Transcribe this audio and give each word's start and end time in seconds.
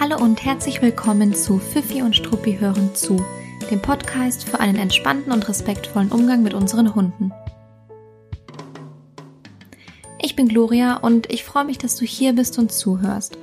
Hallo 0.00 0.16
und 0.16 0.44
herzlich 0.44 0.80
willkommen 0.80 1.34
zu 1.34 1.58
Fifi 1.58 2.02
und 2.02 2.14
Struppi 2.14 2.56
hören 2.56 2.94
zu, 2.94 3.20
dem 3.68 3.82
Podcast 3.82 4.48
für 4.48 4.60
einen 4.60 4.76
entspannten 4.76 5.32
und 5.32 5.48
respektvollen 5.48 6.12
Umgang 6.12 6.44
mit 6.44 6.54
unseren 6.54 6.94
Hunden. 6.94 7.32
Ich 10.22 10.36
bin 10.36 10.46
Gloria 10.46 10.98
und 10.98 11.32
ich 11.32 11.42
freue 11.42 11.64
mich, 11.64 11.78
dass 11.78 11.96
du 11.96 12.04
hier 12.04 12.32
bist 12.32 12.60
und 12.60 12.70
zuhörst. 12.70 13.38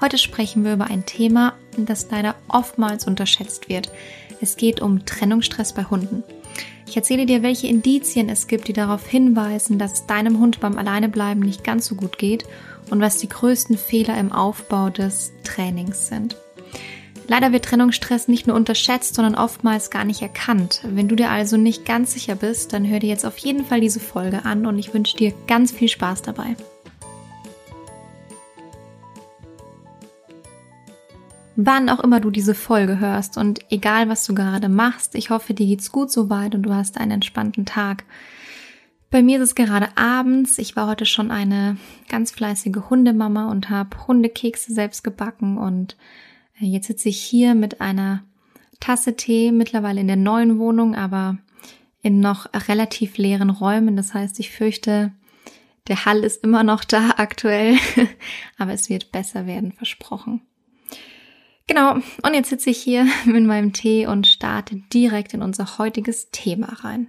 Heute 0.00 0.18
sprechen 0.18 0.64
wir 0.64 0.72
über 0.72 0.86
ein 0.86 1.06
Thema, 1.06 1.52
das 1.76 2.10
leider 2.10 2.34
oftmals 2.48 3.06
unterschätzt 3.06 3.68
wird. 3.68 3.92
Es 4.40 4.56
geht 4.56 4.82
um 4.82 5.06
Trennungsstress 5.06 5.74
bei 5.74 5.84
Hunden. 5.84 6.24
Ich 6.90 6.96
erzähle 6.96 7.24
dir, 7.24 7.44
welche 7.44 7.68
Indizien 7.68 8.28
es 8.28 8.48
gibt, 8.48 8.66
die 8.66 8.72
darauf 8.72 9.06
hinweisen, 9.06 9.78
dass 9.78 9.92
es 9.92 10.06
deinem 10.06 10.40
Hund 10.40 10.58
beim 10.58 10.76
Alleinebleiben 10.76 11.40
nicht 11.40 11.62
ganz 11.62 11.86
so 11.86 11.94
gut 11.94 12.18
geht 12.18 12.46
und 12.90 13.00
was 13.00 13.18
die 13.18 13.28
größten 13.28 13.78
Fehler 13.78 14.18
im 14.18 14.32
Aufbau 14.32 14.90
des 14.90 15.30
Trainings 15.44 16.08
sind. 16.08 16.34
Leider 17.28 17.52
wird 17.52 17.64
Trennungsstress 17.64 18.26
nicht 18.26 18.48
nur 18.48 18.56
unterschätzt, 18.56 19.14
sondern 19.14 19.36
oftmals 19.36 19.90
gar 19.90 20.04
nicht 20.04 20.20
erkannt. 20.20 20.80
Wenn 20.82 21.06
du 21.06 21.14
dir 21.14 21.30
also 21.30 21.56
nicht 21.56 21.84
ganz 21.84 22.12
sicher 22.12 22.34
bist, 22.34 22.72
dann 22.72 22.84
hör 22.88 22.98
dir 22.98 23.08
jetzt 23.08 23.24
auf 23.24 23.38
jeden 23.38 23.64
Fall 23.64 23.80
diese 23.80 24.00
Folge 24.00 24.44
an 24.44 24.66
und 24.66 24.76
ich 24.76 24.92
wünsche 24.92 25.16
dir 25.16 25.32
ganz 25.46 25.70
viel 25.70 25.88
Spaß 25.88 26.22
dabei. 26.22 26.56
Wann 31.62 31.90
auch 31.90 32.00
immer 32.00 32.20
du 32.20 32.30
diese 32.30 32.54
Folge 32.54 33.00
hörst 33.00 33.36
und 33.36 33.60
egal 33.70 34.08
was 34.08 34.24
du 34.24 34.34
gerade 34.34 34.70
machst, 34.70 35.14
ich 35.14 35.28
hoffe, 35.28 35.52
dir 35.52 35.66
geht's 35.66 35.92
gut 35.92 36.10
soweit 36.10 36.54
und 36.54 36.62
du 36.62 36.72
hast 36.72 36.96
einen 36.96 37.10
entspannten 37.10 37.66
Tag. 37.66 38.04
Bei 39.10 39.22
mir 39.22 39.36
ist 39.36 39.50
es 39.50 39.54
gerade 39.54 39.94
abends. 39.94 40.56
Ich 40.56 40.74
war 40.74 40.86
heute 40.86 41.04
schon 41.04 41.30
eine 41.30 41.76
ganz 42.08 42.30
fleißige 42.30 42.88
Hundemama 42.88 43.50
und 43.50 43.68
habe 43.68 44.06
Hundekekse 44.06 44.72
selbst 44.72 45.04
gebacken 45.04 45.58
und 45.58 45.98
äh, 46.62 46.64
jetzt 46.64 46.86
sitze 46.86 47.10
ich 47.10 47.20
hier 47.20 47.54
mit 47.54 47.82
einer 47.82 48.24
Tasse 48.80 49.14
Tee, 49.14 49.52
mittlerweile 49.52 50.00
in 50.00 50.06
der 50.06 50.16
neuen 50.16 50.58
Wohnung, 50.58 50.94
aber 50.94 51.36
in 52.00 52.20
noch 52.20 52.46
relativ 52.68 53.18
leeren 53.18 53.50
Räumen. 53.50 53.96
Das 53.96 54.14
heißt, 54.14 54.40
ich 54.40 54.50
fürchte, 54.50 55.12
der 55.88 56.06
Hall 56.06 56.24
ist 56.24 56.42
immer 56.42 56.62
noch 56.62 56.84
da 56.84 57.16
aktuell, 57.18 57.76
aber 58.56 58.72
es 58.72 58.88
wird 58.88 59.12
besser 59.12 59.44
werden, 59.44 59.72
versprochen. 59.72 60.40
Genau, 61.70 61.92
und 61.94 62.34
jetzt 62.34 62.50
sitze 62.50 62.70
ich 62.70 62.78
hier 62.78 63.06
mit 63.26 63.44
meinem 63.44 63.72
Tee 63.72 64.04
und 64.04 64.26
starte 64.26 64.82
direkt 64.92 65.34
in 65.34 65.40
unser 65.40 65.78
heutiges 65.78 66.32
Thema 66.32 66.66
rein. 66.84 67.06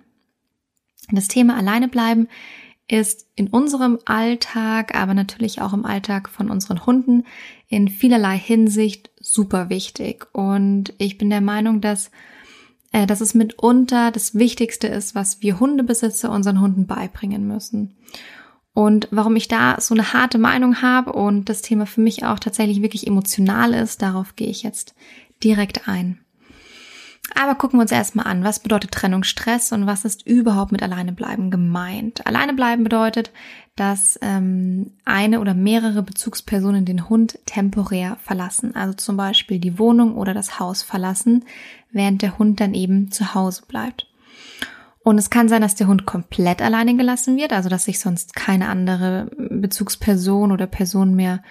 Das 1.09 1.27
Thema 1.27 1.57
alleine 1.57 1.87
bleiben 1.87 2.27
ist 2.87 3.25
in 3.35 3.47
unserem 3.47 3.97
Alltag, 4.05 4.93
aber 4.93 5.15
natürlich 5.15 5.61
auch 5.61 5.73
im 5.73 5.83
Alltag 5.83 6.29
von 6.29 6.51
unseren 6.51 6.85
Hunden 6.85 7.23
in 7.69 7.87
vielerlei 7.87 8.37
Hinsicht 8.37 9.09
super 9.19 9.71
wichtig. 9.71 10.27
Und 10.31 10.93
ich 10.99 11.17
bin 11.17 11.31
der 11.31 11.41
Meinung, 11.41 11.81
dass, 11.81 12.11
äh, 12.91 13.07
dass 13.07 13.19
es 13.19 13.33
mitunter 13.33 14.11
das 14.11 14.35
Wichtigste 14.35 14.85
ist, 14.85 15.15
was 15.15 15.41
wir 15.41 15.59
Hundebesitzer 15.59 16.29
unseren 16.29 16.61
Hunden 16.61 16.85
beibringen 16.85 17.47
müssen. 17.47 17.95
Und 18.73 19.07
warum 19.11 19.35
ich 19.35 19.47
da 19.47 19.79
so 19.79 19.93
eine 19.93 20.13
harte 20.13 20.37
Meinung 20.37 20.81
habe 20.81 21.13
und 21.13 21.49
das 21.49 21.61
Thema 21.61 21.85
für 21.85 22.01
mich 22.01 22.25
auch 22.25 22.39
tatsächlich 22.39 22.81
wirklich 22.81 23.05
emotional 23.05 23.73
ist, 23.73 24.01
darauf 24.01 24.35
gehe 24.35 24.47
ich 24.47 24.63
jetzt 24.63 24.95
direkt 25.43 25.87
ein. 25.89 26.21
Aber 27.35 27.55
gucken 27.55 27.79
wir 27.79 27.83
uns 27.83 27.91
erstmal 27.91 28.27
an, 28.27 28.43
was 28.43 28.59
bedeutet 28.59 28.91
Trennungsstress 28.91 29.71
und 29.71 29.85
was 29.85 30.05
ist 30.05 30.25
überhaupt 30.25 30.71
mit 30.71 30.83
Alleinebleiben 30.83 31.51
gemeint. 31.51 32.25
Alleinebleiben 32.25 32.83
bedeutet, 32.83 33.31
dass 33.75 34.19
ähm, 34.21 34.91
eine 35.05 35.39
oder 35.39 35.53
mehrere 35.53 36.03
Bezugspersonen 36.03 36.83
den 36.83 37.09
Hund 37.09 37.39
temporär 37.45 38.17
verlassen, 38.21 38.75
also 38.75 38.93
zum 38.93 39.17
Beispiel 39.17 39.59
die 39.59 39.79
Wohnung 39.79 40.15
oder 40.15 40.33
das 40.33 40.59
Haus 40.59 40.83
verlassen, 40.83 41.45
während 41.91 42.21
der 42.21 42.37
Hund 42.37 42.59
dann 42.59 42.73
eben 42.73 43.11
zu 43.11 43.33
Hause 43.33 43.63
bleibt. 43.67 44.10
Und 45.03 45.17
es 45.17 45.29
kann 45.29 45.49
sein, 45.49 45.61
dass 45.61 45.75
der 45.75 45.87
Hund 45.87 46.05
komplett 46.05 46.61
alleine 46.61 46.95
gelassen 46.95 47.35
wird, 47.37 47.53
also 47.53 47.69
dass 47.69 47.85
sich 47.85 47.99
sonst 47.99 48.35
keine 48.35 48.69
andere 48.69 49.31
Bezugsperson 49.35 50.51
oder 50.51 50.67
Person 50.67 51.15
mehr 51.15 51.41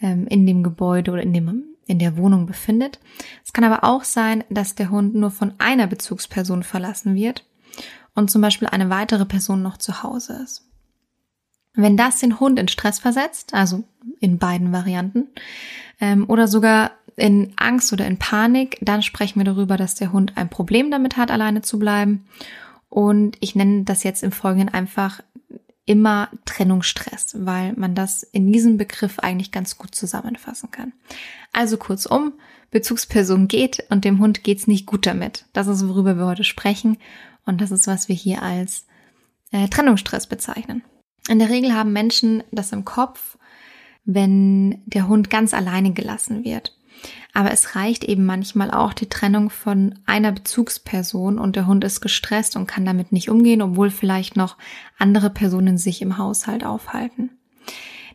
ähm, 0.00 0.26
in 0.28 0.46
dem 0.46 0.62
Gebäude 0.62 1.12
oder 1.12 1.22
in 1.22 1.32
dem 1.32 1.64
in 1.86 1.98
der 1.98 2.18
Wohnung 2.18 2.44
befindet. 2.44 3.00
Es 3.44 3.54
kann 3.54 3.64
aber 3.64 3.82
auch 3.82 4.04
sein, 4.04 4.44
dass 4.50 4.74
der 4.74 4.90
Hund 4.90 5.14
nur 5.14 5.30
von 5.30 5.54
einer 5.56 5.86
Bezugsperson 5.86 6.62
verlassen 6.62 7.14
wird 7.14 7.46
und 8.14 8.30
zum 8.30 8.42
Beispiel 8.42 8.68
eine 8.68 8.90
weitere 8.90 9.24
Person 9.24 9.62
noch 9.62 9.78
zu 9.78 10.02
Hause 10.02 10.40
ist. 10.44 10.68
Wenn 11.74 11.96
das 11.96 12.18
den 12.18 12.40
Hund 12.40 12.58
in 12.58 12.68
Stress 12.68 12.98
versetzt, 12.98 13.54
also 13.54 13.84
in 14.20 14.38
beiden 14.38 14.72
Varianten, 14.72 15.28
ähm, 16.00 16.28
oder 16.28 16.46
sogar 16.46 16.90
in 17.16 17.52
Angst 17.56 17.92
oder 17.92 18.06
in 18.06 18.18
Panik, 18.18 18.78
dann 18.82 19.02
sprechen 19.02 19.40
wir 19.40 19.44
darüber, 19.44 19.76
dass 19.76 19.94
der 19.94 20.12
Hund 20.12 20.36
ein 20.36 20.50
Problem 20.50 20.90
damit 20.90 21.16
hat, 21.16 21.30
alleine 21.30 21.62
zu 21.62 21.78
bleiben. 21.78 22.26
Und 22.88 23.36
ich 23.40 23.54
nenne 23.54 23.84
das 23.84 24.02
jetzt 24.02 24.22
im 24.22 24.32
Folgenden 24.32 24.68
einfach 24.68 25.22
immer 25.84 26.28
Trennungsstress, 26.44 27.34
weil 27.38 27.72
man 27.74 27.94
das 27.94 28.22
in 28.22 28.52
diesem 28.52 28.76
Begriff 28.76 29.18
eigentlich 29.20 29.52
ganz 29.52 29.78
gut 29.78 29.94
zusammenfassen 29.94 30.70
kann. 30.70 30.92
Also 31.52 31.78
kurzum, 31.78 32.34
Bezugsperson 32.70 33.48
geht 33.48 33.84
und 33.88 34.04
dem 34.04 34.18
Hund 34.18 34.44
geht's 34.44 34.66
nicht 34.66 34.84
gut 34.84 35.06
damit. 35.06 35.46
Das 35.54 35.66
ist, 35.66 35.88
worüber 35.88 36.16
wir 36.18 36.26
heute 36.26 36.44
sprechen 36.44 36.98
und 37.46 37.60
das 37.62 37.70
ist, 37.70 37.86
was 37.86 38.08
wir 38.08 38.16
hier 38.16 38.42
als 38.42 38.84
äh, 39.50 39.68
Trennungsstress 39.68 40.26
bezeichnen. 40.26 40.84
In 41.28 41.38
der 41.38 41.48
Regel 41.48 41.74
haben 41.74 41.92
Menschen 41.92 42.44
das 42.50 42.72
im 42.72 42.84
Kopf, 42.84 43.38
wenn 44.04 44.82
der 44.86 45.08
Hund 45.08 45.30
ganz 45.30 45.54
alleine 45.54 45.92
gelassen 45.92 46.44
wird. 46.44 46.77
Aber 47.34 47.52
es 47.52 47.76
reicht 47.76 48.04
eben 48.04 48.24
manchmal 48.24 48.70
auch 48.70 48.92
die 48.92 49.08
Trennung 49.08 49.50
von 49.50 49.98
einer 50.06 50.32
Bezugsperson 50.32 51.38
und 51.38 51.56
der 51.56 51.66
Hund 51.66 51.84
ist 51.84 52.00
gestresst 52.00 52.56
und 52.56 52.66
kann 52.66 52.84
damit 52.84 53.12
nicht 53.12 53.30
umgehen, 53.30 53.62
obwohl 53.62 53.90
vielleicht 53.90 54.36
noch 54.36 54.56
andere 54.98 55.30
Personen 55.30 55.78
sich 55.78 56.02
im 56.02 56.18
Haushalt 56.18 56.64
aufhalten. 56.64 57.30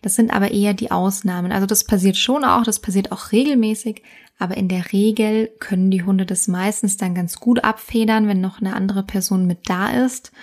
Das 0.01 0.15
sind 0.15 0.33
aber 0.33 0.51
eher 0.51 0.73
die 0.73 0.91
Ausnahmen. 0.91 1.51
Also 1.51 1.65
das 1.65 1.85
passiert 1.85 2.17
schon 2.17 2.43
auch, 2.43 2.63
das 2.63 2.79
passiert 2.79 3.11
auch 3.11 3.31
regelmäßig, 3.31 4.03
aber 4.37 4.57
in 4.57 4.67
der 4.67 4.91
Regel 4.91 5.49
können 5.59 5.89
die 5.91 6.03
Hunde 6.03 6.25
das 6.25 6.47
meistens 6.49 6.97
dann 6.97 7.15
ganz 7.15 7.39
gut 7.39 7.63
abfedern, 7.63 8.27
wenn 8.27 8.41
noch 8.41 8.59
eine 8.59 8.75
andere 8.75 9.03
Person 9.03 9.47
mit 9.47 9.69
da 9.69 10.05
ist. 10.05 10.33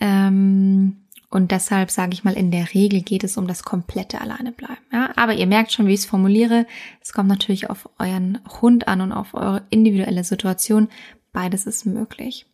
Ähm, 0.00 0.99
und 1.30 1.52
deshalb 1.52 1.92
sage 1.92 2.12
ich 2.12 2.24
mal, 2.24 2.34
in 2.34 2.50
der 2.50 2.74
Regel 2.74 3.02
geht 3.02 3.22
es 3.22 3.36
um 3.36 3.46
das 3.46 3.62
komplette 3.62 4.20
Alleinebleiben. 4.20 4.84
Ja? 4.92 5.12
Aber 5.14 5.32
ihr 5.32 5.46
merkt 5.46 5.70
schon, 5.70 5.86
wie 5.86 5.94
ich 5.94 6.00
es 6.00 6.06
formuliere. 6.06 6.66
Es 7.00 7.12
kommt 7.12 7.28
natürlich 7.28 7.70
auf 7.70 7.88
euren 8.00 8.40
Hund 8.60 8.88
an 8.88 9.00
und 9.00 9.12
auf 9.12 9.34
eure 9.34 9.62
individuelle 9.70 10.24
Situation. 10.24 10.88
Beides 11.32 11.66
ist 11.66 11.86
möglich. 11.86 12.46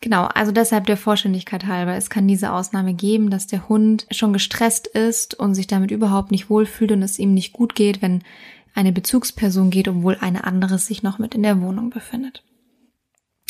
Genau, 0.00 0.24
also 0.26 0.52
deshalb 0.52 0.86
der 0.86 0.96
Vollständigkeit 0.96 1.66
halber. 1.66 1.96
Es 1.96 2.08
kann 2.08 2.28
diese 2.28 2.52
Ausnahme 2.52 2.94
geben, 2.94 3.30
dass 3.30 3.48
der 3.48 3.68
Hund 3.68 4.06
schon 4.12 4.32
gestresst 4.32 4.86
ist 4.86 5.34
und 5.34 5.54
sich 5.54 5.66
damit 5.66 5.90
überhaupt 5.90 6.30
nicht 6.30 6.50
wohlfühlt 6.50 6.92
und 6.92 7.02
es 7.02 7.18
ihm 7.18 7.34
nicht 7.34 7.52
gut 7.52 7.74
geht, 7.74 8.00
wenn 8.00 8.22
eine 8.74 8.92
Bezugsperson 8.92 9.70
geht, 9.70 9.88
obwohl 9.88 10.18
eine 10.20 10.44
andere 10.44 10.78
sich 10.78 11.02
noch 11.02 11.18
mit 11.18 11.34
in 11.34 11.42
der 11.42 11.60
Wohnung 11.60 11.90
befindet. 11.90 12.44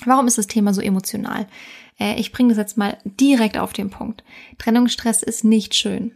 Warum 0.04 0.26
ist 0.26 0.38
das 0.38 0.46
Thema 0.46 0.72
so 0.72 0.80
emotional? 0.80 1.46
Äh, 1.98 2.18
ich 2.18 2.32
bringe 2.32 2.50
das 2.50 2.58
jetzt 2.58 2.76
mal 2.76 2.98
direkt 3.04 3.58
auf 3.58 3.72
den 3.72 3.90
Punkt. 3.90 4.24
Trennungsstress 4.58 5.22
ist 5.22 5.44
nicht 5.44 5.74
schön. 5.74 6.12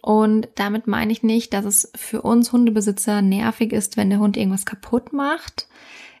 Und 0.00 0.48
damit 0.54 0.86
meine 0.86 1.12
ich 1.12 1.22
nicht, 1.22 1.52
dass 1.52 1.64
es 1.64 1.90
für 1.94 2.22
uns 2.22 2.52
Hundebesitzer 2.52 3.20
nervig 3.20 3.72
ist, 3.72 3.96
wenn 3.96 4.10
der 4.10 4.20
Hund 4.20 4.36
irgendwas 4.36 4.66
kaputt 4.66 5.12
macht. 5.12 5.66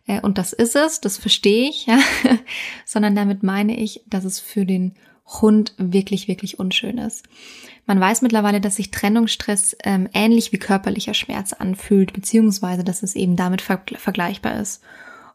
Äh, 0.06 0.20
und 0.20 0.38
das 0.38 0.52
ist 0.52 0.76
es, 0.76 1.00
das 1.00 1.16
verstehe 1.16 1.68
ich, 1.68 1.86
ja. 1.86 1.98
sondern 2.84 3.14
damit 3.14 3.42
meine 3.42 3.78
ich, 3.78 4.02
dass 4.06 4.24
es 4.24 4.40
für 4.40 4.66
den 4.66 4.94
Hund 5.26 5.74
wirklich, 5.76 6.26
wirklich 6.26 6.58
unschön 6.58 6.98
ist. 6.98 7.28
Man 7.86 8.00
weiß 8.00 8.22
mittlerweile, 8.22 8.60
dass 8.60 8.76
sich 8.76 8.90
Trennungsstress 8.90 9.76
ähm, 9.84 10.08
ähnlich 10.14 10.52
wie 10.52 10.58
körperlicher 10.58 11.14
Schmerz 11.14 11.52
anfühlt, 11.52 12.12
beziehungsweise 12.12 12.82
dass 12.82 13.02
es 13.02 13.14
eben 13.14 13.36
damit 13.36 13.60
ver 13.62 13.82
vergleichbar 13.96 14.60
ist. 14.60 14.82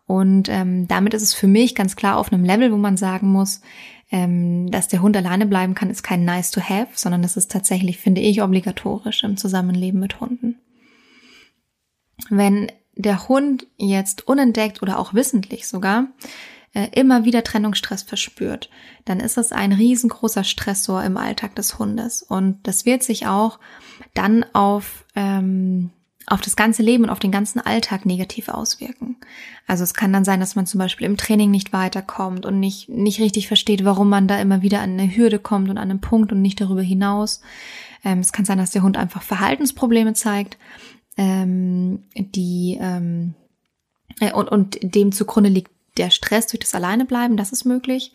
Und 0.05 0.49
ähm, 0.49 0.87
damit 0.87 1.13
ist 1.13 1.23
es 1.23 1.33
für 1.33 1.47
mich 1.47 1.75
ganz 1.75 1.95
klar 1.95 2.17
auf 2.17 2.31
einem 2.31 2.43
Level, 2.43 2.71
wo 2.71 2.77
man 2.77 2.97
sagen 2.97 3.31
muss, 3.31 3.61
ähm, 4.11 4.69
dass 4.69 4.87
der 4.87 5.01
Hund 5.01 5.15
alleine 5.15 5.45
bleiben 5.45 5.75
kann, 5.75 5.89
ist 5.89 6.03
kein 6.03 6.25
nice 6.25 6.51
to 6.51 6.61
have, 6.61 6.89
sondern 6.95 7.21
das 7.21 7.37
ist 7.37 7.51
tatsächlich, 7.51 7.97
finde 7.97 8.21
ich, 8.21 8.41
obligatorisch 8.41 9.23
im 9.23 9.37
Zusammenleben 9.37 9.99
mit 9.99 10.19
Hunden. 10.19 10.59
Wenn 12.29 12.71
der 12.95 13.27
Hund 13.27 13.65
jetzt 13.77 14.27
unentdeckt 14.27 14.81
oder 14.81 14.99
auch 14.99 15.13
wissentlich 15.13 15.67
sogar 15.67 16.07
äh, 16.73 16.89
immer 16.91 17.25
wieder 17.25 17.43
Trennungsstress 17.43 18.03
verspürt, 18.03 18.69
dann 19.05 19.19
ist 19.19 19.37
das 19.37 19.51
ein 19.51 19.71
riesengroßer 19.71 20.43
Stressor 20.43 21.03
im 21.03 21.17
Alltag 21.17 21.55
des 21.55 21.79
Hundes. 21.79 22.21
Und 22.21 22.59
das 22.67 22.85
wird 22.85 23.03
sich 23.03 23.25
auch 23.25 23.59
dann 24.13 24.45
auf 24.53 25.05
ähm, 25.15 25.91
auf 26.25 26.41
das 26.41 26.55
ganze 26.55 26.83
Leben 26.83 27.03
und 27.03 27.09
auf 27.09 27.19
den 27.19 27.31
ganzen 27.31 27.59
Alltag 27.59 28.05
negativ 28.05 28.49
auswirken. 28.49 29.17
Also 29.67 29.83
es 29.83 29.93
kann 29.93 30.13
dann 30.13 30.25
sein, 30.25 30.39
dass 30.39 30.55
man 30.55 30.65
zum 30.65 30.79
Beispiel 30.79 31.05
im 31.05 31.17
Training 31.17 31.51
nicht 31.51 31.73
weiterkommt 31.73 32.45
und 32.45 32.59
nicht, 32.59 32.89
nicht 32.89 33.19
richtig 33.19 33.47
versteht, 33.47 33.83
warum 33.83 34.09
man 34.09 34.27
da 34.27 34.39
immer 34.39 34.61
wieder 34.61 34.81
an 34.81 34.99
eine 34.99 35.15
Hürde 35.15 35.39
kommt 35.39 35.69
und 35.69 35.77
an 35.77 35.89
einen 35.89 36.01
Punkt 36.01 36.31
und 36.31 36.41
nicht 36.41 36.61
darüber 36.61 36.81
hinaus. 36.81 37.41
Ähm, 38.03 38.19
es 38.19 38.31
kann 38.31 38.45
sein, 38.45 38.57
dass 38.57 38.71
der 38.71 38.83
Hund 38.83 38.97
einfach 38.97 39.21
Verhaltensprobleme 39.21 40.13
zeigt. 40.13 40.57
ähm, 41.17 42.03
die 42.15 42.77
ähm, 42.79 43.35
äh, 44.19 44.31
und, 44.31 44.49
und 44.49 44.77
dem 44.81 45.11
zugrunde 45.11 45.49
liegt 45.49 45.71
der 45.97 46.09
Stress 46.09 46.47
durch 46.47 46.59
das 46.59 46.73
Alleinebleiben, 46.73 47.37
das 47.37 47.51
ist 47.51 47.65
möglich. 47.65 48.13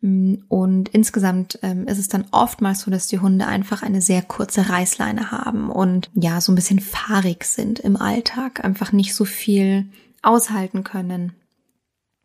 Mm, 0.00 0.36
und 0.48 0.88
insgesamt 0.90 1.58
ähm, 1.62 1.86
ist 1.86 1.98
es 1.98 2.08
dann 2.08 2.26
oftmals 2.30 2.80
so, 2.80 2.90
dass 2.90 3.06
die 3.06 3.18
Hunde 3.18 3.46
einfach 3.46 3.82
eine 3.82 4.00
sehr 4.00 4.22
kurze 4.22 4.68
Reißleine 4.68 5.30
haben 5.30 5.70
und 5.70 6.10
ja, 6.14 6.40
so 6.40 6.52
ein 6.52 6.56
bisschen 6.56 6.80
fahrig 6.80 7.44
sind 7.44 7.78
im 7.80 7.96
Alltag, 7.96 8.64
einfach 8.64 8.92
nicht 8.92 9.14
so 9.14 9.24
viel 9.24 9.86
aushalten 10.22 10.84
können. 10.84 11.32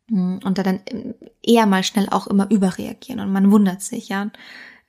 Mm, 0.09 0.37
und 0.43 0.57
da 0.57 0.63
dann 0.63 0.79
ähm, 0.87 1.15
eher 1.43 1.65
mal 1.65 1.83
schnell 1.83 2.07
auch 2.09 2.27
immer 2.27 2.49
überreagieren 2.49 3.19
und 3.19 3.31
man 3.31 3.51
wundert 3.51 3.81
sich, 3.81 4.09
ja. 4.09 4.31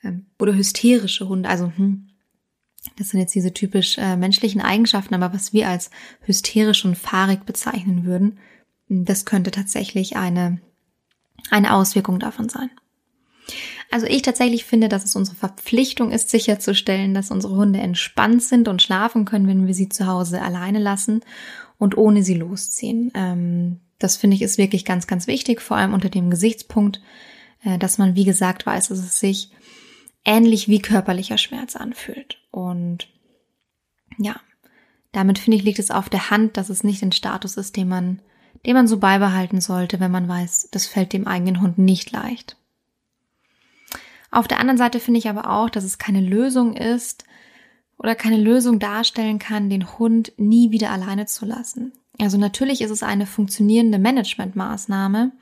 Ähm, 0.03 0.27
oder 0.39 0.55
hysterische 0.55 1.29
Hunde, 1.29 1.49
also 1.49 1.73
hm, 1.77 2.09
das 2.97 3.09
sind 3.09 3.21
jetzt 3.21 3.35
diese 3.35 3.53
typisch 3.53 3.99
äh, 3.99 4.17
menschlichen 4.17 4.61
Eigenschaften, 4.61 5.15
aber 5.15 5.35
was 5.35 5.53
wir 5.53 5.69
als 5.69 5.91
hysterisch 6.21 6.85
und 6.85 6.97
fahrig 6.97 7.45
bezeichnen 7.45 8.05
würden, 8.05 8.39
das 8.89 9.25
könnte 9.25 9.51
tatsächlich 9.51 10.17
eine, 10.17 10.61
eine 11.51 11.75
Auswirkung 11.75 12.19
davon 12.19 12.49
sein. 12.49 12.71
Also 13.91 14.07
ich 14.07 14.23
tatsächlich 14.23 14.65
finde, 14.65 14.89
dass 14.89 15.05
es 15.05 15.15
unsere 15.15 15.37
Verpflichtung 15.37 16.11
ist, 16.11 16.31
sicherzustellen, 16.31 17.15
dass 17.15 17.31
unsere 17.31 17.55
Hunde 17.55 17.79
entspannt 17.79 18.43
sind 18.43 18.67
und 18.69 18.83
schlafen 18.83 19.25
können, 19.25 19.47
wenn 19.47 19.67
wir 19.67 19.75
sie 19.75 19.89
zu 19.89 20.07
Hause 20.07 20.43
alleine 20.43 20.81
lassen 20.81 21.21
und 21.79 21.97
ohne 21.97 22.23
sie 22.23 22.35
losziehen. 22.35 23.13
Ähm, 23.15 23.81
das 23.99 24.17
finde 24.17 24.37
ich 24.37 24.43
ist 24.43 24.59
wirklich 24.59 24.85
ganz, 24.85 25.07
ganz 25.07 25.27
wichtig, 25.27 25.63
vor 25.63 25.77
allem 25.77 25.95
unter 25.95 26.09
dem 26.09 26.31
Gesichtspunkt, 26.31 27.01
äh, 27.63 27.79
dass 27.79 27.99
man, 27.99 28.17
wie 28.17 28.25
gesagt, 28.25 28.67
weiß, 28.67 28.89
dass 28.89 28.99
es 28.99 29.21
sich 29.21 29.51
ähnlich 30.25 30.69
wie 30.69 30.81
körperlicher 30.81 31.39
Schmerz 31.39 31.77
anfühlt. 31.77 32.39
Und 32.51 33.09
ja, 34.19 34.41
damit 35.13 35.39
finde 35.39 35.57
ich, 35.57 35.63
liegt 35.63 35.79
es 35.79 35.91
auf 35.91 36.09
der 36.09 36.31
Hand, 36.31 36.57
dass 36.57 36.69
es 36.69 36.85
nicht 36.85 37.03
ein 37.03 37.13
Status 37.13 37.57
ist, 37.57 37.77
den 37.77 37.89
man, 37.89 38.21
den 38.67 38.75
man 38.75 38.89
so 38.89 38.99
beibehalten 38.99 39.61
sollte, 39.61 40.01
wenn 40.01 40.11
man 40.11 40.29
weiß, 40.29 40.69
das 40.73 40.87
fällt 40.87 41.13
dem 41.13 41.27
eigenen 41.27 41.61
Hund 41.61 41.79
nicht 41.79 42.11
leicht. 42.11 42.57
Auf 44.31 44.49
der 44.49 44.59
anderen 44.59 44.77
Seite 44.77 45.01
finde 45.01 45.19
ich 45.19 45.29
aber 45.29 45.51
auch, 45.51 45.71
dass 45.71 45.85
es 45.85 45.99
keine 45.99 46.21
Lösung 46.21 46.77
ist 46.77 47.25
oder 47.97 48.15
keine 48.15 48.37
Lösung 48.37 48.79
darstellen 48.79 49.39
kann, 49.39 49.71
den 49.71 49.99
Hund 49.99 50.33
nie 50.37 50.73
wieder 50.73 50.91
alleine 50.91 51.27
zu 51.27 51.47
lassen. 51.47 51.93
Also 52.19 52.39
natürlich 52.39 52.81
ist 52.81 52.91
es 52.91 53.03
eine 53.03 53.27
funktionierende 53.27 53.99
Managementmaßnahme, 53.99 55.33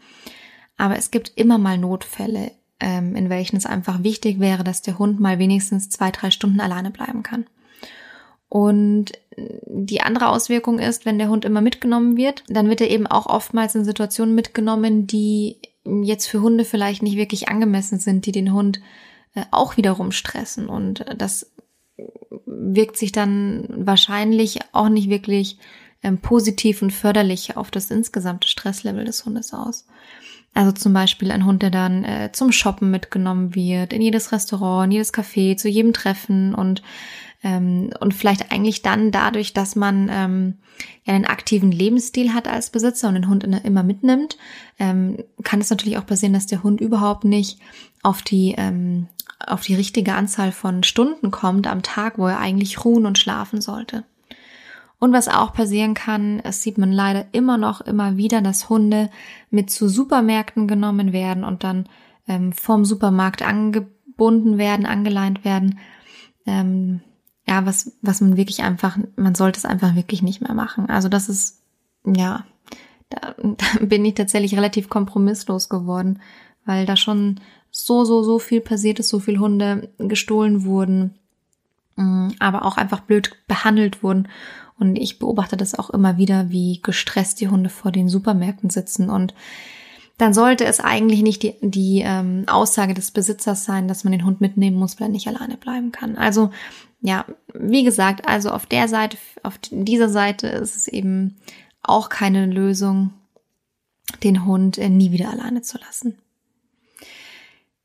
aber 0.76 0.98
es 0.98 1.10
gibt 1.10 1.32
immer 1.36 1.56
mal 1.56 1.78
Notfälle, 1.78 2.52
ähm, 2.78 3.16
in 3.16 3.30
welchen 3.30 3.56
es 3.56 3.66
einfach 3.66 4.02
wichtig 4.02 4.38
wäre, 4.38 4.64
dass 4.64 4.82
der 4.82 4.98
Hund 4.98 5.18
mal 5.18 5.38
wenigstens 5.38 5.88
zwei, 5.88 6.10
drei 6.10 6.30
Stunden 6.30 6.60
alleine 6.60 6.90
bleiben 6.90 7.22
kann. 7.22 7.46
Und 8.54 9.10
die 9.66 10.00
andere 10.00 10.28
Auswirkung 10.28 10.78
ist, 10.78 11.04
wenn 11.04 11.18
der 11.18 11.28
Hund 11.28 11.44
immer 11.44 11.60
mitgenommen 11.60 12.16
wird, 12.16 12.44
dann 12.46 12.68
wird 12.68 12.80
er 12.80 12.88
eben 12.88 13.08
auch 13.08 13.26
oftmals 13.26 13.74
in 13.74 13.84
Situationen 13.84 14.36
mitgenommen, 14.36 15.08
die 15.08 15.56
jetzt 15.84 16.26
für 16.28 16.40
Hunde 16.40 16.64
vielleicht 16.64 17.02
nicht 17.02 17.16
wirklich 17.16 17.48
angemessen 17.48 17.98
sind, 17.98 18.26
die 18.26 18.30
den 18.30 18.52
Hund 18.52 18.80
äh, 19.34 19.42
auch 19.50 19.76
wiederum 19.76 20.12
stressen. 20.12 20.68
Und 20.68 21.04
das 21.18 21.52
wirkt 22.46 22.96
sich 22.96 23.10
dann 23.10 23.66
wahrscheinlich 23.70 24.60
auch 24.70 24.88
nicht 24.88 25.10
wirklich 25.10 25.58
ähm, 26.04 26.18
positiv 26.18 26.80
und 26.80 26.92
förderlich 26.92 27.56
auf 27.56 27.72
das 27.72 27.90
insgesamte 27.90 28.46
Stresslevel 28.46 29.04
des 29.04 29.24
Hundes 29.26 29.52
aus. 29.52 29.84
Also 30.54 30.70
zum 30.70 30.92
Beispiel 30.92 31.32
ein 31.32 31.44
Hund, 31.44 31.60
der 31.60 31.70
dann 31.70 32.04
äh, 32.04 32.30
zum 32.30 32.52
Shoppen 32.52 32.92
mitgenommen 32.92 33.56
wird, 33.56 33.92
in 33.92 34.00
jedes 34.00 34.30
Restaurant, 34.30 34.86
in 34.86 34.92
jedes 34.92 35.12
Café, 35.12 35.56
zu 35.56 35.68
jedem 35.68 35.92
Treffen 35.92 36.54
und 36.54 36.84
ähm, 37.44 37.90
und 38.00 38.14
vielleicht 38.14 38.50
eigentlich 38.50 38.82
dann 38.82 39.12
dadurch, 39.12 39.52
dass 39.52 39.76
man 39.76 40.08
ähm, 40.10 40.54
ja 41.04 41.14
einen 41.14 41.26
aktiven 41.26 41.70
Lebensstil 41.70 42.32
hat 42.32 42.48
als 42.48 42.70
Besitzer 42.70 43.08
und 43.08 43.14
den 43.14 43.28
Hund 43.28 43.44
immer 43.44 43.82
mitnimmt, 43.82 44.38
ähm, 44.78 45.18
kann 45.44 45.60
es 45.60 45.70
natürlich 45.70 45.98
auch 45.98 46.06
passieren, 46.06 46.32
dass 46.32 46.46
der 46.46 46.62
Hund 46.62 46.80
überhaupt 46.80 47.24
nicht 47.24 47.60
auf 48.02 48.22
die 48.22 48.54
ähm, 48.56 49.08
auf 49.46 49.60
die 49.60 49.74
richtige 49.74 50.14
Anzahl 50.14 50.52
von 50.52 50.84
Stunden 50.84 51.30
kommt 51.30 51.66
am 51.66 51.82
Tag, 51.82 52.18
wo 52.18 52.26
er 52.26 52.38
eigentlich 52.38 52.82
ruhen 52.82 53.04
und 53.04 53.18
schlafen 53.18 53.60
sollte. 53.60 54.04
Und 54.98 55.12
was 55.12 55.28
auch 55.28 55.52
passieren 55.52 55.92
kann, 55.92 56.40
es 56.40 56.62
sieht 56.62 56.78
man 56.78 56.92
leider 56.92 57.26
immer 57.32 57.58
noch 57.58 57.82
immer 57.82 58.16
wieder, 58.16 58.40
dass 58.40 58.70
Hunde 58.70 59.10
mit 59.50 59.70
zu 59.70 59.86
Supermärkten 59.86 60.66
genommen 60.66 61.12
werden 61.12 61.44
und 61.44 61.62
dann 61.62 61.90
ähm, 62.26 62.54
vom 62.54 62.86
Supermarkt 62.86 63.42
angebunden 63.42 64.56
werden, 64.56 64.86
angeleint 64.86 65.44
werden. 65.44 65.78
Ähm, 66.46 67.02
ja, 67.46 67.66
was, 67.66 67.92
was 68.00 68.20
man 68.20 68.36
wirklich 68.36 68.62
einfach, 68.62 68.98
man 69.16 69.34
sollte 69.34 69.58
es 69.58 69.64
einfach 69.64 69.94
wirklich 69.94 70.22
nicht 70.22 70.40
mehr 70.40 70.54
machen. 70.54 70.88
Also 70.88 71.08
das 71.08 71.28
ist, 71.28 71.60
ja, 72.06 72.44
da, 73.10 73.34
da 73.38 73.84
bin 73.84 74.04
ich 74.04 74.14
tatsächlich 74.14 74.56
relativ 74.56 74.88
kompromisslos 74.88 75.68
geworden, 75.68 76.20
weil 76.64 76.86
da 76.86 76.96
schon 76.96 77.40
so, 77.70 78.04
so, 78.04 78.22
so 78.22 78.38
viel 78.38 78.60
passiert 78.60 79.00
ist, 79.00 79.08
so 79.08 79.18
viel 79.18 79.38
Hunde 79.38 79.90
gestohlen 79.98 80.64
wurden, 80.64 81.14
mm, 81.96 82.30
aber 82.38 82.64
auch 82.64 82.76
einfach 82.76 83.00
blöd 83.00 83.32
behandelt 83.46 84.02
wurden. 84.02 84.28
Und 84.78 84.96
ich 84.96 85.18
beobachte 85.18 85.56
das 85.56 85.78
auch 85.78 85.90
immer 85.90 86.16
wieder, 86.16 86.50
wie 86.50 86.80
gestresst 86.82 87.40
die 87.40 87.48
Hunde 87.48 87.70
vor 87.70 87.92
den 87.92 88.08
Supermärkten 88.08 88.70
sitzen. 88.70 89.10
Und 89.10 89.34
dann 90.18 90.34
sollte 90.34 90.64
es 90.64 90.80
eigentlich 90.80 91.22
nicht 91.22 91.42
die, 91.42 91.54
die 91.60 92.02
ähm, 92.04 92.44
Aussage 92.46 92.94
des 92.94 93.10
Besitzers 93.10 93.64
sein, 93.64 93.88
dass 93.88 94.04
man 94.04 94.12
den 94.12 94.24
Hund 94.24 94.40
mitnehmen 94.40 94.76
muss, 94.76 94.98
weil 94.98 95.08
er 95.08 95.12
nicht 95.12 95.28
alleine 95.28 95.56
bleiben 95.56 95.92
kann. 95.92 96.16
Also 96.16 96.50
ja, 97.06 97.26
wie 97.52 97.84
gesagt, 97.84 98.26
also 98.26 98.48
auf 98.48 98.64
der 98.64 98.88
Seite, 98.88 99.18
auf 99.42 99.58
dieser 99.70 100.08
Seite 100.08 100.46
ist 100.46 100.74
es 100.74 100.88
eben 100.88 101.36
auch 101.82 102.08
keine 102.08 102.46
Lösung, 102.46 103.12
den 104.22 104.46
Hund 104.46 104.78
äh, 104.78 104.88
nie 104.88 105.12
wieder 105.12 105.28
alleine 105.28 105.60
zu 105.60 105.76
lassen. 105.76 106.16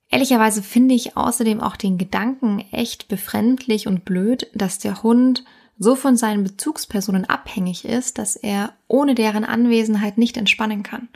Ehrlicherweise 0.07 0.63
finde 0.63 0.95
ich 0.95 1.17
außerdem 1.17 1.59
auch 1.59 1.75
den 1.75 1.97
Gedanken 1.97 2.59
echt 2.71 3.09
befremdlich 3.09 3.87
und 3.87 4.05
blöd, 4.05 4.47
dass 4.53 4.79
der 4.79 5.03
Hund 5.03 5.43
so 5.77 5.97
von 5.97 6.15
seinen 6.15 6.45
Bezugspersonen 6.45 7.25
abhängig 7.25 7.83
ist, 7.83 8.19
dass 8.19 8.37
er 8.37 8.71
ohne 8.87 9.15
deren 9.15 9.43
Anwesenheit 9.43 10.17
nicht 10.17 10.37
entspannen 10.37 10.81
kann. 10.81 11.09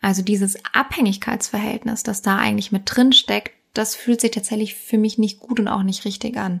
Also 0.00 0.22
dieses 0.22 0.64
Abhängigkeitsverhältnis, 0.72 2.04
das 2.04 2.22
da 2.22 2.38
eigentlich 2.38 2.70
mit 2.70 2.82
drin 2.84 3.12
steckt, 3.12 3.50
das 3.74 3.96
fühlt 3.96 4.20
sich 4.20 4.30
tatsächlich 4.30 4.76
für 4.76 4.96
mich 4.96 5.18
nicht 5.18 5.40
gut 5.40 5.58
und 5.58 5.66
auch 5.66 5.82
nicht 5.82 6.04
richtig 6.04 6.36
an. 6.36 6.60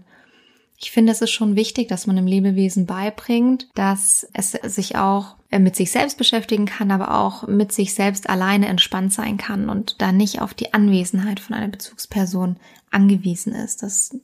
Ich 0.80 0.92
finde, 0.92 1.10
es 1.10 1.20
ist 1.20 1.32
schon 1.32 1.56
wichtig, 1.56 1.88
dass 1.88 2.06
man 2.06 2.14
dem 2.14 2.28
Lebewesen 2.28 2.86
beibringt, 2.86 3.66
dass 3.74 4.28
es 4.32 4.52
sich 4.52 4.96
auch 4.96 5.34
äh, 5.50 5.58
mit 5.58 5.74
sich 5.74 5.90
selbst 5.90 6.16
beschäftigen 6.18 6.66
kann, 6.66 6.92
aber 6.92 7.18
auch 7.18 7.48
mit 7.48 7.72
sich 7.72 7.94
selbst 7.94 8.30
alleine 8.30 8.68
entspannt 8.68 9.12
sein 9.12 9.38
kann 9.38 9.68
und 9.68 10.00
da 10.00 10.12
nicht 10.12 10.40
auf 10.40 10.54
die 10.54 10.72
Anwesenheit 10.74 11.40
von 11.40 11.56
einer 11.56 11.68
Bezugsperson 11.68 12.58
angewiesen 12.92 13.54
ist. 13.54 13.82
Das 13.82 14.16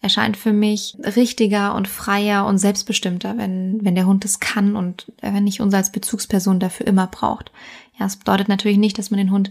erscheint 0.00 0.38
für 0.38 0.54
mich 0.54 0.96
richtiger 1.16 1.74
und 1.74 1.88
freier 1.88 2.46
und 2.46 2.56
selbstbestimmter, 2.58 3.36
wenn, 3.36 3.84
wenn 3.84 3.94
der 3.94 4.06
Hund 4.06 4.24
es 4.24 4.40
kann 4.40 4.76
und 4.76 5.12
wenn 5.20 5.44
nicht 5.44 5.60
uns 5.60 5.74
als 5.74 5.92
Bezugsperson 5.92 6.58
dafür 6.58 6.86
immer 6.86 7.06
braucht. 7.06 7.52
Ja, 7.98 8.06
es 8.06 8.16
bedeutet 8.16 8.48
natürlich 8.48 8.78
nicht, 8.78 8.98
dass 8.98 9.10
man 9.10 9.18
den 9.18 9.30
Hund 9.30 9.50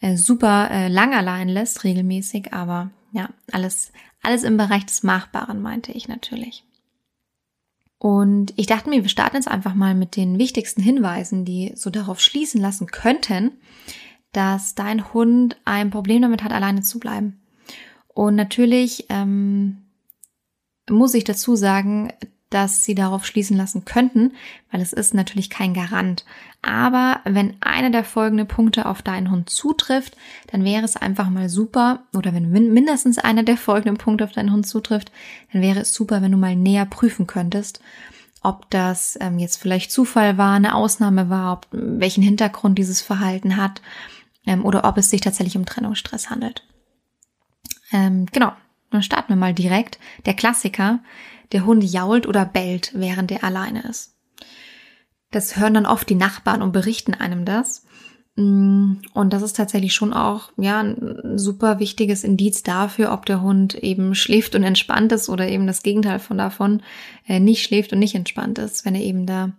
äh, 0.00 0.16
super 0.16 0.70
äh, 0.70 0.88
lang 0.88 1.14
allein 1.14 1.48
lässt, 1.48 1.84
regelmäßig, 1.84 2.52
aber 2.52 2.90
ja, 3.12 3.28
alles, 3.52 3.92
alles 4.22 4.44
im 4.44 4.56
Bereich 4.56 4.86
des 4.86 5.02
Machbaren, 5.02 5.60
meinte 5.60 5.92
ich 5.92 6.08
natürlich. 6.08 6.64
Und 7.98 8.52
ich 8.56 8.66
dachte 8.66 8.90
mir, 8.90 9.02
wir 9.02 9.08
starten 9.08 9.36
jetzt 9.36 9.48
einfach 9.48 9.74
mal 9.74 9.94
mit 9.94 10.16
den 10.16 10.38
wichtigsten 10.38 10.82
Hinweisen, 10.82 11.44
die 11.44 11.72
so 11.76 11.90
darauf 11.90 12.20
schließen 12.20 12.60
lassen 12.60 12.88
könnten, 12.88 13.52
dass 14.32 14.74
dein 14.74 15.12
Hund 15.12 15.56
ein 15.64 15.90
Problem 15.90 16.22
damit 16.22 16.42
hat, 16.42 16.52
alleine 16.52 16.82
zu 16.82 16.98
bleiben. 16.98 17.40
Und 18.08 18.34
natürlich 18.34 19.06
ähm, 19.08 19.82
muss 20.90 21.14
ich 21.14 21.24
dazu 21.24 21.54
sagen, 21.54 22.12
dass 22.52 22.84
sie 22.84 22.94
darauf 22.94 23.24
schließen 23.26 23.56
lassen 23.56 23.84
könnten, 23.84 24.32
weil 24.70 24.80
es 24.80 24.92
ist 24.92 25.14
natürlich 25.14 25.50
kein 25.50 25.74
Garant. 25.74 26.24
Aber 26.62 27.20
wenn 27.24 27.56
einer 27.60 27.90
der 27.90 28.04
folgenden 28.04 28.46
Punkte 28.46 28.86
auf 28.86 29.02
deinen 29.02 29.30
Hund 29.30 29.50
zutrifft, 29.50 30.16
dann 30.48 30.64
wäre 30.64 30.84
es 30.84 30.96
einfach 30.96 31.28
mal 31.28 31.48
super, 31.48 32.04
oder 32.14 32.32
wenn 32.34 32.50
mindestens 32.50 33.18
einer 33.18 33.42
der 33.42 33.56
folgenden 33.56 33.98
Punkte 33.98 34.24
auf 34.24 34.32
deinen 34.32 34.52
Hund 34.52 34.66
zutrifft, 34.66 35.10
dann 35.52 35.62
wäre 35.62 35.80
es 35.80 35.92
super, 35.92 36.22
wenn 36.22 36.32
du 36.32 36.38
mal 36.38 36.54
näher 36.54 36.86
prüfen 36.86 37.26
könntest, 37.26 37.80
ob 38.42 38.68
das 38.70 39.18
ähm, 39.20 39.38
jetzt 39.38 39.56
vielleicht 39.56 39.90
Zufall 39.90 40.38
war, 40.38 40.54
eine 40.54 40.74
Ausnahme 40.74 41.30
war, 41.30 41.52
ob, 41.52 41.66
welchen 41.70 42.22
Hintergrund 42.22 42.78
dieses 42.78 43.00
Verhalten 43.00 43.56
hat 43.56 43.82
ähm, 44.46 44.64
oder 44.64 44.84
ob 44.84 44.98
es 44.98 45.10
sich 45.10 45.20
tatsächlich 45.20 45.56
um 45.56 45.66
Trennungsstress 45.66 46.30
handelt. 46.30 46.64
Ähm, 47.92 48.26
genau, 48.32 48.52
dann 48.92 49.02
starten 49.02 49.30
wir 49.30 49.36
mal 49.36 49.54
direkt. 49.54 49.98
Der 50.26 50.34
Klassiker, 50.34 51.00
der 51.52 51.66
Hund 51.66 51.84
jault 51.84 52.26
oder 52.26 52.44
bellt, 52.44 52.92
während 52.94 53.30
er 53.30 53.44
alleine 53.44 53.82
ist. 53.82 54.16
Das 55.30 55.56
hören 55.56 55.74
dann 55.74 55.86
oft 55.86 56.08
die 56.08 56.14
Nachbarn 56.14 56.62
und 56.62 56.72
berichten 56.72 57.14
einem 57.14 57.44
das. 57.44 57.84
Mm, 58.36 58.94
und 59.12 59.32
das 59.32 59.42
ist 59.42 59.56
tatsächlich 59.56 59.94
schon 59.94 60.12
auch 60.12 60.52
ja 60.56 60.80
ein 60.80 61.38
super 61.38 61.78
wichtiges 61.78 62.24
Indiz 62.24 62.62
dafür, 62.62 63.12
ob 63.12 63.26
der 63.26 63.42
Hund 63.42 63.74
eben 63.74 64.14
schläft 64.14 64.54
und 64.54 64.62
entspannt 64.62 65.12
ist 65.12 65.28
oder 65.28 65.48
eben 65.48 65.66
das 65.66 65.82
Gegenteil 65.82 66.18
von 66.18 66.38
davon 66.38 66.82
äh, 67.26 67.40
nicht 67.40 67.62
schläft 67.62 67.92
und 67.92 67.98
nicht 67.98 68.14
entspannt 68.14 68.58
ist, 68.58 68.84
wenn 68.84 68.94
er 68.94 69.02
eben 69.02 69.26
da 69.26 69.52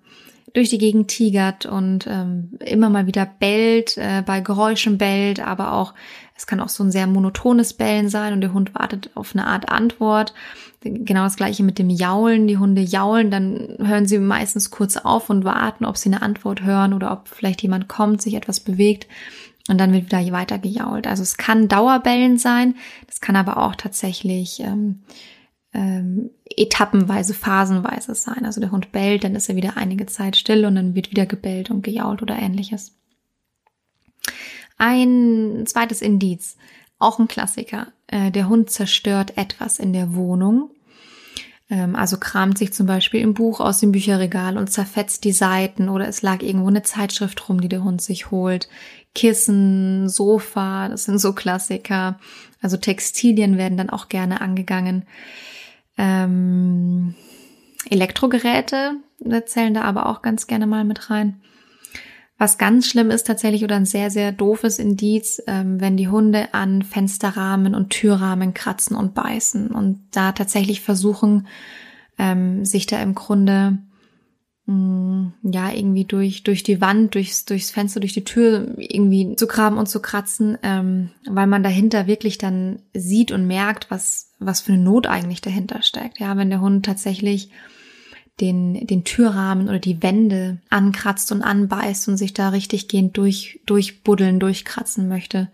durch 0.54 0.70
die 0.70 0.78
Gegend 0.78 1.08
tigert 1.08 1.66
und 1.66 2.06
ähm, 2.08 2.58
immer 2.64 2.90
mal 2.90 3.08
wieder 3.08 3.26
bellt, 3.26 3.98
äh, 3.98 4.24
bei 4.26 4.40
Geräuschen 4.40 4.98
bellt, 4.98 5.40
aber 5.40 5.74
auch 5.74 5.94
es 6.36 6.48
kann 6.48 6.60
auch 6.60 6.70
so 6.70 6.84
ein 6.84 6.92
sehr 6.92 7.08
monotones 7.08 7.74
Bellen 7.74 8.10
sein 8.10 8.34
und 8.34 8.42
der 8.42 8.54
Hund 8.54 8.74
wartet 8.76 9.12
auf 9.16 9.34
eine 9.34 9.48
Art 9.48 9.70
Antwort. 9.70 10.34
Genau 10.82 11.24
das 11.24 11.38
gleiche 11.38 11.64
mit 11.64 11.80
dem 11.80 11.90
Jaulen. 11.90 12.48
Die 12.48 12.58
Hunde 12.58 12.82
jaulen, 12.82 13.32
dann 13.32 13.78
hören 13.80 14.08
sie 14.08 14.18
meistens 14.20 14.72
kurz 14.72 14.98
auf 14.98 15.30
und 15.30 15.46
warten, 15.46 15.86
ob 15.86 15.98
sie 15.98 16.10
eine 16.10 16.22
Antwort 16.22 16.64
hören 16.64 16.94
oder 16.94 17.12
ob 17.12 17.30
vielleicht 17.30 17.62
jemand 17.62 17.88
kommt, 17.88 18.22
sich 18.22 18.34
etwas 18.34 18.60
bewegt 18.60 19.08
und 19.70 19.80
dann 19.80 19.94
wird 19.94 20.12
wieder 20.12 20.34
weiter 20.34 20.58
gejault. 20.58 21.08
Also 21.08 21.24
es 21.24 21.38
kann 21.38 21.68
Dauerbellen 21.68 22.38
sein, 22.38 22.76
das 23.08 23.22
kann 23.22 23.36
aber 23.36 23.58
auch 23.58 23.76
tatsächlich 23.76 24.60
ähm, 24.60 25.04
ähm, 25.74 26.32
etappenweise, 26.58 27.34
phasenweise 27.34 28.16
sein. 28.16 28.46
Also 28.46 28.62
der 28.62 28.72
Hund 28.72 28.92
bellt, 28.92 29.24
dann 29.24 29.36
ist 29.36 29.50
er 29.50 29.56
wieder 29.56 29.78
einige 29.78 30.06
Zeit 30.06 30.36
still 30.36 30.66
und 30.66 30.76
dann 30.76 30.96
wird 30.96 31.12
wieder 31.12 31.26
gebellt 31.26 31.70
und 31.70 31.84
gejault 31.84 32.22
oder 32.22 32.38
ähnliches. 32.38 32.94
Ein 34.78 35.64
zweites 35.66 36.02
Indiz, 36.02 36.58
auch 37.00 37.20
ein 37.20 37.28
Klassiker. 37.28 37.88
Äh, 38.08 38.32
der 38.32 38.50
Hund 38.50 38.70
zerstört 38.70 39.38
etwas 39.38 39.80
in 39.80 39.94
der 39.94 40.16
Wohnung. 40.16 40.72
Ähm, 41.70 41.96
also 41.96 42.18
kramt 42.18 42.58
sich 42.58 42.74
zum 42.74 42.88
Beispiel 42.88 43.22
im 43.22 43.34
Buch 43.34 43.60
aus 43.60 43.80
dem 43.80 43.92
Bücherregal 43.92 44.58
und 44.58 44.72
zerfetzt 44.72 45.24
die 45.24 45.32
Seiten 45.32 45.90
oder 45.90 46.08
es 46.08 46.22
lag 46.22 46.42
irgendwo 46.42 46.68
eine 46.68 46.84
Zeitschrift 46.84 47.48
rum, 47.48 47.62
die 47.62 47.70
der 47.70 47.84
Hund 47.84 48.02
sich 48.02 48.32
holt. 48.32 48.68
Kissen, 49.16 50.10
Sofa, 50.10 50.90
das 50.90 51.06
sind 51.06 51.20
so 51.20 51.34
Klassiker. 51.34 52.20
Also 52.62 52.78
Textilien 52.78 53.58
werden 53.58 53.78
dann 53.78 53.90
auch 53.90 54.10
gerne 54.10 54.42
angegangen. 54.42 55.06
Ähm, 55.98 57.16
Elektrogeräte 57.90 58.96
zählen 59.46 59.74
da 59.74 59.82
aber 59.82 60.08
auch 60.08 60.22
ganz 60.22 60.48
gerne 60.48 60.68
mal 60.68 60.84
mit 60.84 61.10
rein. 61.10 61.42
Was 62.38 62.58
ganz 62.58 62.88
schlimm 62.88 63.12
ist 63.12 63.28
tatsächlich 63.28 63.64
oder 63.64 63.76
ein 63.76 63.86
sehr, 63.86 64.10
sehr 64.10 64.32
doofes 64.32 64.80
Indiz, 64.80 65.42
ähm, 65.48 65.80
wenn 65.80 65.96
die 65.96 66.10
Hunde 66.10 66.54
an 66.54 66.82
Fensterrahmen 66.82 67.76
und 67.76 67.92
Türrahmen 67.92 68.54
kratzen 68.54 68.98
und 68.98 69.14
beißen 69.14 69.68
und 69.68 70.02
da 70.12 70.32
tatsächlich 70.32 70.82
versuchen, 70.82 71.48
ähm, 72.18 72.66
sich 72.66 72.86
da 72.86 73.02
im 73.02 73.16
Grunde 73.16 73.78
ja 74.66 75.72
irgendwie 75.74 76.06
durch 76.06 76.44
durch 76.44 76.64
die 76.64 76.80
Wand, 76.80 77.16
durchs 77.16 77.44
durchs 77.44 77.72
Fenster, 77.72 78.00
durch 78.00 78.14
die 78.14 78.24
Tür 78.24 78.74
irgendwie 78.78 79.36
zu 79.36 79.46
graben 79.46 79.78
und 79.78 79.90
zu 79.90 80.02
kratzen, 80.02 80.58
ähm, 80.64 81.10
weil 81.30 81.48
man 81.48 81.64
dahinter 81.64 82.08
wirklich 82.08 82.38
dann 82.38 82.80
sieht 82.94 83.34
und 83.34 83.46
merkt, 83.46 83.92
was 83.92 84.32
was 84.40 84.62
für 84.62 84.74
eine 84.74 84.82
Not 84.82 85.08
eigentlich 85.08 85.42
dahinter 85.42 85.82
steckt. 85.82 86.20
Ja, 86.20 86.38
wenn 86.38 86.50
der 86.50 86.62
Hund 86.62 86.86
tatsächlich 86.86 87.50
den, 88.40 88.88
den 88.88 89.04
Türrahmen 89.04 89.68
oder 89.68 89.80
die 89.80 90.02
Wände 90.02 90.60
ankratzt 90.70 91.32
und 91.32 91.44
anbeißt 91.44 92.08
und 92.08 92.18
sich 92.18 92.34
da 92.34 92.50
richtig 92.50 92.88
gehend 92.88 93.18
durch, 93.18 93.60
durchbuddeln, 93.66 94.40
durchkratzen 94.40 95.08
möchte. 95.08 95.50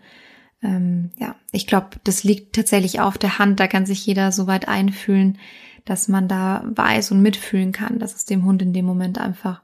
Ähm, 0.62 1.10
ja, 1.18 1.36
ich 1.52 1.66
glaube, 1.66 1.88
das 2.04 2.24
liegt 2.24 2.54
tatsächlich 2.54 3.00
auf 3.00 3.18
der 3.18 3.38
Hand. 3.38 3.60
Da 3.60 3.66
kann 3.66 3.86
sich 3.86 4.04
jeder 4.06 4.32
so 4.32 4.46
weit 4.46 4.68
einfühlen, 4.68 5.38
dass 5.84 6.08
man 6.08 6.28
da 6.28 6.62
weiß 6.64 7.12
und 7.12 7.22
mitfühlen 7.22 7.72
kann, 7.72 7.98
dass 7.98 8.14
es 8.14 8.24
dem 8.24 8.44
Hund 8.44 8.62
in 8.62 8.72
dem 8.72 8.84
Moment 8.84 9.18
einfach 9.18 9.62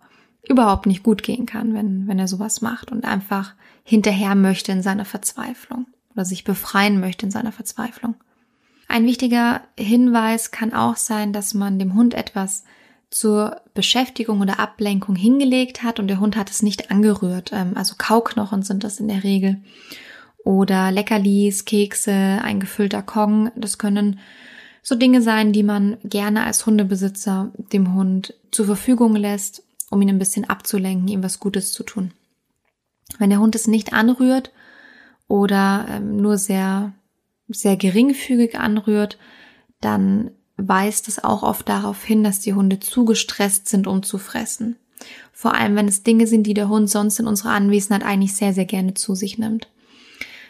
überhaupt 0.48 0.86
nicht 0.86 1.02
gut 1.02 1.22
gehen 1.22 1.46
kann, 1.46 1.74
wenn, 1.74 2.06
wenn 2.06 2.18
er 2.18 2.28
sowas 2.28 2.60
macht 2.60 2.92
und 2.92 3.04
einfach 3.04 3.54
hinterher 3.82 4.34
möchte 4.34 4.72
in 4.72 4.82
seiner 4.82 5.04
Verzweiflung 5.04 5.86
oder 6.14 6.24
sich 6.24 6.44
befreien 6.44 7.00
möchte 7.00 7.26
in 7.26 7.32
seiner 7.32 7.52
Verzweiflung. 7.52 8.14
Ein 8.88 9.04
wichtiger 9.04 9.62
Hinweis 9.78 10.52
kann 10.52 10.72
auch 10.72 10.96
sein, 10.96 11.32
dass 11.32 11.54
man 11.54 11.78
dem 11.78 11.94
Hund 11.94 12.14
etwas 12.14 12.64
zur 13.10 13.60
Beschäftigung 13.74 14.40
oder 14.40 14.60
Ablenkung 14.60 15.16
hingelegt 15.16 15.82
hat 15.82 15.98
und 15.98 16.08
der 16.08 16.20
Hund 16.20 16.36
hat 16.36 16.50
es 16.50 16.62
nicht 16.62 16.90
angerührt. 16.90 17.50
Ähm, 17.52 17.72
also 17.74 17.94
Kauknochen 17.98 18.62
sind 18.62 18.84
das 18.84 19.00
in 19.00 19.08
der 19.08 19.24
Regel. 19.24 19.62
Oder 20.44 20.92
Leckerlis, 20.92 21.64
Kekse, 21.64 22.12
ein 22.12 22.60
gefüllter 22.60 23.02
Kong. 23.02 23.50
Das 23.56 23.78
können 23.78 24.20
so 24.88 24.94
Dinge 24.94 25.20
sein, 25.20 25.52
die 25.52 25.64
man 25.64 25.96
gerne 26.04 26.44
als 26.44 26.64
Hundebesitzer 26.64 27.50
dem 27.72 27.94
Hund 27.94 28.34
zur 28.52 28.66
Verfügung 28.66 29.16
lässt, 29.16 29.64
um 29.90 30.00
ihn 30.00 30.10
ein 30.10 30.20
bisschen 30.20 30.48
abzulenken, 30.48 31.08
ihm 31.08 31.24
was 31.24 31.40
Gutes 31.40 31.72
zu 31.72 31.82
tun. 31.82 32.12
Wenn 33.18 33.30
der 33.30 33.40
Hund 33.40 33.56
es 33.56 33.66
nicht 33.66 33.94
anrührt 33.94 34.52
oder 35.26 35.86
ähm, 35.90 36.18
nur 36.18 36.38
sehr, 36.38 36.92
sehr 37.48 37.76
geringfügig 37.76 38.60
anrührt, 38.60 39.18
dann 39.80 40.30
weist 40.56 41.08
es 41.08 41.22
auch 41.22 41.42
oft 41.42 41.68
darauf 41.68 42.04
hin, 42.04 42.22
dass 42.22 42.38
die 42.38 42.54
Hunde 42.54 42.78
zu 42.78 43.04
gestresst 43.04 43.68
sind, 43.68 43.88
um 43.88 44.04
zu 44.04 44.18
fressen. 44.18 44.76
Vor 45.32 45.54
allem, 45.54 45.74
wenn 45.74 45.88
es 45.88 46.04
Dinge 46.04 46.28
sind, 46.28 46.46
die 46.46 46.54
der 46.54 46.68
Hund 46.68 46.88
sonst 46.88 47.18
in 47.18 47.26
unserer 47.26 47.50
Anwesenheit 47.50 48.04
eigentlich 48.04 48.36
sehr, 48.36 48.52
sehr 48.52 48.66
gerne 48.66 48.94
zu 48.94 49.16
sich 49.16 49.36
nimmt. 49.36 49.66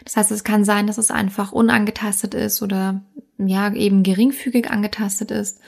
Das 0.07 0.15
heißt, 0.15 0.31
es 0.31 0.45
kann 0.45 0.63
sein, 0.63 0.87
dass 0.87 0.97
es 0.97 1.11
einfach 1.11 1.51
unangetastet 1.51 2.33
ist 2.33 2.61
oder 2.61 3.01
ja, 3.37 3.73
eben 3.73 4.03
geringfügig 4.03 4.71
angetastet 4.71 5.31
ist. 5.31 5.59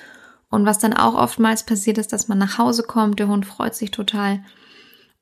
Und 0.50 0.66
was 0.66 0.80
dann 0.80 0.94
auch 0.94 1.16
oftmals 1.16 1.64
passiert 1.66 1.98
ist, 1.98 2.14
dass 2.14 2.30
man 2.30 2.38
nach 2.38 2.58
Hause 2.58 2.84
kommt, 2.84 3.20
der 3.20 3.28
Hund 3.28 3.46
freut 3.46 3.76
sich 3.76 3.92
total 3.92 4.40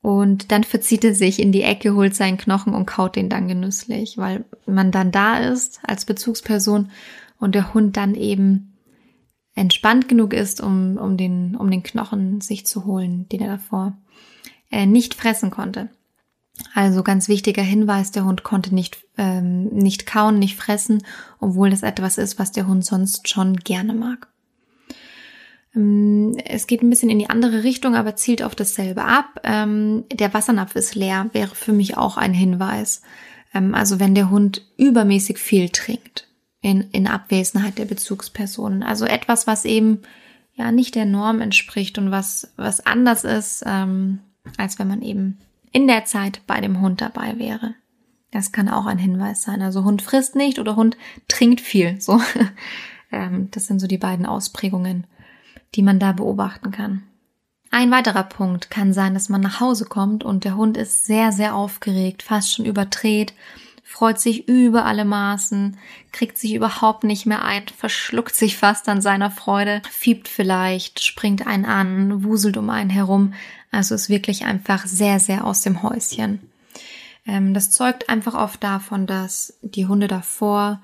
und 0.03 0.51
dann 0.51 0.63
verzieht 0.63 1.03
er 1.03 1.15
sich 1.15 1.41
in 1.41 1.51
die 1.51 1.63
Ecke, 1.63 1.95
holt 1.95 2.13
seinen 2.13 2.37
Knochen 2.37 2.75
und 2.75 2.85
kaut 2.85 3.15
den 3.15 3.27
dann 3.27 3.47
genüsslich, 3.47 4.19
weil 4.19 4.45
man 4.67 4.91
dann 4.91 5.11
da 5.11 5.39
ist 5.39 5.79
als 5.81 6.05
Bezugsperson 6.05 6.91
und 7.39 7.55
der 7.55 7.73
Hund 7.73 7.97
dann 7.97 8.13
eben 8.13 8.77
entspannt 9.55 10.07
genug 10.07 10.33
ist, 10.33 10.61
um, 10.61 10.97
um, 10.97 11.17
den, 11.17 11.55
um 11.55 11.71
den 11.71 11.81
Knochen 11.81 12.39
sich 12.39 12.67
zu 12.67 12.85
holen, 12.85 13.27
den 13.29 13.41
er 13.41 13.53
davor 13.53 13.97
äh, 14.69 14.85
nicht 14.85 15.15
fressen 15.15 15.49
konnte. 15.49 15.89
Also 16.73 17.03
ganz 17.03 17.27
wichtiger 17.27 17.61
Hinweis, 17.61 18.11
der 18.11 18.25
Hund 18.25 18.43
konnte 18.43 18.73
nicht, 18.73 18.97
ähm, 19.17 19.65
nicht 19.65 20.05
kauen, 20.05 20.39
nicht 20.39 20.55
fressen, 20.55 21.03
obwohl 21.39 21.69
das 21.69 21.83
etwas 21.83 22.17
ist, 22.17 22.39
was 22.39 22.51
der 22.51 22.67
Hund 22.67 22.85
sonst 22.85 23.29
schon 23.29 23.57
gerne 23.57 23.93
mag. 23.93 24.27
Ähm, 25.75 26.35
es 26.45 26.67
geht 26.67 26.81
ein 26.81 26.89
bisschen 26.89 27.09
in 27.09 27.19
die 27.19 27.29
andere 27.29 27.63
Richtung, 27.63 27.95
aber 27.95 28.15
zielt 28.15 28.43
auf 28.43 28.55
dasselbe 28.55 29.03
ab. 29.03 29.39
Ähm, 29.43 30.05
der 30.11 30.33
Wassernapf 30.33 30.75
ist 30.75 30.95
leer, 30.95 31.29
wäre 31.33 31.55
für 31.55 31.73
mich 31.73 31.97
auch 31.97 32.17
ein 32.17 32.33
Hinweis. 32.33 33.01
Ähm, 33.53 33.75
also 33.75 33.99
wenn 33.99 34.15
der 34.15 34.29
Hund 34.29 34.61
übermäßig 34.77 35.37
viel 35.37 35.69
trinkt 35.69 36.27
in, 36.61 36.81
in 36.91 37.07
Abwesenheit 37.07 37.77
der 37.77 37.85
Bezugspersonen. 37.85 38.83
Also 38.83 39.05
etwas, 39.05 39.47
was 39.47 39.65
eben 39.65 40.01
ja 40.53 40.71
nicht 40.71 40.95
der 40.95 41.05
Norm 41.05 41.39
entspricht 41.39 41.97
und 41.97 42.11
was, 42.11 42.51
was 42.57 42.85
anders 42.85 43.23
ist, 43.23 43.63
ähm, 43.65 44.19
als 44.57 44.79
wenn 44.79 44.87
man 44.87 45.01
eben 45.01 45.37
in 45.71 45.87
der 45.87 46.05
Zeit 46.05 46.41
bei 46.47 46.61
dem 46.61 46.81
Hund 46.81 47.01
dabei 47.01 47.37
wäre. 47.37 47.75
Das 48.31 48.51
kann 48.51 48.69
auch 48.69 48.85
ein 48.85 48.97
Hinweis 48.97 49.43
sein. 49.43 49.61
Also 49.61 49.83
Hund 49.83 50.01
frisst 50.01 50.35
nicht 50.35 50.59
oder 50.59 50.75
Hund 50.75 50.97
trinkt 51.27 51.61
viel. 51.61 51.99
So, 52.01 52.21
ähm, 53.11 53.49
das 53.51 53.67
sind 53.67 53.79
so 53.79 53.87
die 53.87 53.97
beiden 53.97 54.25
Ausprägungen, 54.25 55.05
die 55.75 55.81
man 55.81 55.99
da 55.99 56.11
beobachten 56.11 56.71
kann. 56.71 57.03
Ein 57.69 57.91
weiterer 57.91 58.23
Punkt 58.23 58.69
kann 58.69 58.93
sein, 58.93 59.13
dass 59.13 59.29
man 59.29 59.41
nach 59.41 59.59
Hause 59.59 59.85
kommt 59.85 60.23
und 60.23 60.45
der 60.45 60.55
Hund 60.55 60.77
ist 60.77 61.05
sehr, 61.05 61.31
sehr 61.31 61.55
aufgeregt, 61.55 62.23
fast 62.23 62.53
schon 62.53 62.65
überdreht 62.65 63.33
freut 63.87 64.19
sich 64.19 64.49
über 64.49 64.85
alle 64.85 65.05
Maßen, 65.05 65.77
kriegt 66.11 66.37
sich 66.37 66.53
überhaupt 66.53 67.05
nicht 67.05 67.25
mehr 67.25 67.45
ein, 67.45 67.63
verschluckt 67.69 68.35
sich 68.35 68.57
fast 68.57 68.89
an 68.89 69.01
seiner 69.01 69.31
Freude, 69.31 69.81
fiebt 69.89 70.27
vielleicht, 70.27 71.01
springt 71.01 71.47
einen 71.47 71.63
an, 71.63 72.23
wuselt 72.25 72.57
um 72.57 72.69
einen 72.69 72.89
herum. 72.89 73.33
Also 73.71 73.95
ist 73.95 74.09
wirklich 74.09 74.45
einfach 74.45 74.85
sehr, 74.85 75.19
sehr 75.19 75.45
aus 75.45 75.61
dem 75.61 75.83
Häuschen. 75.83 76.39
Ähm, 77.25 77.53
das 77.53 77.71
zeugt 77.71 78.09
einfach 78.09 78.33
oft 78.33 78.63
davon, 78.63 79.05
dass 79.07 79.57
die 79.61 79.85
Hunde 79.85 80.07
davor 80.07 80.81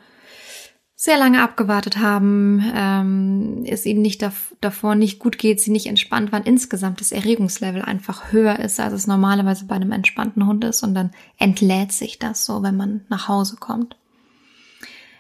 sehr 0.96 1.18
lange 1.18 1.42
abgewartet 1.42 1.98
haben, 1.98 2.64
ähm, 2.74 3.66
es 3.68 3.86
ihnen 3.86 4.02
nicht 4.02 4.22
dav 4.22 4.56
davor 4.62 4.96
nicht 4.96 5.20
gut 5.20 5.38
geht, 5.38 5.60
sie 5.60 5.72
nicht 5.72 5.88
entspannt 5.88 6.32
waren, 6.32 6.44
insgesamt 6.44 7.02
das 7.02 7.12
Erregungslevel 7.12 7.82
einfach 7.82 8.32
höher 8.32 8.60
ist, 8.60 8.80
als 8.80 8.94
es 8.94 9.08
normalerweise 9.08 9.66
bei 9.66 9.76
einem 9.76 9.92
entspannten 9.92 10.48
Hund 10.48 10.64
ist 10.64 10.82
und 10.82 10.96
dann 10.96 11.12
entlädt 11.38 11.92
sich 11.92 12.20
das 12.20 12.46
so, 12.46 12.64
wenn 12.64 12.78
man 12.78 13.02
nach 13.10 13.28
Hause 13.28 13.58
kommt. 13.58 13.98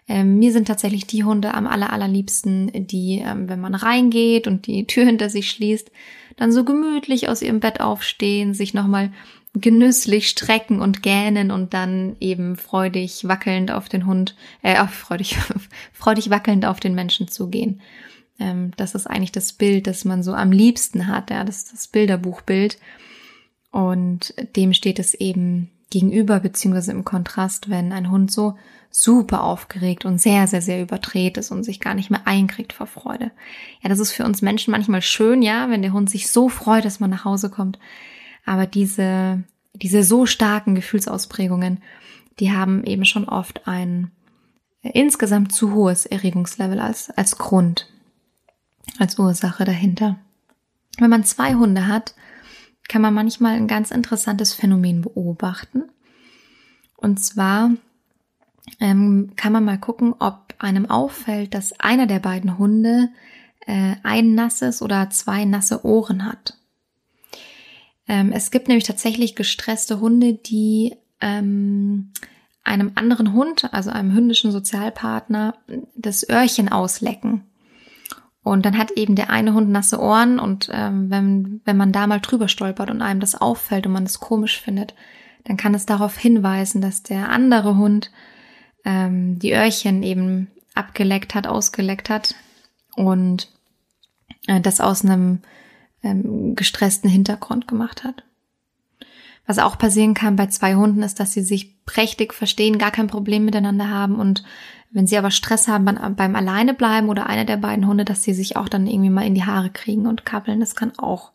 Ähm, 0.07 0.37
mir 0.37 0.51
sind 0.51 0.67
tatsächlich 0.67 1.07
die 1.07 1.23
Hunde 1.23 1.53
am 1.53 1.65
aller, 1.65 1.93
allerliebsten, 1.93 2.71
die, 2.87 3.23
ähm, 3.25 3.47
wenn 3.47 3.61
man 3.61 3.75
reingeht 3.75 4.47
und 4.47 4.67
die 4.67 4.85
Tür 4.87 5.05
hinter 5.05 5.29
sich 5.29 5.49
schließt, 5.49 5.91
dann 6.35 6.51
so 6.51 6.63
gemütlich 6.63 7.29
aus 7.29 7.41
ihrem 7.41 7.59
Bett 7.59 7.79
aufstehen, 7.79 8.53
sich 8.53 8.73
nochmal 8.73 9.11
genüsslich 9.53 10.29
strecken 10.29 10.81
und 10.81 11.03
gähnen 11.03 11.51
und 11.51 11.73
dann 11.73 12.15
eben 12.19 12.55
freudig 12.55 13.27
wackelnd 13.27 13.71
auf 13.71 13.87
den 13.87 14.05
Hund, 14.07 14.35
äh, 14.63 14.85
freudig, 14.87 15.37
freudig 15.93 16.29
wackelnd 16.29 16.65
auf 16.65 16.79
den 16.79 16.95
Menschen 16.95 17.27
zugehen. 17.27 17.81
Ähm, 18.39 18.71
das 18.77 18.95
ist 18.95 19.07
eigentlich 19.07 19.31
das 19.31 19.53
Bild, 19.53 19.87
das 19.87 20.05
man 20.05 20.23
so 20.23 20.33
am 20.33 20.51
liebsten 20.51 21.07
hat, 21.07 21.29
ja, 21.29 21.43
das 21.43 21.57
ist 21.57 21.73
das 21.73 21.87
Bilderbuchbild. 21.87 22.79
Und 23.71 24.33
dem 24.55 24.73
steht 24.73 24.99
es 24.99 25.13
eben, 25.13 25.69
gegenüber 25.93 26.39
beziehungsweise 26.39 26.91
im 26.91 27.05
Kontrast, 27.05 27.69
wenn 27.69 27.93
ein 27.93 28.09
Hund 28.09 28.31
so 28.31 28.57
super 28.89 29.43
aufgeregt 29.43 30.05
und 30.05 30.19
sehr, 30.19 30.47
sehr, 30.47 30.61
sehr 30.61 30.81
überdreht 30.81 31.37
ist 31.37 31.51
und 31.51 31.63
sich 31.63 31.79
gar 31.79 31.93
nicht 31.93 32.09
mehr 32.09 32.25
einkriegt 32.25 32.73
vor 32.73 32.87
Freude. 32.87 33.31
Ja, 33.81 33.89
das 33.89 33.99
ist 33.99 34.11
für 34.11 34.25
uns 34.25 34.41
Menschen 34.41 34.71
manchmal 34.71 35.03
schön, 35.03 35.43
ja, 35.43 35.69
wenn 35.69 35.83
der 35.83 35.93
Hund 35.93 36.09
sich 36.09 36.31
so 36.31 36.49
freut, 36.49 36.83
dass 36.83 36.99
man 36.99 37.11
nach 37.11 37.25
Hause 37.25 37.51
kommt. 37.51 37.77
Aber 38.43 38.65
diese, 38.65 39.43
diese 39.73 40.03
so 40.03 40.25
starken 40.25 40.73
Gefühlsausprägungen, 40.73 41.81
die 42.39 42.51
haben 42.51 42.83
eben 42.85 43.05
schon 43.05 43.29
oft 43.29 43.67
ein 43.67 44.11
insgesamt 44.81 45.53
zu 45.53 45.73
hohes 45.73 46.07
Erregungslevel 46.07 46.79
als, 46.79 47.11
als 47.11 47.37
Grund, 47.37 47.87
als 48.97 49.19
Ursache 49.19 49.63
dahinter. 49.63 50.17
Wenn 50.97 51.11
man 51.11 51.23
zwei 51.23 51.53
Hunde 51.53 51.87
hat, 51.87 52.15
kann 52.93 53.01
man 53.01 53.15
manchmal 53.15 53.55
ein 53.55 53.67
ganz 53.67 53.89
interessantes 53.89 54.53
Phänomen 54.53 55.01
beobachten. 55.01 55.85
Und 56.95 57.17
zwar 57.19 57.71
ähm, 58.79 59.31
kann 59.35 59.51
man 59.51 59.65
mal 59.65 59.79
gucken, 59.79 60.13
ob 60.19 60.53
einem 60.59 60.87
auffällt, 60.87 61.55
dass 61.55 61.79
einer 61.79 62.05
der 62.05 62.19
beiden 62.19 62.59
Hunde 62.59 63.09
äh, 63.65 63.95
ein 64.03 64.35
nasses 64.35 64.83
oder 64.83 65.09
zwei 65.09 65.43
nasse 65.43 65.83
Ohren 65.83 66.23
hat. 66.23 66.59
Ähm, 68.07 68.31
es 68.31 68.51
gibt 68.51 68.67
nämlich 68.67 68.85
tatsächlich 68.85 69.35
gestresste 69.35 69.99
Hunde, 69.99 70.35
die 70.35 70.95
ähm, 71.19 72.11
einem 72.63 72.91
anderen 72.93 73.33
Hund, 73.33 73.73
also 73.73 73.89
einem 73.89 74.13
hündischen 74.13 74.51
Sozialpartner, 74.51 75.55
das 75.95 76.29
Öhrchen 76.29 76.69
auslecken. 76.69 77.41
Und 78.43 78.65
dann 78.65 78.77
hat 78.77 78.91
eben 78.91 79.15
der 79.15 79.29
eine 79.29 79.53
Hund 79.53 79.69
nasse 79.69 79.99
Ohren 79.99 80.37
und 80.37 80.69
ähm, 80.71 81.09
wenn, 81.09 81.61
wenn 81.63 81.77
man 81.77 81.93
da 81.93 82.07
mal 82.07 82.19
drüber 82.19 82.49
stolpert 82.49 82.89
und 82.89 83.01
einem 83.01 83.21
das 83.21 83.35
auffällt 83.35 83.87
und 83.87 83.93
man 83.93 84.03
es 84.03 84.19
komisch 84.19 84.59
findet, 84.59 84.93
dann 85.45 85.55
kann 85.55 85.73
es 85.73 85.85
darauf 85.85 86.17
hinweisen, 86.17 86.81
dass 86.81 87.03
der 87.03 87.29
andere 87.29 87.77
Hund 87.77 88.11
ähm, 88.83 89.39
die 89.39 89.53
Öhrchen 89.53 90.03
eben 90.03 90.49
abgeleckt 90.75 91.35
hat, 91.35 91.47
ausgeleckt 91.47 92.09
hat 92.09 92.35
und 92.95 93.49
äh, 94.47 94.59
das 94.59 94.81
aus 94.81 95.05
einem 95.05 95.39
ähm, 96.03 96.55
gestressten 96.55 97.09
Hintergrund 97.09 97.67
gemacht 97.67 98.03
hat. 98.03 98.23
Was 99.45 99.59
auch 99.59 99.77
passieren 99.77 100.13
kann 100.13 100.35
bei 100.35 100.47
zwei 100.47 100.75
Hunden 100.75 101.03
ist, 101.03 101.19
dass 101.19 101.33
sie 101.33 101.41
sich 101.41 101.83
prächtig 101.85 102.33
verstehen, 102.33 102.77
gar 102.77 102.91
kein 102.91 103.07
Problem 103.07 103.45
miteinander 103.45 103.89
haben 103.89 104.15
und 104.15 104.43
wenn 104.93 105.07
sie 105.07 105.17
aber 105.17 105.31
Stress 105.31 105.67
haben 105.67 105.85
beim, 105.85 106.15
beim 106.15 106.35
alleine 106.35 106.75
bleiben 106.75 107.09
oder 107.09 107.25
einer 107.25 107.45
der 107.45 107.57
beiden 107.57 107.87
Hunde, 107.87 108.05
dass 108.05 108.23
sie 108.23 108.33
sich 108.33 108.55
auch 108.57 108.69
dann 108.69 108.85
irgendwie 108.85 109.09
mal 109.09 109.25
in 109.25 109.33
die 109.33 109.43
Haare 109.43 109.71
kriegen 109.71 110.05
und 110.05 110.23
kappeln, 110.23 110.59
das 110.59 110.75
kann 110.75 110.97
auch, 110.97 111.31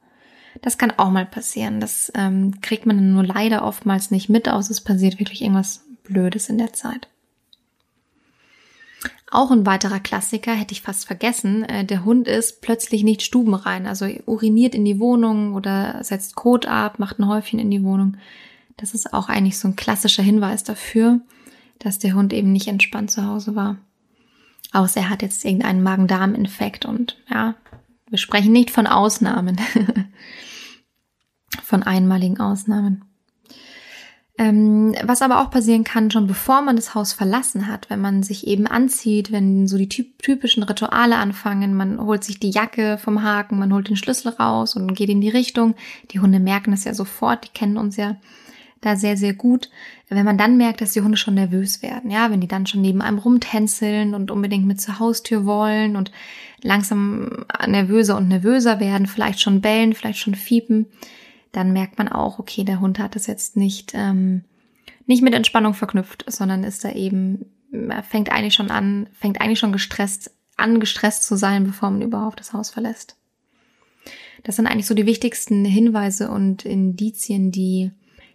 das 0.63 0.79
kann 0.79 0.93
auch 0.97 1.11
mal 1.11 1.27
passieren. 1.27 1.81
Das 1.81 2.13
ähm, 2.15 2.61
kriegt 2.61 2.87
man 2.87 3.13
nur 3.13 3.25
leider 3.25 3.65
oftmals 3.65 4.13
nicht 4.13 4.29
mit, 4.29 4.49
aus 4.49 4.71
es 4.71 4.81
passiert 4.81 5.19
wirklich 5.19 5.43
irgendwas 5.43 5.85
Blödes 6.05 6.49
in 6.49 6.59
der 6.59 6.73
Zeit. 6.73 7.09
Auch 9.31 9.51
ein 9.51 9.67
weiterer 9.67 10.01
Klassiker, 10.01 10.53
hätte 10.53 10.73
ich 10.73 10.83
fast 10.83 11.07
vergessen, 11.07 11.65
äh, 11.65 11.85
der 11.85 12.05
Hund 12.05 12.27
ist 12.27 12.63
plötzlich 12.63 13.05
nicht 13.05 13.23
stubenrein, 13.23 13.87
also 13.87 14.07
uriniert 14.27 14.75
in 14.75 14.85
die 14.85 14.99
Wohnung 14.99 15.55
oder 15.55 16.03
setzt 16.03 16.35
Kot 16.35 16.67
ab, 16.67 16.99
macht 16.99 17.19
ein 17.19 17.29
Häufchen 17.29 17.59
in 17.59 17.71
die 17.71 17.83
Wohnung. 17.85 18.17
Das 18.77 18.95
ist 18.95 19.13
auch 19.13 19.29
eigentlich 19.29 19.59
so 19.59 19.69
ein 19.69 19.77
klassischer 19.77 20.23
Hinweis 20.23 20.65
dafür, 20.65 21.21
dass 21.79 21.99
der 21.99 22.15
Hund 22.15 22.33
eben 22.33 22.53
nicht 22.53 22.69
entspannt 22.69 23.11
zu 23.11 23.27
Hause 23.27 23.55
war. 23.55 23.77
Außer 24.73 25.01
er 25.01 25.11
hat 25.11 25.23
jetzt 25.23 25.45
irgendeinen 25.45 25.83
Magen-Darm-Infekt 25.83 26.85
und 26.85 27.19
ja, 27.31 27.55
wir 28.09 28.19
sprechen 28.19 28.53
nicht 28.53 28.71
von 28.71 28.87
Ausnahmen, 28.87 29.61
von 31.63 31.83
einmaligen 31.83 32.41
Ausnahmen. 32.41 33.05
Ähm, 34.41 34.95
was 35.03 35.21
aber 35.21 35.43
auch 35.43 35.51
passieren 35.51 35.83
kann, 35.83 36.13
schon 36.13 36.29
bevor 36.29 36.63
man 36.63 36.77
das 36.77 36.95
Haus 36.95 37.13
verlassen 37.13 37.67
hat, 37.67 37.91
wenn 37.91 38.01
man 38.01 38.23
sich 38.23 38.47
eben 38.47 38.69
anzieht, 38.69 39.33
wenn 39.33 39.67
so 39.67 39.77
die 39.77 39.89
typischen 39.89 40.63
Rituale 40.63 41.17
anfangen, 41.17 41.75
man 41.75 42.01
holt 42.01 42.23
sich 42.23 42.39
die 42.39 42.51
Jacke 42.51 42.99
vom 42.99 43.25
Haken, 43.25 43.59
man 43.59 43.73
holt 43.75 43.89
den 43.89 43.97
Schlüssel 43.97 44.29
raus 44.29 44.77
und 44.77 44.95
geht 44.95 45.09
in 45.09 45.21
die 45.21 45.29
Richtung. 45.29 45.75
Die 46.13 46.21
Hunde 46.21 46.39
merken 46.39 46.71
das 46.71 46.85
ja 46.85 46.95
sofort, 46.95 47.47
die 47.47 47.53
kennen 47.53 47.77
uns 47.77 47.97
ja 47.97 48.17
da 48.81 48.95
sehr, 48.95 49.17
sehr 49.17 49.35
gut. 49.35 49.71
Wenn 50.09 50.25
man 50.25 50.39
dann 50.39 50.57
merkt, 50.57 50.81
dass 50.81 50.93
die 50.93 51.01
Hunde 51.01 51.17
schon 51.17 51.35
nervös 51.35 51.83
werden, 51.83 52.13
ja, 52.13 52.31
wenn 52.31 52.41
die 52.41 52.47
dann 52.47 52.67
schon 52.67 52.81
neben 52.81 53.03
einem 53.03 53.19
rumtänzeln 53.19 54.15
und 54.15 54.31
unbedingt 54.31 54.67
mit 54.67 54.81
zur 54.81 55.01
Haustür 55.01 55.47
wollen 55.47 55.97
und 55.97 56.13
langsam 56.63 57.45
nervöser 57.67 58.17
und 58.17 58.29
nervöser 58.29 58.79
werden, 58.79 59.09
vielleicht 59.09 59.41
schon 59.41 59.61
bellen, 59.61 59.95
vielleicht 59.95 60.21
schon 60.21 60.37
fiepen, 60.37 60.87
dann 61.53 61.73
merkt 61.73 61.99
man 61.99 62.09
auch, 62.09 62.39
okay, 62.39 62.65
der 62.65 62.81
Hund 62.81 62.99
hat 62.99 63.15
das 63.15 63.27
jetzt 63.27 63.57
nicht, 63.57 63.93
ähm, 63.95 64.45
nicht 65.07 65.23
mit 65.23 65.35
Entspannung 65.35 65.75
verknüpft, 65.75 66.25
sondern 66.27 66.65
ist 66.65 66.85
da 66.85 66.93
eben, 66.93 67.47
er 67.73 68.03
fängt 68.03 68.31
eigentlich 68.31 68.55
schon 68.55 68.71
an, 68.71 69.09
fängt 69.13 69.41
eigentlich 69.41 69.59
schon 69.59 69.73
gestresst 69.73 70.31
an, 70.57 70.81
gestresst 70.81 71.25
zu 71.25 71.37
sein, 71.37 71.65
bevor 71.65 71.91
man 71.91 72.03
überhaupt 72.03 72.41
das 72.41 72.53
Haus 72.53 72.71
verlässt. 72.71 73.17
Das 74.45 74.57
sind 74.57 74.67
eigentlich 74.67 74.87
so 74.87 74.95
die 74.95 75.07
wichtigsten 75.07 75.65
Hinweise 75.65 76.31
und 76.31 76.65
Indizien, 76.65 77.51
die, 77.51 77.91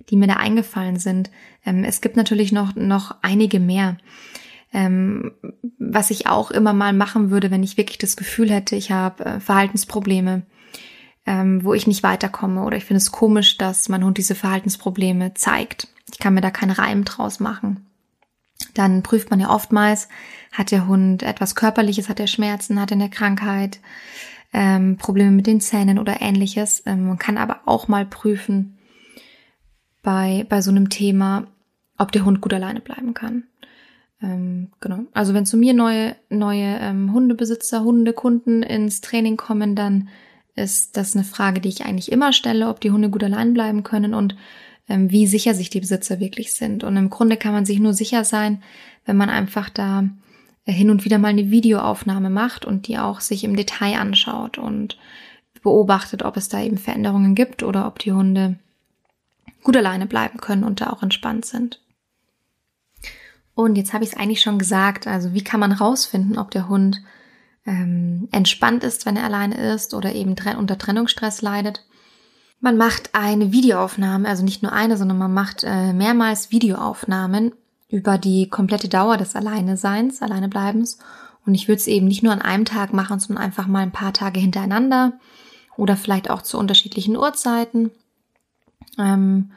die 0.10 0.17
mir 0.17 0.28
da 0.28 0.36
eingefallen 0.36 0.97
sind. 0.97 1.30
Ähm, 1.65 1.84
es 1.84 2.02
gibt 2.02 2.17
natürlich 2.17 2.52
noch, 2.52 2.76
noch 2.76 3.17
einige 3.21 3.60
mehr. 3.60 3.97
Ähm, 4.73 5.34
was 5.78 6.10
ich 6.10 6.28
auch 6.28 6.49
immer 6.49 6.73
mal 6.73 6.93
machen 6.93 7.30
würde, 7.30 7.52
wenn 7.52 7.63
ich 7.63 7.78
wirklich 7.78 7.99
das 7.99 8.17
Gefühl 8.17 8.49
hätte, 8.49 8.76
ich 8.76 8.91
habe 8.91 9.23
äh, 9.23 9.39
Verhaltensprobleme, 9.39 10.43
ähm, 11.26 11.64
wo 11.64 11.74
ich 11.74 11.88
nicht 11.88 12.04
weiterkomme 12.04 12.64
oder 12.64 12.78
ich 12.78 12.86
finde 12.86 12.98
es 12.98 13.12
komisch, 13.12 13.58
dass 13.58 13.90
mein 13.90 14.04
Hund 14.04 14.18
diese 14.18 14.36
Verhaltensprobleme 14.36 15.34
zeigt. 15.34 15.88
Ich 16.12 16.20
kann 16.20 16.34
mir 16.34 16.42
da 16.42 16.52
keinen 16.52 16.72
Reim 16.72 17.06
draus 17.06 17.40
machen. 17.40 17.86
Dann 18.74 19.04
prüft 19.04 19.30
man 19.30 19.40
ja 19.40 19.50
oftmals, 19.50 20.08
hat 20.52 20.72
der 20.72 20.88
Hund 20.88 21.24
etwas 21.24 21.56
Körperliches, 21.56 22.10
hat 22.10 22.20
er 22.20 22.28
Schmerzen, 22.28 22.80
hat 22.80 22.92
er 22.92 22.96
eine 22.96 23.10
Krankheit, 23.10 23.80
ähm, 24.54 24.98
Probleme 24.98 25.32
mit 25.32 25.48
den 25.48 25.62
Zähnen 25.62 26.00
oder 26.00 26.22
ähnliches. 26.22 26.84
Ähm, 26.86 27.08
man 27.08 27.18
kann 27.18 27.38
aber 27.38 27.62
auch 27.66 27.88
mal 27.88 28.06
prüfen 28.06 28.78
bei, 30.02 30.46
bei 30.50 30.62
so 30.62 30.72
einem 30.72 30.90
Thema, 30.90 31.48
ob 31.98 32.12
der 32.12 32.26
Hund 32.26 32.42
gut 32.42 32.54
alleine 32.54 32.82
bleiben 32.82 33.14
kann. 33.14 33.44
Ähm, 34.22 34.72
genau. 34.80 35.06
Also 35.14 35.34
wenn 35.34 35.46
zu 35.46 35.58
mir 35.58 35.74
neue, 35.74 36.16
neue 36.30 36.78
ähm, 36.80 37.14
Hundebesitzer, 37.14 37.84
Hundekunden 37.84 38.64
ins 38.64 39.02
Training 39.02 39.38
kommen, 39.38 39.76
dann 39.76 40.10
ist 40.56 40.98
das 40.98 41.16
eine 41.16 41.24
Frage, 41.24 41.62
die 41.62 41.70
ich 41.70 41.86
eigentlich 41.86 42.12
immer 42.12 42.34
stelle, 42.34 42.70
ob 42.70 42.80
die 42.80 42.92
Hunde 42.92 43.10
gut 43.10 43.24
allein 43.24 43.54
bleiben 43.54 43.84
können 43.84 44.13
und 44.13 44.36
ähm, 44.88 45.10
wie 45.12 45.28
sicher 45.28 45.54
sich 45.54 45.70
die 45.70 45.80
Besitzer 45.80 46.20
wirklich 46.20 46.54
sind. 46.54 46.84
Und 46.84 46.98
im 46.98 47.10
Grunde 47.10 47.38
kann 47.38 47.54
man 47.54 47.66
sich 47.66 47.80
nur 47.80 47.94
sicher 47.94 48.24
sein, 48.24 48.62
wenn 49.06 49.18
man 49.18 49.30
einfach 49.30 49.70
da 49.70 50.10
äh, 50.66 50.72
hin 50.72 50.89
und 50.89 51.06
wieder 51.06 51.18
mal 51.18 51.30
eine 51.30 51.50
Videoaufnahme 51.50 52.30
macht 52.30 52.66
und 52.66 52.88
die 52.88 52.98
auch 52.98 53.20
sich 53.20 53.44
im 53.44 53.56
Detail 53.56 54.00
anschaut 54.00 54.58
und 54.58 54.98
beobachtet, 55.62 56.24
ob 56.24 56.38
es 56.38 56.50
da 56.50 56.62
eben 56.62 56.78
Veränderungen 56.78 57.36
gibt 57.36 57.63
oder 57.63 57.88
ob 57.88 58.00
die 58.00 58.12
Hunde 58.12 58.60
gut 59.63 59.78
alleine 59.78 60.06
bleiben 60.06 60.39
können 60.39 60.63
und 60.63 60.82
da 60.82 60.89
auch 60.89 61.02
entspannt 61.02 61.46
sind. 61.46 61.80
Und 63.56 63.78
jetzt 63.78 63.94
habe 63.94 64.04
ich 64.04 64.12
es 64.12 64.18
eigentlich 64.18 64.42
schon 64.42 64.60
gesagt, 64.60 65.08
also 65.08 65.34
wie 65.34 65.44
kann 65.44 65.60
man 65.60 65.72
rausfinden, 65.72 66.38
ob 66.38 66.52
der 66.52 66.68
Hund 66.68 67.02
ähm, 67.65 68.28
entspannt 68.32 68.84
ist, 68.84 69.06
wenn 69.06 69.15
er 69.15 69.26
alleine 69.26 69.73
ist 69.73 69.93
oder 69.93 70.13
eben 70.13 70.36
unter 70.58 70.78
Trennungsstress 70.78 71.41
leidet. 71.41 71.86
Man 72.60 72.78
macht 72.78 73.10
eine 73.13 73.52
Videoaufnahme, 73.52 74.28
also 74.28 74.43
nicht 74.43 74.63
nur 74.63 74.71
eine, 74.71 74.97
sondern 74.97 75.17
man 75.17 75.34
macht 75.34 75.63
äh, 75.63 75.93
mehrmals 75.93 76.52
Videoaufnahmen 76.52 77.54
über 77.89 78.17
die 78.17 78.49
komplette 78.49 78.88
Dauer 78.88 79.17
des 79.17 79.36
Alleineseins, 79.36 80.21
Alleinebleibens. 80.21 80.97
Und 81.45 81.56
ich 81.56 81.67
würde 81.67 81.80
es 81.80 81.88
eben 81.88 82.08
nicht 82.08 82.23
nur 82.23 82.32
an 82.32 82.41
einem 82.41 82.65
Tag 82.65 82.93
machen, 82.93 83.19
sondern 83.19 83.43
einfach 83.43 83.67
mal 83.67 83.82
ein 83.82 83.91
paar 83.91 84.13
Tage 84.13 84.39
hintereinander 84.39 85.13
oder 85.76 85.97
vielleicht 85.97 86.30
auch 86.30 86.41
zu 86.41 86.58
unterschiedlichen 86.58 87.17
Uhrzeiten. 87.17 87.91
Ähm, 88.97 89.52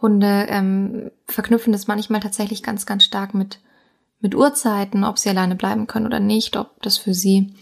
Hunde 0.00 0.46
ähm, 0.48 1.10
verknüpfen 1.26 1.72
das 1.72 1.86
manchmal 1.86 2.20
tatsächlich 2.20 2.62
ganz, 2.62 2.86
ganz 2.86 3.04
stark 3.04 3.34
mit 3.34 3.60
mit 4.26 4.34
Uhrzeiten, 4.34 5.04
ob 5.04 5.20
sie 5.20 5.28
alleine 5.28 5.54
bleiben 5.54 5.86
können 5.86 6.06
oder 6.06 6.18
nicht, 6.18 6.56
ob 6.56 6.82
das 6.82 6.98
für 6.98 7.14
sie, 7.14 7.54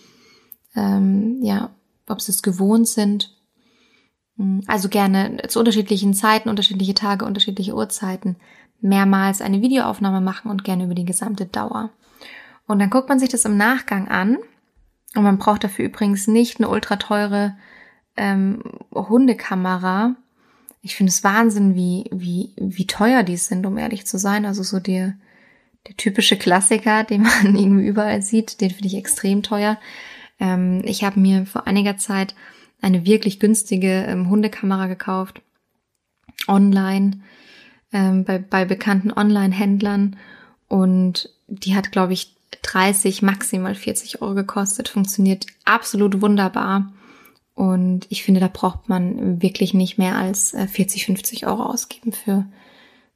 ähm, 0.75 1.41
ja, 1.43 1.69
ob 2.09 2.23
sie 2.23 2.33
es 2.33 2.43
gewohnt 2.43 2.89
sind. 2.89 3.37
Hm, 4.39 4.63
also 4.67 4.89
gerne 4.89 5.43
zu 5.49 5.59
unterschiedlichen 5.59 6.15
Zeiten, 6.15 6.49
unterschiedliche 6.49 6.95
Tage, 6.95 7.27
unterschiedliche 7.27 7.75
Uhrzeiten 7.75 8.37
mehrmals 8.81 9.43
eine 9.43 9.61
Videoaufnahme 9.61 10.23
machen 10.23 10.51
und 10.51 10.65
gerne 10.65 10.85
über 10.85 10.95
die 10.95 11.05
gesamte 11.05 11.45
Dauer. 11.45 11.91
Und 12.67 12.79
dann 12.79 12.89
guckt 12.89 13.11
man 13.11 13.19
sich 13.19 13.29
das 13.29 13.45
im 13.45 13.59
Nachgang 13.59 14.09
an. 14.09 14.39
Und 15.15 15.23
man 15.23 15.37
braucht 15.37 15.65
dafür 15.65 15.85
übrigens 15.85 16.29
nicht 16.29 16.59
eine 16.59 16.71
ultra 16.71 16.97
teure 16.97 17.57
ähm, 18.17 18.63
Hundekamera. 18.91 20.17
Ich 20.81 20.97
finde 20.97 21.11
es 21.11 21.23
Wahnsinn, 21.23 21.75
wie, 21.75 22.09
wie, 22.11 22.55
wie 22.57 22.87
teuer 22.87 23.23
die 23.23 23.37
sind, 23.37 23.67
um 23.67 23.77
ehrlich 23.77 24.07
zu 24.07 24.19
sein. 24.19 24.47
Also 24.47 24.63
so 24.63 24.81
die, 24.81 25.13
der 25.87 25.97
typische 25.97 26.37
Klassiker, 26.37 27.05
den 27.05 27.23
man 27.23 27.57
irgendwie 27.57 27.87
überall 27.87 28.23
sieht, 28.23 28.61
den 28.61 28.71
finde 28.71 28.89
ich 28.89 28.97
extrem 28.97 29.43
teuer. 29.43 29.79
Ähm, 30.41 30.83
ich 30.85 31.05
habe 31.05 31.21
mir 31.21 31.47
vor 31.47 31.67
einiger 31.67 31.97
Zeit 31.97 32.35
eine 32.81 33.07
wirklich 33.07 33.41
günstige 33.41 34.05
ähm, 34.07 34.29
Hundekamera 34.29 34.87
gekauft, 34.87 35.41
online. 36.49 37.21
ähm, 37.93 38.25
bei, 38.25 38.39
bei 38.39 38.65
bekannten 38.65 39.13
Online-Händlern 39.13 40.17
und 40.69 41.31
die 41.47 41.77
hat, 41.77 41.93
glaube 41.93 42.13
ich, 42.13 42.35
30, 42.63 43.23
maximal 43.23 43.75
40 43.75 44.21
Euro 44.21 44.35
gekostet, 44.35 44.89
funktioniert 44.89 45.47
absolut 45.65 46.21
wunderbar. 46.21 46.93
Und 47.55 48.07
ich 48.09 48.25
finde, 48.25 48.41
da 48.41 48.49
braucht 48.53 48.89
man 48.89 49.41
wirklich 49.41 49.75
nicht 49.75 49.97
mehr 49.97 50.17
als 50.17 50.51
40, 50.51 51.03
äh, 51.03 51.07
50 51.07 51.47
Euro 51.47 51.63
ausgeben 51.63 52.13
für, 52.13 52.47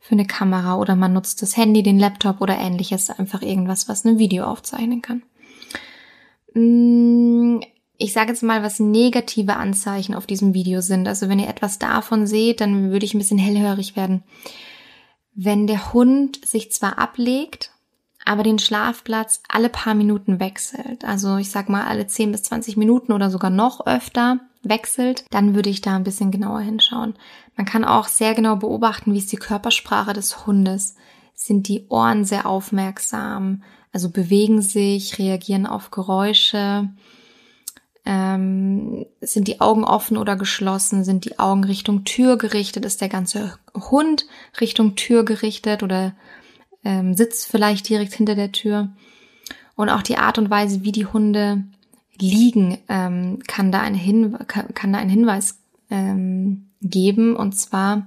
für 0.00 0.12
eine 0.12 0.26
Kamera 0.26 0.76
oder 0.76 0.96
man 0.96 1.12
nutzt 1.12 1.42
das 1.42 1.56
Handy, 1.56 1.82
den 1.82 1.98
Laptop 1.98 2.40
oder 2.40 2.56
ähnliches, 2.58 3.10
einfach 3.10 3.42
irgendwas, 3.42 3.88
was 3.88 4.04
ein 4.04 4.18
Video 4.18 4.44
aufzeichnen 4.44 5.02
kann. 5.02 5.22
Mm, 6.54 7.60
ich 7.98 8.12
sage 8.12 8.30
jetzt 8.30 8.42
mal, 8.42 8.62
was 8.62 8.78
negative 8.78 9.56
Anzeichen 9.56 10.14
auf 10.14 10.26
diesem 10.26 10.54
Video 10.54 10.80
sind. 10.80 11.08
Also 11.08 11.28
wenn 11.28 11.40
ihr 11.40 11.48
etwas 11.48 11.78
davon 11.78 12.26
seht, 12.26 12.60
dann 12.60 12.90
würde 12.90 13.04
ich 13.04 13.14
ein 13.14 13.18
bisschen 13.18 13.38
hellhörig 13.38 13.96
werden. 13.96 14.22
Wenn 15.34 15.66
der 15.66 15.92
Hund 15.92 16.44
sich 16.46 16.72
zwar 16.72 16.98
ablegt, 16.98 17.72
aber 18.24 18.42
den 18.42 18.58
Schlafplatz 18.58 19.42
alle 19.48 19.68
paar 19.68 19.94
Minuten 19.94 20.38
wechselt, 20.38 21.04
also 21.04 21.36
ich 21.36 21.50
sag 21.50 21.68
mal 21.68 21.86
alle 21.86 22.06
10 22.06 22.32
bis 22.32 22.42
20 22.44 22.76
Minuten 22.76 23.12
oder 23.12 23.30
sogar 23.30 23.50
noch 23.50 23.86
öfter 23.86 24.40
wechselt, 24.62 25.24
dann 25.30 25.54
würde 25.54 25.70
ich 25.70 25.80
da 25.80 25.96
ein 25.96 26.04
bisschen 26.04 26.30
genauer 26.30 26.60
hinschauen. 26.60 27.14
Man 27.58 27.66
kann 27.66 27.84
auch 27.84 28.06
sehr 28.06 28.34
genau 28.34 28.54
beobachten, 28.54 29.12
wie 29.12 29.18
ist 29.18 29.32
die 29.32 29.36
Körpersprache 29.36 30.12
des 30.12 30.46
Hundes. 30.46 30.94
Sind 31.34 31.66
die 31.66 31.86
Ohren 31.88 32.24
sehr 32.24 32.46
aufmerksam, 32.46 33.64
also 33.92 34.10
bewegen 34.10 34.62
sich, 34.62 35.18
reagieren 35.18 35.66
auf 35.66 35.90
Geräusche, 35.90 36.88
ähm, 38.04 39.06
sind 39.20 39.48
die 39.48 39.60
Augen 39.60 39.82
offen 39.82 40.16
oder 40.16 40.36
geschlossen? 40.36 41.02
Sind 41.02 41.24
die 41.24 41.40
Augen 41.40 41.64
Richtung 41.64 42.04
Tür 42.04 42.38
gerichtet? 42.38 42.84
Ist 42.84 43.00
der 43.00 43.08
ganze 43.08 43.58
Hund 43.74 44.26
Richtung 44.60 44.94
Tür 44.94 45.24
gerichtet 45.24 45.82
oder 45.82 46.14
ähm, 46.84 47.14
sitzt 47.14 47.50
vielleicht 47.50 47.88
direkt 47.88 48.14
hinter 48.14 48.36
der 48.36 48.52
Tür. 48.52 48.90
Und 49.74 49.88
auch 49.88 50.02
die 50.02 50.16
Art 50.16 50.38
und 50.38 50.48
Weise, 50.48 50.84
wie 50.84 50.92
die 50.92 51.06
Hunde 51.06 51.64
liegen, 52.20 52.78
ähm, 52.88 53.40
kann, 53.48 53.72
da 53.72 53.80
ein 53.80 53.94
Hin 53.94 54.38
kann, 54.46 54.72
kann 54.74 54.92
da 54.92 55.00
einen 55.00 55.10
Hinweis 55.10 55.58
ähm, 55.90 56.67
geben. 56.80 57.36
Und 57.36 57.52
zwar 57.52 58.06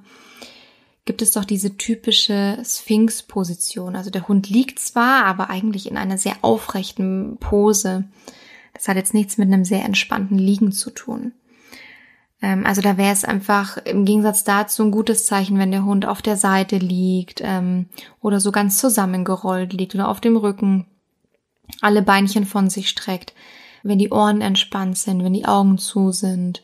gibt 1.05 1.21
es 1.21 1.31
doch 1.31 1.45
diese 1.45 1.77
typische 1.77 2.61
Sphinx-Position. 2.63 3.95
Also 3.95 4.09
der 4.09 4.27
Hund 4.27 4.49
liegt 4.49 4.79
zwar, 4.79 5.25
aber 5.25 5.49
eigentlich 5.49 5.89
in 5.89 5.97
einer 5.97 6.17
sehr 6.17 6.35
aufrechten 6.41 7.37
Pose. 7.39 8.05
Das 8.73 8.87
hat 8.87 8.97
jetzt 8.97 9.13
nichts 9.13 9.37
mit 9.37 9.47
einem 9.47 9.65
sehr 9.65 9.83
entspannten 9.83 10.37
Liegen 10.37 10.71
zu 10.71 10.91
tun. 10.91 11.33
Ähm, 12.41 12.65
also 12.65 12.81
da 12.81 12.97
wäre 12.97 13.13
es 13.13 13.23
einfach 13.23 13.77
im 13.77 14.05
Gegensatz 14.05 14.43
dazu 14.43 14.83
ein 14.83 14.91
gutes 14.91 15.25
Zeichen, 15.25 15.57
wenn 15.59 15.71
der 15.71 15.85
Hund 15.85 16.05
auf 16.05 16.21
der 16.21 16.37
Seite 16.37 16.77
liegt 16.77 17.41
ähm, 17.43 17.87
oder 18.21 18.39
so 18.39 18.51
ganz 18.51 18.77
zusammengerollt 18.77 19.73
liegt 19.73 19.95
oder 19.95 20.07
auf 20.07 20.21
dem 20.21 20.37
Rücken, 20.37 20.85
alle 21.81 22.01
Beinchen 22.01 22.45
von 22.45 22.69
sich 22.69 22.89
streckt, 22.89 23.33
wenn 23.83 23.99
die 23.99 24.09
Ohren 24.09 24.41
entspannt 24.41 24.97
sind, 24.97 25.23
wenn 25.23 25.33
die 25.33 25.45
Augen 25.45 25.77
zu 25.77 26.11
sind. 26.11 26.63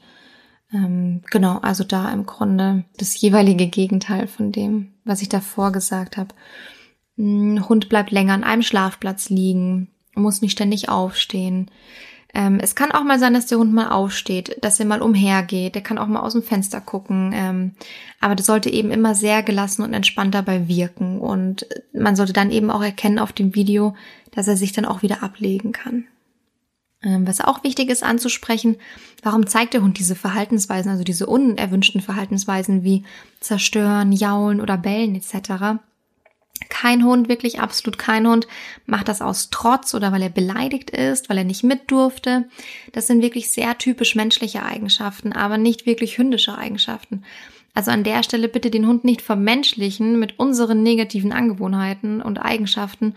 Ähm, 0.73 1.21
genau, 1.31 1.59
also 1.59 1.83
da 1.83 2.11
im 2.11 2.25
Grunde 2.25 2.83
das 2.97 3.19
jeweilige 3.19 3.67
Gegenteil 3.67 4.27
von 4.27 4.51
dem, 4.51 4.93
was 5.05 5.21
ich 5.21 5.29
davor 5.29 5.71
gesagt 5.71 6.17
habe. 6.17 6.35
Ein 7.17 7.67
Hund 7.67 7.89
bleibt 7.89 8.11
länger 8.11 8.33
an 8.33 8.43
einem 8.43 8.61
Schlafplatz 8.61 9.29
liegen, 9.29 9.89
muss 10.13 10.41
nicht 10.41 10.51
ständig 10.51 10.89
aufstehen. 10.89 11.71
Ähm, 12.33 12.59
es 12.61 12.75
kann 12.75 12.91
auch 12.91 13.03
mal 13.03 13.17
sein, 13.17 13.33
dass 13.33 13.47
der 13.47 13.57
Hund 13.57 13.73
mal 13.73 13.89
aufsteht, 13.89 14.57
dass 14.61 14.79
er 14.79 14.85
mal 14.85 15.01
umhergeht, 15.01 15.73
der 15.75 15.81
kann 15.81 15.97
auch 15.97 16.07
mal 16.07 16.19
aus 16.19 16.33
dem 16.33 16.43
Fenster 16.43 16.81
gucken. 16.81 17.31
Ähm, 17.33 17.71
aber 18.19 18.35
das 18.35 18.45
sollte 18.45 18.69
eben 18.69 18.91
immer 18.91 19.15
sehr 19.15 19.43
gelassen 19.43 19.83
und 19.83 19.93
entspannt 19.93 20.35
dabei 20.35 20.67
wirken. 20.67 21.19
Und 21.19 21.65
man 21.93 22.15
sollte 22.15 22.33
dann 22.33 22.51
eben 22.51 22.69
auch 22.69 22.83
erkennen 22.83 23.19
auf 23.19 23.31
dem 23.31 23.55
Video, 23.55 23.95
dass 24.31 24.47
er 24.47 24.57
sich 24.57 24.73
dann 24.73 24.85
auch 24.85 25.01
wieder 25.01 25.23
ablegen 25.23 25.71
kann. 25.71 26.05
Ähm, 27.03 27.27
was 27.27 27.41
auch 27.41 27.63
wichtig 27.63 27.89
ist 27.89 28.03
anzusprechen, 28.03 28.77
warum 29.21 29.45
zeigt 29.45 29.73
der 29.73 29.83
Hund 29.83 29.99
diese 29.99 30.15
Verhaltensweisen, 30.15 30.91
also 30.91 31.03
diese 31.03 31.27
unerwünschten 31.27 32.01
Verhaltensweisen 32.01 32.83
wie 32.83 33.03
zerstören, 33.39 34.11
jaulen 34.11 34.61
oder 34.61 34.77
bellen 34.77 35.15
etc. 35.15 35.79
Kein 36.69 37.05
Hund, 37.05 37.29
wirklich 37.29 37.59
absolut 37.59 37.99
kein 37.99 38.27
Hund, 38.27 38.47
macht 38.87 39.07
das 39.07 39.21
aus 39.21 39.49
Trotz 39.51 39.93
oder 39.93 40.11
weil 40.11 40.23
er 40.23 40.29
beleidigt 40.29 40.89
ist, 40.89 41.29
weil 41.29 41.37
er 41.37 41.43
nicht 41.43 41.63
mit 41.63 41.91
durfte. 41.91 42.45
Das 42.93 43.05
sind 43.05 43.21
wirklich 43.21 43.51
sehr 43.51 43.77
typisch 43.77 44.15
menschliche 44.15 44.63
Eigenschaften, 44.63 45.33
aber 45.33 45.59
nicht 45.59 45.85
wirklich 45.85 46.17
hündische 46.17 46.57
Eigenschaften. 46.57 47.23
Also 47.75 47.91
an 47.91 48.03
der 48.03 48.23
Stelle 48.23 48.47
bitte 48.47 48.71
den 48.71 48.87
Hund 48.87 49.03
nicht 49.03 49.21
vermenschlichen 49.21 50.17
mit 50.17 50.39
unseren 50.39 50.81
negativen 50.81 51.31
Angewohnheiten 51.31 52.23
und 52.23 52.39
Eigenschaften, 52.39 53.13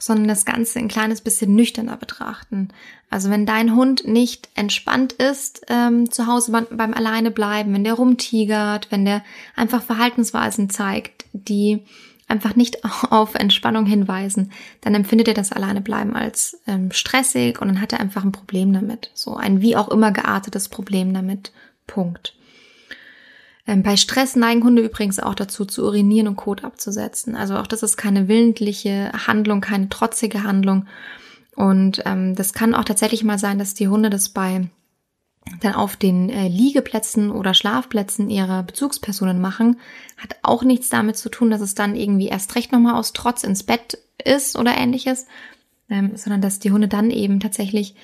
sondern 0.00 0.26
das 0.26 0.44
Ganze 0.44 0.78
ein 0.78 0.88
kleines 0.88 1.20
bisschen 1.20 1.54
nüchterner 1.54 1.96
betrachten. 1.96 2.68
Also 3.10 3.30
wenn 3.30 3.46
dein 3.46 3.76
Hund 3.76 4.06
nicht 4.08 4.48
entspannt 4.54 5.12
ist 5.12 5.66
ähm, 5.68 6.10
zu 6.10 6.26
Hause 6.26 6.52
beim, 6.52 6.66
beim 6.70 6.94
Alleine 6.94 7.30
bleiben, 7.30 7.72
wenn 7.74 7.84
der 7.84 7.94
rumtigert, 7.94 8.90
wenn 8.90 9.04
der 9.04 9.22
einfach 9.54 9.82
Verhaltensweisen 9.82 10.70
zeigt, 10.70 11.26
die 11.32 11.84
einfach 12.26 12.56
nicht 12.56 12.82
auf 13.10 13.34
Entspannung 13.34 13.84
hinweisen, 13.84 14.52
dann 14.80 14.94
empfindet 14.94 15.28
er 15.28 15.34
das 15.34 15.52
alleine 15.52 15.82
bleiben 15.82 16.16
als 16.16 16.60
ähm, 16.66 16.90
stressig 16.92 17.60
und 17.60 17.68
dann 17.68 17.80
hat 17.80 17.92
er 17.92 18.00
einfach 18.00 18.24
ein 18.24 18.32
Problem 18.32 18.72
damit. 18.72 19.10
So 19.14 19.36
ein 19.36 19.60
wie 19.60 19.76
auch 19.76 19.88
immer 19.88 20.12
geartetes 20.12 20.68
Problem 20.68 21.12
damit. 21.12 21.52
Punkt. 21.86 22.34
Ähm, 23.66 23.82
bei 23.82 23.96
Stress 23.96 24.36
neigen 24.36 24.64
Hunde 24.64 24.82
übrigens 24.82 25.18
auch 25.18 25.34
dazu, 25.34 25.64
zu 25.64 25.84
urinieren 25.84 26.28
und 26.28 26.36
Kot 26.36 26.64
abzusetzen. 26.64 27.36
Also 27.36 27.56
auch 27.56 27.66
das 27.66 27.82
ist 27.82 27.96
keine 27.96 28.28
willentliche 28.28 29.12
Handlung, 29.26 29.60
keine 29.60 29.88
trotzige 29.88 30.42
Handlung. 30.42 30.86
Und 31.56 32.02
ähm, 32.06 32.34
das 32.34 32.52
kann 32.52 32.74
auch 32.74 32.84
tatsächlich 32.84 33.24
mal 33.24 33.38
sein, 33.38 33.58
dass 33.58 33.74
die 33.74 33.88
Hunde 33.88 34.10
das 34.10 34.30
bei 34.30 34.68
dann 35.60 35.74
auf 35.74 35.96
den 35.96 36.28
äh, 36.30 36.48
Liegeplätzen 36.48 37.30
oder 37.30 37.54
Schlafplätzen 37.54 38.30
ihrer 38.30 38.62
Bezugspersonen 38.62 39.40
machen, 39.40 39.80
hat 40.16 40.36
auch 40.42 40.62
nichts 40.62 40.90
damit 40.90 41.16
zu 41.16 41.28
tun, 41.28 41.50
dass 41.50 41.60
es 41.60 41.74
dann 41.74 41.96
irgendwie 41.96 42.28
erst 42.28 42.54
recht 42.54 42.72
nochmal 42.72 42.94
aus 42.94 43.12
Trotz 43.12 43.42
ins 43.42 43.62
Bett 43.62 43.98
ist 44.22 44.56
oder 44.56 44.76
ähnliches, 44.76 45.26
ähm, 45.88 46.12
sondern 46.14 46.40
dass 46.40 46.58
die 46.60 46.70
Hunde 46.70 46.88
dann 46.88 47.10
eben 47.10 47.40
tatsächlich 47.40 47.94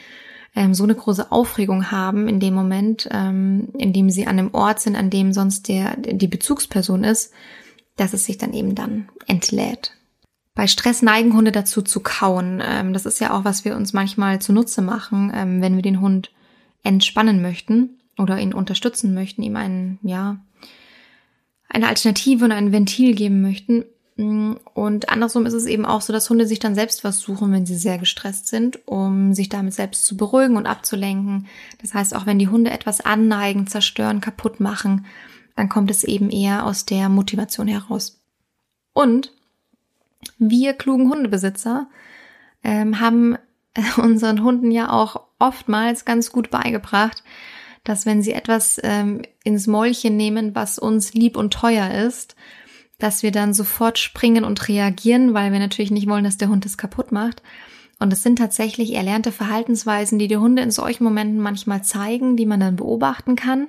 ähm, 0.57 0.75
so 0.75 0.85
eine 0.85 0.95
große 0.95 1.31
Aufregung 1.31 1.91
haben 1.91 2.27
in 2.27 2.41
dem 2.41 2.55
Moment, 2.55 3.09
ähm, 3.13 3.69
in 3.79 3.93
dem 3.93 4.11
sie 4.11 4.27
an 4.27 4.39
einem 4.39 4.55
Ort 4.55 4.81
sind, 4.81 4.97
an 4.97 5.11
dem 5.11 5.33
sonst 5.33 5.69
der, 5.69 5.97
die 5.97 6.27
Bezugsperson 6.27 7.05
ist, 7.05 7.33
dass 7.97 8.15
es 8.15 8.25
sich 8.25 8.39
dann 8.39 8.55
eben 8.55 8.75
dann 8.75 9.09
entlädt. 9.27 9.93
Bei 10.55 10.67
Stress 10.67 11.03
neigen 11.03 11.35
Hunde 11.35 11.53
dazu 11.53 11.83
zu 11.83 12.01
kauen. 12.01 12.63
Ähm, 12.67 12.95
das 12.95 13.05
ist 13.05 13.21
ja 13.21 13.37
auch, 13.37 13.45
was 13.45 13.67
wir 13.67 13.77
uns 13.77 13.93
manchmal 13.93 14.41
zunutze 14.41 14.81
machen, 14.81 15.31
ähm, 15.35 15.61
wenn 15.61 15.77
wir 15.77 15.83
den 15.83 16.01
Hund 16.01 16.33
entspannen 16.83 17.43
möchten 17.43 18.01
oder 18.17 18.39
ihn 18.39 18.55
unterstützen 18.55 19.13
möchten, 19.13 19.43
ihm 19.43 19.57
einen, 19.57 19.99
ja, 20.03 20.39
eine 21.69 21.89
Alternative 21.89 22.47
und 22.47 22.53
ein 22.53 22.73
Ventil 22.73 23.15
geben 23.15 23.43
möchten. 23.43 23.85
Und 24.19 25.11
andersrum 25.11 25.45
ist 25.45 25.53
es 25.53 25.67
eben 25.67 25.85
auch 25.85 26.01
so, 26.01 26.11
dass 26.11 26.31
Hunde 26.31 26.47
sich 26.47 26.59
dann 26.59 26.75
selbst 26.75 27.05
was 27.05 27.21
suchen, 27.21 27.53
wenn 27.53 27.67
sie 27.67 27.77
sehr 27.77 27.99
gestresst 27.99 28.47
sind, 28.47 28.87
um 28.89 29.35
sich 29.35 29.51
damit 29.51 29.75
selbst 29.75 30.07
zu 30.07 30.17
beruhigen 30.17 30.57
und 30.57 30.67
abzulenken. 30.67 31.49
Das 31.83 31.93
heißt, 31.93 32.17
auch 32.17 32.25
wenn 32.25 32.39
die 32.39 32.49
Hunde 32.49 32.71
etwas 32.71 33.03
anneigen, 33.03 33.67
zerstören, 33.67 34.23
kaputt 34.23 34.59
machen, 34.59 35.05
dann 35.55 35.69
kommt 35.69 35.91
es 35.91 36.03
eben 36.03 36.31
eher 36.31 36.65
aus 36.65 36.87
der 36.87 37.11
Motivation 37.11 37.69
heraus. 37.69 38.19
Und 38.95 39.33
wir 40.39 40.73
klugen 40.73 41.11
Hundebesitzer 41.11 41.89
ähm, 42.65 43.01
haben 43.01 43.37
unseren 43.99 44.43
Hunden 44.43 44.71
ja 44.71 44.91
auch 44.91 45.21
oftmals 45.39 46.07
ganz 46.07 46.33
gut 46.33 46.51
beigebracht, 46.51 47.23
dass 47.85 48.07
wenn 48.07 48.23
sie 48.23 48.33
etwas 48.33 48.81
ähm, 48.83 49.23
ins 49.45 49.67
Mäulchen 49.67 50.17
nehmen, 50.17 50.55
was 50.55 50.79
uns 50.79 51.13
lieb 51.13 51.37
und 51.37 51.53
teuer 51.53 51.91
ist, 51.91 52.35
dass 52.99 53.23
wir 53.23 53.31
dann 53.31 53.53
sofort 53.53 53.99
springen 53.99 54.45
und 54.45 54.69
reagieren, 54.69 55.35
weil 55.35 55.53
wir 55.53 55.59
natürlich 55.59 55.91
nicht 55.91 56.09
wollen, 56.09 56.25
dass 56.25 56.39
der 56.39 56.49
Hund 56.49 56.65
es 56.65 56.79
kaputt 56.79 57.13
macht. 57.13 57.43
Und 57.99 58.13
es 58.13 58.23
sind 58.23 58.37
tatsächlich 58.37 58.95
erlernte 58.95 59.33
Verhaltensweisen, 59.33 60.19
die 60.19 60.29
die 60.29 60.37
Hunde 60.37 60.63
in 60.63 60.71
solchen 60.71 61.05
Momenten 61.05 61.41
manchmal 61.41 61.83
zeigen, 61.83 62.37
die 62.37 62.47
man 62.47 62.61
dann 62.61 62.77
beobachten 62.77 63.37
kann. 63.37 63.69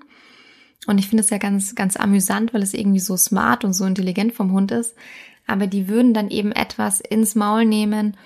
Und 0.86 0.98
ich 0.98 1.08
finde 1.08 1.24
es 1.24 1.30
ja 1.30 1.38
ganz, 1.38 1.76
ganz 1.76 1.96
amüsant, 1.96 2.54
weil 2.54 2.62
es 2.62 2.74
irgendwie 2.74 3.00
so 3.00 3.18
smart 3.18 3.64
und 3.64 3.74
so 3.74 3.86
intelligent 3.86 4.34
vom 4.34 4.52
Hund 4.52 4.72
ist. 4.72 4.96
Aber 5.46 5.68
die 5.68 5.88
würden 5.88 6.14
dann 6.14 6.30
eben 6.30 6.52
etwas 6.52 7.00
ins 7.00 7.36
Maul 7.36 7.66
nehmen, 7.66 8.18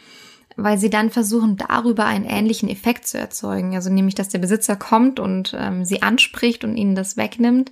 weil 0.57 0.77
sie 0.77 0.89
dann 0.89 1.11
versuchen, 1.11 1.55
darüber 1.55 2.05
einen 2.05 2.25
ähnlichen 2.25 2.67
Effekt 2.67 3.07
zu 3.07 3.17
erzeugen. 3.17 3.75
Also 3.75 3.91
nämlich, 3.91 4.15
dass 4.15 4.29
der 4.29 4.39
Besitzer 4.39 4.75
kommt 4.75 5.19
und 5.19 5.55
ähm, 5.57 5.85
sie 5.85 6.01
anspricht 6.01 6.63
und 6.63 6.77
ihnen 6.77 6.95
das 6.95 7.15
wegnimmt. 7.15 7.71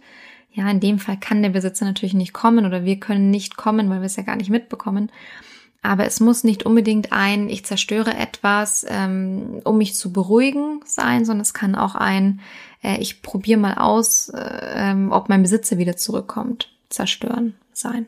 Ja, 0.52 0.70
in 0.70 0.80
dem 0.80 1.00
Fall 1.00 1.18
kann 1.18 1.42
der 1.42 1.50
Besitzer 1.50 1.86
natürlich 1.86 2.14
nicht 2.14 2.34
kommen 2.34 2.66
oder 2.66 2.84
wir 2.84 3.00
können 3.00 3.30
nicht 3.30 3.56
kommen, 3.56 3.90
weil 3.90 4.00
wir 4.00 4.08
es 4.08 4.16
ja 4.16 4.24
gar 4.24 4.36
nicht 4.36 4.50
mitbekommen. 4.50 5.12
Aber 5.82 6.06
es 6.06 6.20
muss 6.20 6.44
nicht 6.44 6.64
unbedingt 6.64 7.14
ein, 7.14 7.48
ich 7.50 7.64
zerstöre 7.66 8.14
etwas, 8.14 8.86
ähm, 8.90 9.62
um 9.64 9.78
mich 9.78 9.96
zu 9.96 10.12
beruhigen 10.12 10.82
sein, 10.86 11.24
sondern 11.24 11.42
es 11.42 11.54
kann 11.54 11.76
auch 11.76 11.96
ein, 11.96 12.42
äh, 12.84 12.98
ich 13.00 13.22
probiere 13.22 13.60
mal 13.60 13.76
aus, 13.76 14.30
äh, 14.30 14.92
ähm, 14.92 15.12
ob 15.12 15.30
mein 15.30 15.42
Besitzer 15.42 15.78
wieder 15.78 15.96
zurückkommt, 15.96 16.70
zerstören 16.90 17.56
sein. 17.72 18.08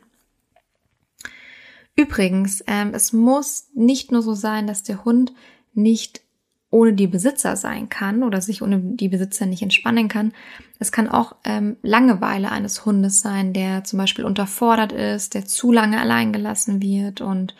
Übrigens, 1.94 2.62
ähm, 2.66 2.92
es 2.94 3.12
muss 3.12 3.68
nicht 3.74 4.12
nur 4.12 4.22
so 4.22 4.34
sein, 4.34 4.66
dass 4.66 4.82
der 4.82 5.04
Hund 5.04 5.32
nicht 5.72 6.22
ohne 6.70 6.94
die 6.94 7.06
Besitzer 7.06 7.54
sein 7.56 7.88
kann 7.90 8.22
oder 8.22 8.40
sich 8.40 8.62
ohne 8.62 8.80
die 8.80 9.08
Besitzer 9.08 9.44
nicht 9.44 9.62
entspannen 9.62 10.08
kann. 10.08 10.32
Es 10.82 10.90
kann 10.90 11.08
auch 11.08 11.36
ähm, 11.44 11.76
Langeweile 11.82 12.50
eines 12.50 12.84
Hundes 12.84 13.20
sein, 13.20 13.52
der 13.52 13.84
zum 13.84 14.00
Beispiel 14.00 14.24
unterfordert 14.24 14.90
ist, 14.90 15.34
der 15.34 15.46
zu 15.46 15.70
lange 15.70 16.00
allein 16.00 16.32
gelassen 16.32 16.82
wird 16.82 17.20
und 17.20 17.54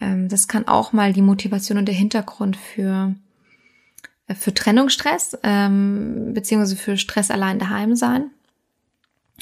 ähm, 0.00 0.30
das 0.30 0.48
kann 0.48 0.66
auch 0.66 0.94
mal 0.94 1.12
die 1.12 1.20
Motivation 1.20 1.76
und 1.76 1.86
der 1.86 1.94
Hintergrund 1.94 2.56
für 2.56 3.14
äh, 4.26 4.34
für 4.34 4.54
Trennungsstress 4.54 5.36
ähm, 5.42 6.32
beziehungsweise 6.32 6.76
für 6.76 6.96
Stress 6.96 7.30
allein 7.30 7.58
daheim 7.58 7.94
sein. 7.94 8.30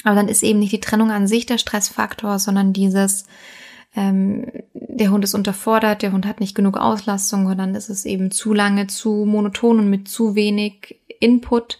Aber 0.03 0.15
dann 0.15 0.27
ist 0.27 0.43
eben 0.43 0.59
nicht 0.59 0.73
die 0.73 0.81
Trennung 0.81 1.09
an 1.09 1.25
sich 1.25 1.45
der 1.45 1.57
Stressfaktor, 1.57 2.37
sondern 2.37 2.73
dieses 2.73 3.25
ähm, 3.95 4.51
der 4.73 5.09
Hund 5.11 5.23
ist 5.23 5.35
unterfordert, 5.35 6.01
der 6.01 6.11
Hund 6.11 6.25
hat 6.25 6.41
nicht 6.41 6.53
genug 6.53 6.75
Auslastung 6.75 7.45
und 7.45 7.57
dann 7.59 7.75
ist 7.75 7.89
es 7.89 8.03
eben 8.03 8.29
zu 8.29 8.53
lange, 8.53 8.87
zu 8.87 9.23
monoton 9.25 9.79
und 9.79 9.89
mit 9.89 10.09
zu 10.09 10.35
wenig 10.35 10.99
Input 11.21 11.79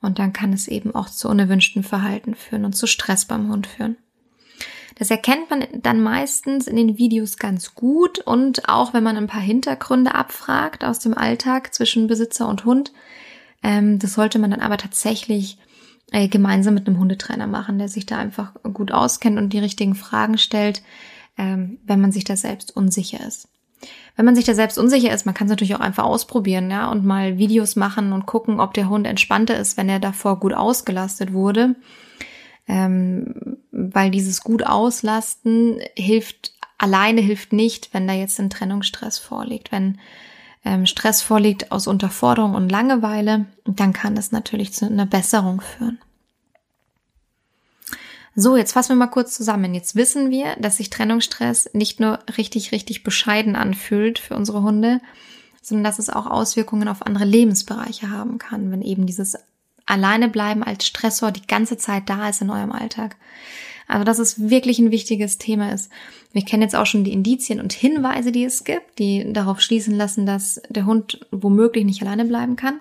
und 0.00 0.18
dann 0.18 0.32
kann 0.32 0.52
es 0.52 0.68
eben 0.68 0.94
auch 0.94 1.08
zu 1.08 1.28
unerwünschten 1.28 1.82
Verhalten 1.82 2.34
führen 2.34 2.64
und 2.64 2.74
zu 2.74 2.86
Stress 2.86 3.24
beim 3.24 3.50
Hund 3.50 3.66
führen. 3.66 3.96
Das 4.98 5.10
erkennt 5.10 5.50
man 5.50 5.64
dann 5.82 6.02
meistens 6.02 6.66
in 6.66 6.76
den 6.76 6.96
Videos 6.96 7.36
ganz 7.36 7.74
gut 7.74 8.18
und 8.18 8.68
auch 8.68 8.94
wenn 8.94 9.04
man 9.04 9.16
ein 9.16 9.26
paar 9.26 9.42
Hintergründe 9.42 10.14
abfragt 10.14 10.84
aus 10.84 11.00
dem 11.00 11.16
Alltag 11.16 11.74
zwischen 11.74 12.06
Besitzer 12.06 12.48
und 12.48 12.64
Hund. 12.64 12.92
Ähm, 13.62 13.98
das 13.98 14.14
sollte 14.14 14.38
man 14.38 14.50
dann 14.50 14.60
aber 14.60 14.78
tatsächlich 14.78 15.58
äh, 16.12 16.28
gemeinsam 16.28 16.74
mit 16.74 16.86
einem 16.86 16.98
Hundetrainer 16.98 17.46
machen, 17.46 17.78
der 17.78 17.88
sich 17.88 18.06
da 18.06 18.16
einfach 18.16 18.54
gut 18.62 18.90
auskennt 18.90 19.38
und 19.38 19.52
die 19.52 19.58
richtigen 19.58 19.94
Fragen 19.94 20.38
stellt, 20.38 20.82
ähm, 21.36 21.78
wenn 21.84 22.00
man 22.00 22.12
sich 22.12 22.24
da 22.24 22.36
selbst 22.36 22.74
unsicher 22.74 23.24
ist. 23.26 23.48
Wenn 24.16 24.24
man 24.24 24.34
sich 24.34 24.44
da 24.44 24.54
selbst 24.54 24.78
unsicher 24.78 25.12
ist, 25.12 25.26
man 25.26 25.34
kann 25.34 25.46
es 25.46 25.50
natürlich 25.50 25.74
auch 25.74 25.80
einfach 25.80 26.04
ausprobieren, 26.04 26.70
ja, 26.70 26.90
und 26.90 27.04
mal 27.04 27.38
Videos 27.38 27.76
machen 27.76 28.12
und 28.12 28.26
gucken, 28.26 28.60
ob 28.60 28.74
der 28.74 28.88
Hund 28.88 29.06
entspannter 29.06 29.56
ist, 29.58 29.76
wenn 29.76 29.88
er 29.88 30.00
davor 30.00 30.40
gut 30.40 30.54
ausgelastet 30.54 31.32
wurde. 31.32 31.76
Ähm, 32.66 33.58
weil 33.70 34.10
dieses 34.10 34.40
gut 34.42 34.66
auslasten 34.66 35.80
hilft, 35.96 36.52
alleine 36.78 37.20
hilft 37.20 37.52
nicht, 37.52 37.92
wenn 37.92 38.08
da 38.08 38.14
jetzt 38.14 38.40
ein 38.40 38.50
Trennungsstress 38.50 39.18
vorliegt. 39.18 39.70
Wenn 39.70 39.98
ähm, 40.64 40.86
Stress 40.86 41.22
vorliegt 41.22 41.70
aus 41.70 41.86
Unterforderung 41.86 42.54
und 42.54 42.70
Langeweile, 42.70 43.46
dann 43.64 43.92
kann 43.92 44.16
das 44.16 44.32
natürlich 44.32 44.72
zu 44.72 44.86
einer 44.86 45.06
Besserung 45.06 45.60
führen. 45.60 45.98
So, 48.38 48.58
jetzt 48.58 48.72
fassen 48.72 48.90
wir 48.90 48.96
mal 48.96 49.06
kurz 49.06 49.34
zusammen. 49.34 49.72
Jetzt 49.72 49.96
wissen 49.96 50.30
wir, 50.30 50.56
dass 50.56 50.76
sich 50.76 50.90
Trennungsstress 50.90 51.70
nicht 51.72 52.00
nur 52.00 52.18
richtig, 52.36 52.70
richtig 52.70 53.02
bescheiden 53.02 53.56
anfühlt 53.56 54.18
für 54.18 54.36
unsere 54.36 54.62
Hunde, 54.62 55.00
sondern 55.62 55.84
dass 55.84 55.98
es 55.98 56.10
auch 56.10 56.26
Auswirkungen 56.26 56.86
auf 56.88 57.00
andere 57.00 57.24
Lebensbereiche 57.24 58.10
haben 58.10 58.36
kann, 58.36 58.70
wenn 58.70 58.82
eben 58.82 59.06
dieses 59.06 59.38
Alleine 59.86 60.28
bleiben 60.28 60.62
als 60.62 60.86
Stressor 60.86 61.32
die 61.32 61.46
ganze 61.46 61.78
Zeit 61.78 62.10
da 62.10 62.28
ist 62.28 62.42
in 62.42 62.50
eurem 62.50 62.72
Alltag. 62.72 63.16
Also, 63.88 64.04
dass 64.04 64.18
es 64.18 64.50
wirklich 64.50 64.78
ein 64.80 64.90
wichtiges 64.90 65.38
Thema 65.38 65.72
ist. 65.72 65.90
Wir 66.32 66.44
kennen 66.44 66.62
jetzt 66.62 66.76
auch 66.76 66.86
schon 66.86 67.04
die 67.04 67.12
Indizien 67.14 67.58
und 67.58 67.72
Hinweise, 67.72 68.32
die 68.32 68.44
es 68.44 68.64
gibt, 68.64 68.98
die 68.98 69.32
darauf 69.32 69.62
schließen 69.62 69.94
lassen, 69.94 70.26
dass 70.26 70.60
der 70.68 70.84
Hund 70.84 71.26
womöglich 71.30 71.86
nicht 71.86 72.02
alleine 72.02 72.26
bleiben 72.26 72.56
kann. 72.56 72.80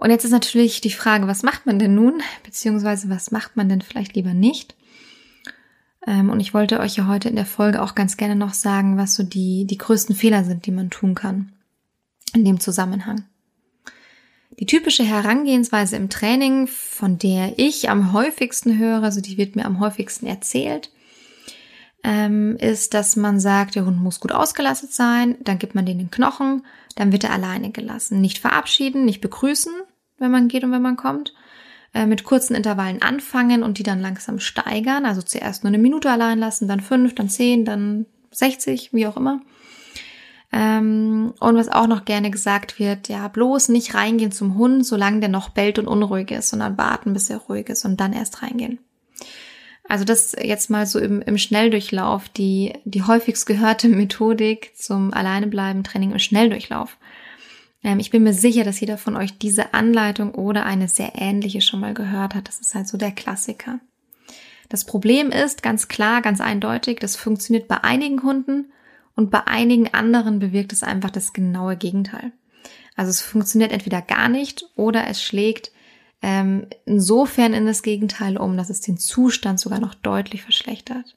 Und 0.00 0.08
jetzt 0.08 0.24
ist 0.24 0.30
natürlich 0.30 0.80
die 0.80 0.90
Frage, 0.90 1.26
was 1.26 1.42
macht 1.42 1.66
man 1.66 1.78
denn 1.78 1.94
nun? 1.94 2.22
Beziehungsweise 2.42 3.10
was 3.10 3.30
macht 3.32 3.58
man 3.58 3.68
denn 3.68 3.82
vielleicht 3.82 4.14
lieber 4.14 4.32
nicht? 4.32 4.74
Ähm, 6.06 6.30
und 6.30 6.40
ich 6.40 6.54
wollte 6.54 6.80
euch 6.80 6.96
ja 6.96 7.06
heute 7.06 7.28
in 7.28 7.36
der 7.36 7.44
Folge 7.44 7.82
auch 7.82 7.94
ganz 7.94 8.16
gerne 8.16 8.34
noch 8.34 8.54
sagen, 8.54 8.96
was 8.96 9.14
so 9.14 9.22
die, 9.22 9.66
die 9.66 9.76
größten 9.76 10.16
Fehler 10.16 10.42
sind, 10.44 10.64
die 10.64 10.70
man 10.70 10.88
tun 10.88 11.14
kann 11.14 11.52
in 12.32 12.46
dem 12.46 12.60
Zusammenhang. 12.60 13.24
Die 14.58 14.64
typische 14.64 15.04
Herangehensweise 15.04 15.96
im 15.96 16.08
Training, 16.08 16.66
von 16.66 17.18
der 17.18 17.58
ich 17.58 17.90
am 17.90 18.14
häufigsten 18.14 18.78
höre, 18.78 19.02
also 19.02 19.20
die 19.20 19.36
wird 19.36 19.54
mir 19.54 19.66
am 19.66 19.80
häufigsten 19.80 20.26
erzählt, 20.26 20.90
ähm, 22.04 22.56
ist, 22.56 22.94
dass 22.94 23.16
man 23.16 23.38
sagt, 23.38 23.74
der 23.74 23.84
Hund 23.84 24.00
muss 24.00 24.20
gut 24.20 24.32
ausgelastet 24.32 24.94
sein, 24.94 25.36
dann 25.44 25.58
gibt 25.58 25.74
man 25.74 25.84
den 25.84 25.98
den 25.98 26.10
Knochen, 26.10 26.64
dann 26.94 27.12
wird 27.12 27.24
er 27.24 27.34
alleine 27.34 27.70
gelassen. 27.70 28.22
Nicht 28.22 28.38
verabschieden, 28.38 29.04
nicht 29.04 29.20
begrüßen, 29.20 29.72
wenn 30.20 30.30
man 30.30 30.48
geht 30.48 30.62
und 30.62 30.72
wenn 30.72 30.82
man 30.82 30.96
kommt. 30.96 31.34
Äh, 31.92 32.06
mit 32.06 32.22
kurzen 32.22 32.54
Intervallen 32.54 33.02
anfangen 33.02 33.64
und 33.64 33.78
die 33.78 33.82
dann 33.82 34.00
langsam 34.00 34.38
steigern. 34.38 35.04
Also 35.04 35.22
zuerst 35.22 35.64
nur 35.64 35.68
eine 35.70 35.78
Minute 35.78 36.08
allein 36.08 36.38
lassen, 36.38 36.68
dann 36.68 36.80
fünf, 36.80 37.16
dann 37.16 37.28
zehn, 37.28 37.64
dann 37.64 38.06
60, 38.30 38.92
wie 38.92 39.08
auch 39.08 39.16
immer. 39.16 39.40
Ähm, 40.52 41.34
und 41.40 41.56
was 41.56 41.68
auch 41.68 41.88
noch 41.88 42.04
gerne 42.04 42.30
gesagt 42.30 42.78
wird, 42.78 43.08
ja, 43.08 43.26
bloß 43.26 43.70
nicht 43.70 43.94
reingehen 43.94 44.32
zum 44.32 44.56
Hund, 44.56 44.86
solange 44.86 45.20
der 45.20 45.28
noch 45.28 45.48
bellt 45.48 45.78
und 45.78 45.88
unruhig 45.88 46.30
ist, 46.30 46.50
sondern 46.50 46.78
warten, 46.78 47.12
bis 47.12 47.30
er 47.30 47.38
ruhig 47.38 47.68
ist 47.68 47.84
und 47.84 48.00
dann 48.00 48.12
erst 48.12 48.42
reingehen. 48.42 48.78
Also 49.88 50.04
das 50.04 50.36
jetzt 50.40 50.70
mal 50.70 50.86
so 50.86 51.00
im, 51.00 51.20
im 51.22 51.38
Schnelldurchlauf, 51.38 52.28
die, 52.28 52.74
die 52.84 53.02
häufigst 53.02 53.46
gehörte 53.46 53.88
Methodik 53.88 54.72
zum 54.76 55.12
Alleinebleiben 55.12 55.82
Training 55.82 56.12
im 56.12 56.20
Schnelldurchlauf. 56.20 56.96
Ähm, 57.82 57.98
ich 57.98 58.10
bin 58.10 58.22
mir 58.22 58.34
sicher, 58.34 58.64
dass 58.64 58.80
jeder 58.80 58.98
von 58.98 59.16
euch 59.16 59.38
diese 59.38 59.74
Anleitung 59.74 60.34
oder 60.34 60.64
eine 60.64 60.88
sehr 60.88 61.12
ähnliche 61.14 61.60
schon 61.60 61.80
mal 61.80 61.94
gehört 61.94 62.34
hat. 62.34 62.48
Das 62.48 62.60
ist 62.60 62.74
halt 62.74 62.88
so 62.88 62.96
der 62.96 63.12
Klassiker. 63.12 63.80
Das 64.68 64.84
Problem 64.84 65.30
ist 65.30 65.62
ganz 65.62 65.88
klar, 65.88 66.22
ganz 66.22 66.40
eindeutig, 66.40 67.00
das 67.00 67.16
funktioniert 67.16 67.66
bei 67.66 67.82
einigen 67.82 68.22
Hunden 68.22 68.72
und 69.16 69.30
bei 69.30 69.46
einigen 69.46 69.92
anderen 69.92 70.38
bewirkt 70.38 70.72
es 70.72 70.82
einfach 70.82 71.10
das 71.10 71.32
genaue 71.32 71.76
Gegenteil. 71.76 72.32
Also 72.96 73.10
es 73.10 73.20
funktioniert 73.20 73.72
entweder 73.72 74.00
gar 74.00 74.28
nicht 74.28 74.64
oder 74.76 75.08
es 75.08 75.22
schlägt 75.22 75.72
ähm, 76.22 76.66
insofern 76.84 77.52
in 77.54 77.66
das 77.66 77.82
Gegenteil 77.82 78.36
um, 78.36 78.56
dass 78.56 78.70
es 78.70 78.80
den 78.80 78.98
Zustand 78.98 79.58
sogar 79.58 79.80
noch 79.80 79.94
deutlich 79.94 80.42
verschlechtert. 80.42 81.16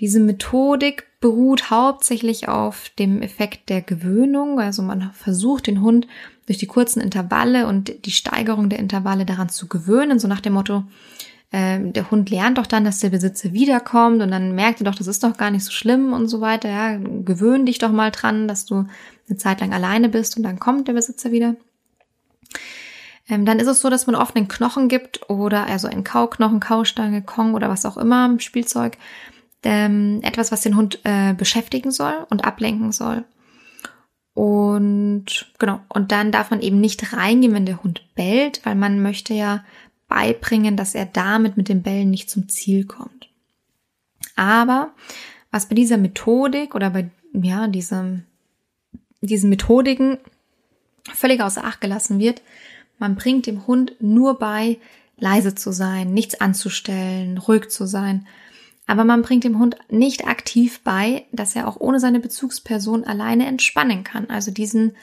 Diese 0.00 0.20
Methodik 0.20 1.07
beruht 1.20 1.70
hauptsächlich 1.70 2.48
auf 2.48 2.90
dem 2.98 3.22
Effekt 3.22 3.68
der 3.68 3.82
Gewöhnung, 3.82 4.60
also 4.60 4.82
man 4.82 5.10
versucht 5.12 5.66
den 5.66 5.82
Hund 5.82 6.06
durch 6.46 6.58
die 6.58 6.66
kurzen 6.66 7.00
Intervalle 7.00 7.66
und 7.66 8.06
die 8.06 8.12
Steigerung 8.12 8.68
der 8.68 8.78
Intervalle 8.78 9.26
daran 9.26 9.48
zu 9.48 9.66
gewöhnen, 9.66 10.18
so 10.18 10.28
nach 10.28 10.40
dem 10.40 10.52
Motto, 10.52 10.84
äh, 11.50 11.80
der 11.80 12.10
Hund 12.10 12.30
lernt 12.30 12.58
doch 12.58 12.66
dann, 12.66 12.84
dass 12.84 13.00
der 13.00 13.10
Besitzer 13.10 13.52
wiederkommt 13.52 14.22
und 14.22 14.30
dann 14.30 14.54
merkt 14.54 14.80
er 14.80 14.84
doch, 14.84 14.94
das 14.94 15.06
ist 15.06 15.24
doch 15.24 15.36
gar 15.36 15.50
nicht 15.50 15.64
so 15.64 15.72
schlimm 15.72 16.12
und 16.12 16.28
so 16.28 16.40
weiter. 16.40 16.68
Ja, 16.68 16.96
gewöhn 16.96 17.66
dich 17.66 17.78
doch 17.78 17.90
mal 17.90 18.10
dran, 18.10 18.46
dass 18.46 18.64
du 18.64 18.86
eine 19.28 19.38
Zeit 19.38 19.60
lang 19.60 19.72
alleine 19.72 20.08
bist 20.08 20.36
und 20.36 20.44
dann 20.44 20.58
kommt 20.58 20.88
der 20.88 20.92
Besitzer 20.92 21.32
wieder. 21.32 21.56
Ähm, 23.28 23.44
dann 23.44 23.58
ist 23.58 23.66
es 23.66 23.80
so, 23.80 23.90
dass 23.90 24.06
man 24.06 24.16
oft 24.16 24.36
einen 24.36 24.48
Knochen 24.48 24.88
gibt 24.88 25.28
oder 25.28 25.66
also 25.66 25.88
einen 25.88 26.04
Kauknochen, 26.04 26.60
Kaustange, 26.60 27.22
Kong 27.22 27.54
oder 27.54 27.68
was 27.68 27.84
auch 27.84 27.96
immer, 27.96 28.38
Spielzeug. 28.38 28.96
Ähm, 29.64 30.20
etwas, 30.22 30.52
was 30.52 30.60
den 30.60 30.76
Hund 30.76 31.00
äh, 31.02 31.34
beschäftigen 31.34 31.90
soll 31.90 32.26
und 32.30 32.44
ablenken 32.44 32.92
soll. 32.92 33.24
Und 34.34 35.52
genau, 35.58 35.80
und 35.88 36.12
dann 36.12 36.30
darf 36.30 36.50
man 36.50 36.60
eben 36.60 36.80
nicht 36.80 37.12
reingehen, 37.12 37.54
wenn 37.54 37.66
der 37.66 37.82
Hund 37.82 38.02
bellt, 38.14 38.60
weil 38.64 38.76
man 38.76 39.02
möchte 39.02 39.34
ja 39.34 39.64
beibringen, 40.06 40.76
dass 40.76 40.94
er 40.94 41.06
damit 41.06 41.56
mit 41.56 41.68
dem 41.68 41.82
Bellen 41.82 42.10
nicht 42.10 42.30
zum 42.30 42.48
Ziel 42.48 42.84
kommt. 42.84 43.28
Aber 44.36 44.92
was 45.50 45.68
bei 45.68 45.74
dieser 45.74 45.96
Methodik 45.96 46.76
oder 46.76 46.90
bei 46.90 47.10
ja, 47.32 47.66
diesem, 47.66 48.22
diesen 49.20 49.50
Methodiken 49.50 50.18
völlig 51.12 51.42
außer 51.42 51.64
Acht 51.64 51.80
gelassen 51.80 52.20
wird, 52.20 52.42
man 52.98 53.16
bringt 53.16 53.46
dem 53.46 53.66
Hund 53.66 53.94
nur 54.00 54.38
bei, 54.38 54.78
leise 55.16 55.54
zu 55.54 55.72
sein, 55.72 56.12
nichts 56.12 56.40
anzustellen, 56.40 57.38
ruhig 57.38 57.70
zu 57.70 57.86
sein. 57.86 58.26
Aber 58.88 59.04
man 59.04 59.20
bringt 59.20 59.44
dem 59.44 59.58
Hund 59.58 59.76
nicht 59.90 60.26
aktiv 60.26 60.80
bei, 60.82 61.26
dass 61.30 61.54
er 61.54 61.68
auch 61.68 61.78
ohne 61.78 62.00
seine 62.00 62.20
Bezugsperson 62.20 63.04
alleine 63.04 63.46
entspannen 63.46 64.02
kann. 64.02 64.30
Also 64.30 64.50
diesen 64.50 64.96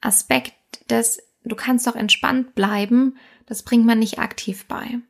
Aspekt 0.00 0.54
des, 0.88 1.20
du 1.42 1.56
kannst 1.56 1.88
doch 1.88 1.96
entspannt 1.96 2.54
bleiben, 2.54 3.16
das 3.46 3.64
bringt 3.64 3.84
man 3.84 3.98
nicht 3.98 4.20
aktiv 4.20 4.64
bei. 4.66 5.00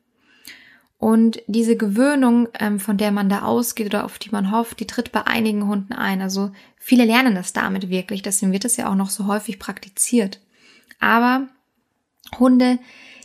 Und 0.97 1.43
diese 1.47 1.77
Gewöhnung, 1.77 2.49
ähm, 2.59 2.81
von 2.81 2.97
der 2.97 3.13
man 3.13 3.29
da 3.29 3.43
ausgeht 3.43 3.89
oder 3.89 4.05
auf 4.05 4.19
die 4.19 4.31
man 4.31 4.51
hofft, 4.51 4.81
die 4.81 4.87
tritt 4.87 5.13
bei 5.13 5.27
einigen 5.27 5.67
Hunden 5.67 5.93
ein. 5.93 6.23
Also 6.23 6.53
viele 6.79 7.05
lernen 7.05 7.35
das 7.35 7.53
damit 7.53 7.91
wirklich, 7.91 8.23
deswegen 8.23 8.53
wird 8.53 8.65
es 8.65 8.79
ja 8.79 8.89
auch 8.89 8.95
noch 8.95 9.11
so 9.11 9.27
häufig 9.27 9.59
praktiziert. 9.59 10.41
Aber 11.01 11.49
Hunde, 12.39 12.79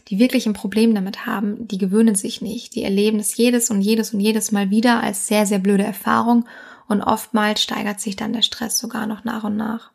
die 0.08 0.20
wirklich 0.20 0.46
ein 0.46 0.54
Problem 0.54 0.96
damit 0.96 1.26
haben, 1.26 1.68
die 1.68 1.78
gewöhnen 1.78 2.16
sich 2.16 2.42
nicht. 2.42 2.76
Die 2.76 2.84
erleben 2.84 3.20
es 3.20 3.36
jedes 3.38 3.70
und 3.70 3.82
jedes 3.82 4.14
und 4.14 4.20
jedes 4.20 4.52
Mal 4.52 4.70
wieder 4.70 5.02
als 5.02 5.28
sehr, 5.28 5.46
sehr 5.46 5.60
blöde 5.60 5.84
Erfahrung 5.84 6.46
und 6.88 7.02
oftmals 7.02 7.62
steigert 7.62 8.00
sich 8.00 8.16
dann 8.16 8.34
der 8.34 8.42
Stress 8.42 8.80
sogar 8.80 9.08
noch 9.08 9.24
nach 9.24 9.44
und 9.44 9.58
nach. 9.58 9.92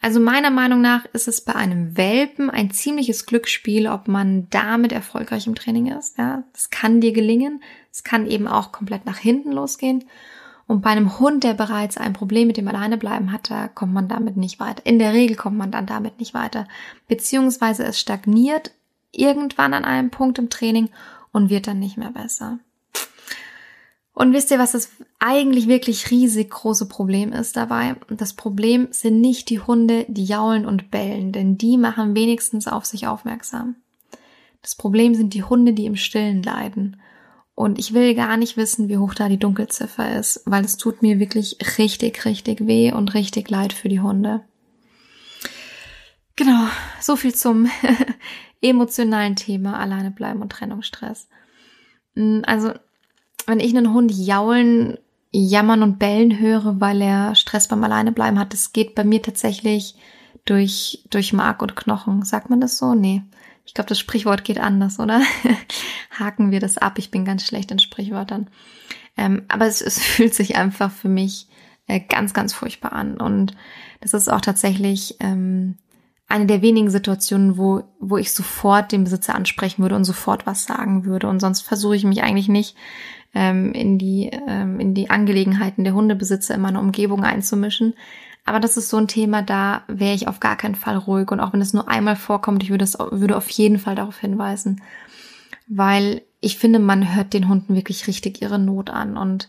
Also 0.00 0.20
meiner 0.20 0.50
Meinung 0.50 0.80
nach 0.80 1.04
ist 1.12 1.26
es 1.26 1.40
bei 1.40 1.54
einem 1.54 1.96
Welpen 1.96 2.50
ein 2.50 2.70
ziemliches 2.70 3.26
Glücksspiel, 3.26 3.88
ob 3.88 4.06
man 4.06 4.48
damit 4.50 4.92
erfolgreich 4.92 5.46
im 5.48 5.56
Training 5.56 5.86
ist. 5.86 6.18
Ja, 6.18 6.44
das 6.52 6.70
kann 6.70 7.00
dir 7.00 7.12
gelingen. 7.12 7.62
Es 7.90 8.04
kann 8.04 8.26
eben 8.28 8.46
auch 8.46 8.70
komplett 8.70 9.06
nach 9.06 9.18
hinten 9.18 9.50
losgehen. 9.50 10.04
Und 10.68 10.82
bei 10.82 10.90
einem 10.90 11.18
Hund, 11.18 11.42
der 11.44 11.54
bereits 11.54 11.96
ein 11.96 12.12
Problem 12.12 12.46
mit 12.46 12.58
dem 12.58 12.68
Alleinebleiben 12.68 13.32
hatte, 13.32 13.70
kommt 13.74 13.92
man 13.92 14.06
damit 14.06 14.36
nicht 14.36 14.60
weiter. 14.60 14.84
In 14.84 14.98
der 14.98 15.14
Regel 15.14 15.34
kommt 15.34 15.56
man 15.56 15.72
dann 15.72 15.86
damit 15.86 16.20
nicht 16.20 16.34
weiter. 16.34 16.68
Beziehungsweise 17.08 17.84
es 17.84 17.98
stagniert 17.98 18.72
irgendwann 19.12 19.74
an 19.74 19.84
einem 19.84 20.10
Punkt 20.10 20.38
im 20.38 20.50
Training 20.50 20.90
und 21.32 21.50
wird 21.50 21.66
dann 21.66 21.78
nicht 21.78 21.96
mehr 21.96 22.10
besser. 22.10 22.58
Und 24.18 24.32
wisst 24.32 24.50
ihr, 24.50 24.58
was 24.58 24.72
das 24.72 24.90
eigentlich 25.20 25.68
wirklich 25.68 26.10
riesig 26.10 26.50
große 26.50 26.88
Problem 26.88 27.32
ist 27.32 27.56
dabei? 27.56 27.94
Das 28.10 28.32
Problem 28.32 28.88
sind 28.90 29.20
nicht 29.20 29.48
die 29.48 29.60
Hunde, 29.60 30.06
die 30.08 30.24
jaulen 30.24 30.66
und 30.66 30.90
bellen, 30.90 31.30
denn 31.30 31.56
die 31.56 31.76
machen 31.76 32.16
wenigstens 32.16 32.66
auf 32.66 32.84
sich 32.84 33.06
aufmerksam. 33.06 33.76
Das 34.60 34.74
Problem 34.74 35.14
sind 35.14 35.34
die 35.34 35.44
Hunde, 35.44 35.72
die 35.72 35.86
im 35.86 35.94
Stillen 35.94 36.42
leiden. 36.42 37.00
Und 37.54 37.78
ich 37.78 37.94
will 37.94 38.16
gar 38.16 38.36
nicht 38.36 38.56
wissen, 38.56 38.88
wie 38.88 38.98
hoch 38.98 39.14
da 39.14 39.28
die 39.28 39.38
Dunkelziffer 39.38 40.16
ist, 40.16 40.42
weil 40.46 40.64
es 40.64 40.76
tut 40.76 41.00
mir 41.02 41.20
wirklich 41.20 41.58
richtig, 41.78 42.24
richtig 42.24 42.66
weh 42.66 42.92
und 42.92 43.14
richtig 43.14 43.48
leid 43.50 43.72
für 43.72 43.88
die 43.88 44.00
Hunde. 44.00 44.42
Genau, 46.34 46.68
so 47.00 47.16
viel 47.16 47.34
zum 47.34 47.68
emotionalen 48.60 49.36
Thema 49.36 49.78
alleine 49.78 50.10
bleiben 50.10 50.42
und 50.42 50.52
Trennungsstress. 50.52 51.28
Mm, 52.14 52.40
also, 52.44 52.72
wenn 53.46 53.60
ich 53.60 53.76
einen 53.76 53.92
Hund 53.92 54.12
jaulen, 54.12 54.98
jammern 55.30 55.82
und 55.82 55.98
bellen 55.98 56.38
höre, 56.38 56.80
weil 56.80 57.00
er 57.02 57.34
Stress 57.34 57.68
beim 57.68 57.84
Alleinebleiben 57.84 58.38
hat, 58.38 58.52
das 58.52 58.72
geht 58.72 58.94
bei 58.94 59.04
mir 59.04 59.22
tatsächlich 59.22 59.94
durch, 60.44 61.04
durch 61.10 61.32
Mark 61.32 61.62
und 61.62 61.76
Knochen. 61.76 62.22
Sagt 62.22 62.50
man 62.50 62.60
das 62.60 62.78
so? 62.78 62.94
Nee. 62.94 63.22
Ich 63.66 63.74
glaube, 63.74 63.88
das 63.88 63.98
Sprichwort 63.98 64.44
geht 64.44 64.58
anders, 64.58 64.98
oder? 64.98 65.20
Haken 66.18 66.50
wir 66.50 66.60
das 66.60 66.78
ab. 66.78 66.98
Ich 66.98 67.10
bin 67.10 67.26
ganz 67.26 67.46
schlecht 67.46 67.70
in 67.70 67.78
Sprichwörtern. 67.78 68.48
Ähm, 69.16 69.44
aber 69.48 69.66
es, 69.66 69.82
es 69.82 69.98
fühlt 70.02 70.34
sich 70.34 70.56
einfach 70.56 70.90
für 70.90 71.10
mich 71.10 71.48
äh, 71.86 72.00
ganz, 72.00 72.32
ganz 72.32 72.54
furchtbar 72.54 72.92
an. 72.92 73.18
Und 73.18 73.54
das 74.00 74.14
ist 74.14 74.28
auch 74.28 74.40
tatsächlich 74.40 75.16
ähm, 75.20 75.76
eine 76.28 76.46
der 76.46 76.60
wenigen 76.60 76.90
Situationen, 76.90 77.56
wo, 77.56 77.82
wo 77.98 78.18
ich 78.18 78.32
sofort 78.32 78.92
den 78.92 79.04
Besitzer 79.04 79.34
ansprechen 79.34 79.82
würde 79.82 79.96
und 79.96 80.04
sofort 80.04 80.46
was 80.46 80.64
sagen 80.64 81.06
würde. 81.06 81.26
Und 81.26 81.40
sonst 81.40 81.62
versuche 81.62 81.96
ich 81.96 82.04
mich 82.04 82.22
eigentlich 82.22 82.48
nicht 82.48 82.76
ähm, 83.34 83.72
in, 83.72 83.98
die, 83.98 84.30
ähm, 84.46 84.78
in 84.78 84.92
die 84.94 85.08
Angelegenheiten 85.08 85.84
der 85.84 85.94
Hundebesitzer 85.94 86.54
in 86.54 86.60
meiner 86.60 86.80
Umgebung 86.80 87.24
einzumischen. 87.24 87.94
Aber 88.44 88.60
das 88.60 88.76
ist 88.76 88.90
so 88.90 88.98
ein 88.98 89.08
Thema, 89.08 89.42
da 89.42 89.82
wäre 89.88 90.14
ich 90.14 90.28
auf 90.28 90.38
gar 90.38 90.56
keinen 90.56 90.74
Fall 90.74 90.96
ruhig. 90.96 91.30
Und 91.30 91.40
auch 91.40 91.54
wenn 91.54 91.62
es 91.62 91.72
nur 91.72 91.88
einmal 91.88 92.16
vorkommt, 92.16 92.62
ich 92.62 92.70
würde, 92.70 92.84
es, 92.84 92.98
würde 92.98 93.36
auf 93.36 93.48
jeden 93.48 93.78
Fall 93.78 93.94
darauf 93.94 94.18
hinweisen. 94.18 94.82
Weil 95.66 96.22
ich 96.40 96.58
finde, 96.58 96.78
man 96.78 97.14
hört 97.14 97.32
den 97.32 97.48
Hunden 97.48 97.74
wirklich 97.74 98.06
richtig 98.06 98.42
ihre 98.42 98.58
Not 98.58 98.90
an 98.90 99.16
und 99.16 99.48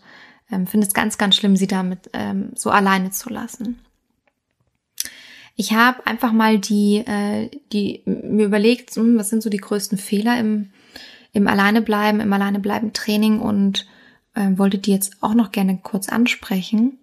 ähm, 0.50 0.66
finde 0.66 0.86
es 0.86 0.94
ganz, 0.94 1.18
ganz 1.18 1.36
schlimm, 1.36 1.56
sie 1.56 1.66
damit 1.66 2.10
ähm, 2.14 2.52
so 2.54 2.70
alleine 2.70 3.10
zu 3.10 3.28
lassen. 3.28 3.78
Ich 5.60 5.74
habe 5.74 6.06
einfach 6.06 6.32
mal 6.32 6.58
die, 6.58 7.04
äh, 7.06 7.50
die 7.70 8.00
mir 8.06 8.46
überlegt, 8.46 8.96
hm, 8.96 9.18
was 9.18 9.28
sind 9.28 9.42
so 9.42 9.50
die 9.50 9.58
größten 9.58 9.98
Fehler 9.98 10.40
im, 10.40 10.70
im 11.34 11.46
Alleinebleiben, 11.46 12.22
im 12.22 12.32
Alleinebleiben 12.32 12.94
Training 12.94 13.40
und 13.40 13.86
äh, 14.34 14.56
wollte 14.56 14.78
die 14.78 14.90
jetzt 14.90 15.18
auch 15.20 15.34
noch 15.34 15.52
gerne 15.52 15.78
kurz 15.82 16.08
ansprechen. 16.08 16.98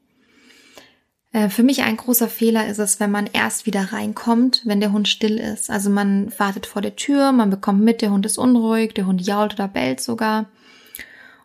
Äh, 1.34 1.50
für 1.50 1.62
mich 1.62 1.84
ein 1.84 1.98
großer 1.98 2.28
Fehler 2.28 2.65
ist 2.65 2.80
es, 2.80 3.00
wenn 3.00 3.12
man 3.12 3.30
erst 3.32 3.67
wieder 3.67 3.93
reinkommt, 3.93 4.63
wenn 4.65 4.80
der 4.80 4.91
Hund 4.91 5.08
still 5.08 5.38
ist. 5.38 5.70
Also 5.70 5.91
man 5.91 6.34
wartet 6.39 6.65
vor 6.65 6.82
der 6.82 6.96
Tür, 6.96 7.34
man 7.34 7.52
bekommt 7.52 7.82
mit, 7.82 8.02
der 8.02 8.10
Hund 8.10 8.26
ist 8.26 8.39
unruhig, 8.39 8.96
der 8.96 9.06
Hund 9.06 9.22
jault 9.22 9.54
oder 9.54 9.67
bellt 9.67 10.02
sogar. 10.02 10.48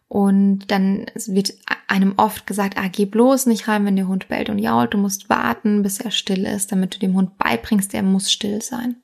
Und 0.09 0.70
dann 0.70 1.05
wird 1.27 1.53
einem 1.92 2.14
oft 2.16 2.46
gesagt, 2.46 2.78
ah, 2.78 2.88
geh 2.90 3.05
bloß 3.05 3.46
nicht 3.46 3.68
rein, 3.68 3.85
wenn 3.85 3.96
der 3.96 4.09
Hund 4.09 4.28
bellt 4.28 4.48
und 4.48 4.59
jault. 4.59 4.94
Du 4.94 4.98
musst 4.98 5.28
warten, 5.28 5.83
bis 5.83 6.00
er 6.00 6.11
still 6.11 6.46
ist, 6.46 6.72
damit 6.72 6.94
du 6.94 6.98
dem 6.98 7.14
Hund 7.14 7.37
beibringst, 7.37 7.92
er 7.92 8.02
muss 8.02 8.33
still 8.33 8.62
sein. 8.62 8.96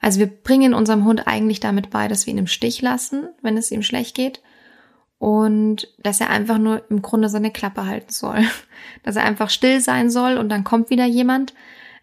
Also 0.00 0.18
wir 0.18 0.26
bringen 0.26 0.72
unserem 0.72 1.04
Hund 1.04 1.26
eigentlich 1.26 1.60
damit 1.60 1.90
bei, 1.90 2.08
dass 2.08 2.26
wir 2.26 2.32
ihn 2.32 2.38
im 2.38 2.46
Stich 2.46 2.80
lassen, 2.80 3.28
wenn 3.42 3.58
es 3.58 3.70
ihm 3.70 3.82
schlecht 3.82 4.14
geht 4.14 4.40
und 5.18 5.88
dass 5.98 6.22
er 6.22 6.30
einfach 6.30 6.56
nur 6.56 6.82
im 6.88 7.02
Grunde 7.02 7.28
seine 7.28 7.50
Klappe 7.50 7.84
halten 7.84 8.10
soll. 8.10 8.42
Dass 9.02 9.16
er 9.16 9.24
einfach 9.24 9.50
still 9.50 9.80
sein 9.80 10.10
soll 10.10 10.38
und 10.38 10.48
dann 10.48 10.64
kommt 10.64 10.88
wieder 10.88 11.04
jemand. 11.04 11.52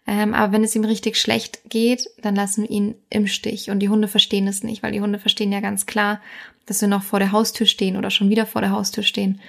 Ähm, 0.06 0.32
aber 0.32 0.52
wenn 0.52 0.62
es 0.62 0.76
ihm 0.76 0.84
richtig 0.84 1.16
schlecht 1.16 1.68
geht, 1.68 2.08
dann 2.22 2.36
lassen 2.36 2.62
wir 2.62 2.70
ihn 2.70 2.94
im 3.10 3.26
Stich. 3.26 3.70
Und 3.70 3.80
die 3.80 3.88
Hunde 3.88 4.06
verstehen 4.06 4.46
es 4.46 4.62
nicht, 4.62 4.84
weil 4.84 4.92
die 4.92 5.00
Hunde 5.00 5.18
verstehen 5.18 5.50
ja 5.50 5.58
ganz 5.58 5.86
klar, 5.86 6.20
dass 6.66 6.80
wir 6.80 6.88
noch 6.88 7.02
vor 7.02 7.18
der 7.18 7.32
Haustür 7.32 7.66
stehen 7.66 7.96
oder 7.96 8.10
schon 8.10 8.30
wieder 8.30 8.46
vor 8.46 8.60
der 8.60 8.70
Haustür 8.70 9.02
stehen. 9.02 9.40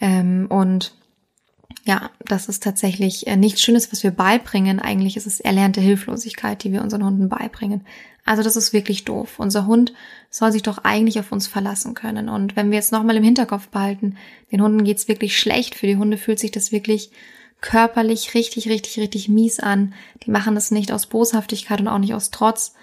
Ähm, 0.00 0.46
und 0.48 0.94
ja, 1.86 2.10
das 2.20 2.48
ist 2.48 2.62
tatsächlich 2.62 3.26
äh, 3.26 3.36
nichts 3.36 3.60
Schönes, 3.60 3.92
was 3.92 4.02
wir 4.02 4.10
beibringen. 4.10 4.80
Eigentlich 4.80 5.16
ist 5.16 5.26
es 5.26 5.40
erlernte 5.40 5.80
Hilflosigkeit, 5.80 6.64
die 6.64 6.72
wir 6.72 6.82
unseren 6.82 7.04
Hunden 7.04 7.28
beibringen. 7.28 7.86
Also 8.24 8.42
das 8.42 8.56
ist 8.56 8.72
wirklich 8.72 9.04
doof. 9.04 9.38
Unser 9.38 9.66
Hund 9.66 9.92
soll 10.30 10.50
sich 10.50 10.62
doch 10.62 10.78
eigentlich 10.78 11.20
auf 11.20 11.30
uns 11.30 11.46
verlassen 11.46 11.92
können. 11.94 12.30
Und 12.30 12.56
wenn 12.56 12.70
wir 12.70 12.78
jetzt 12.78 12.92
nochmal 12.92 13.16
im 13.16 13.24
Hinterkopf 13.24 13.68
behalten, 13.68 14.16
den 14.50 14.62
Hunden 14.62 14.84
geht's 14.84 15.08
wirklich 15.08 15.38
schlecht. 15.38 15.74
Für 15.74 15.86
die 15.86 15.96
Hunde 15.96 16.16
fühlt 16.16 16.38
sich 16.38 16.50
das 16.50 16.72
wirklich 16.72 17.10
körperlich 17.60 18.34
richtig, 18.34 18.68
richtig, 18.68 18.98
richtig 18.98 19.28
mies 19.28 19.60
an. 19.60 19.92
Die 20.22 20.30
machen 20.30 20.54
das 20.54 20.70
nicht 20.70 20.90
aus 20.90 21.06
Boshaftigkeit 21.06 21.80
und 21.80 21.88
auch 21.88 21.98
nicht 21.98 22.14
aus 22.14 22.30
Trotz, 22.30 22.74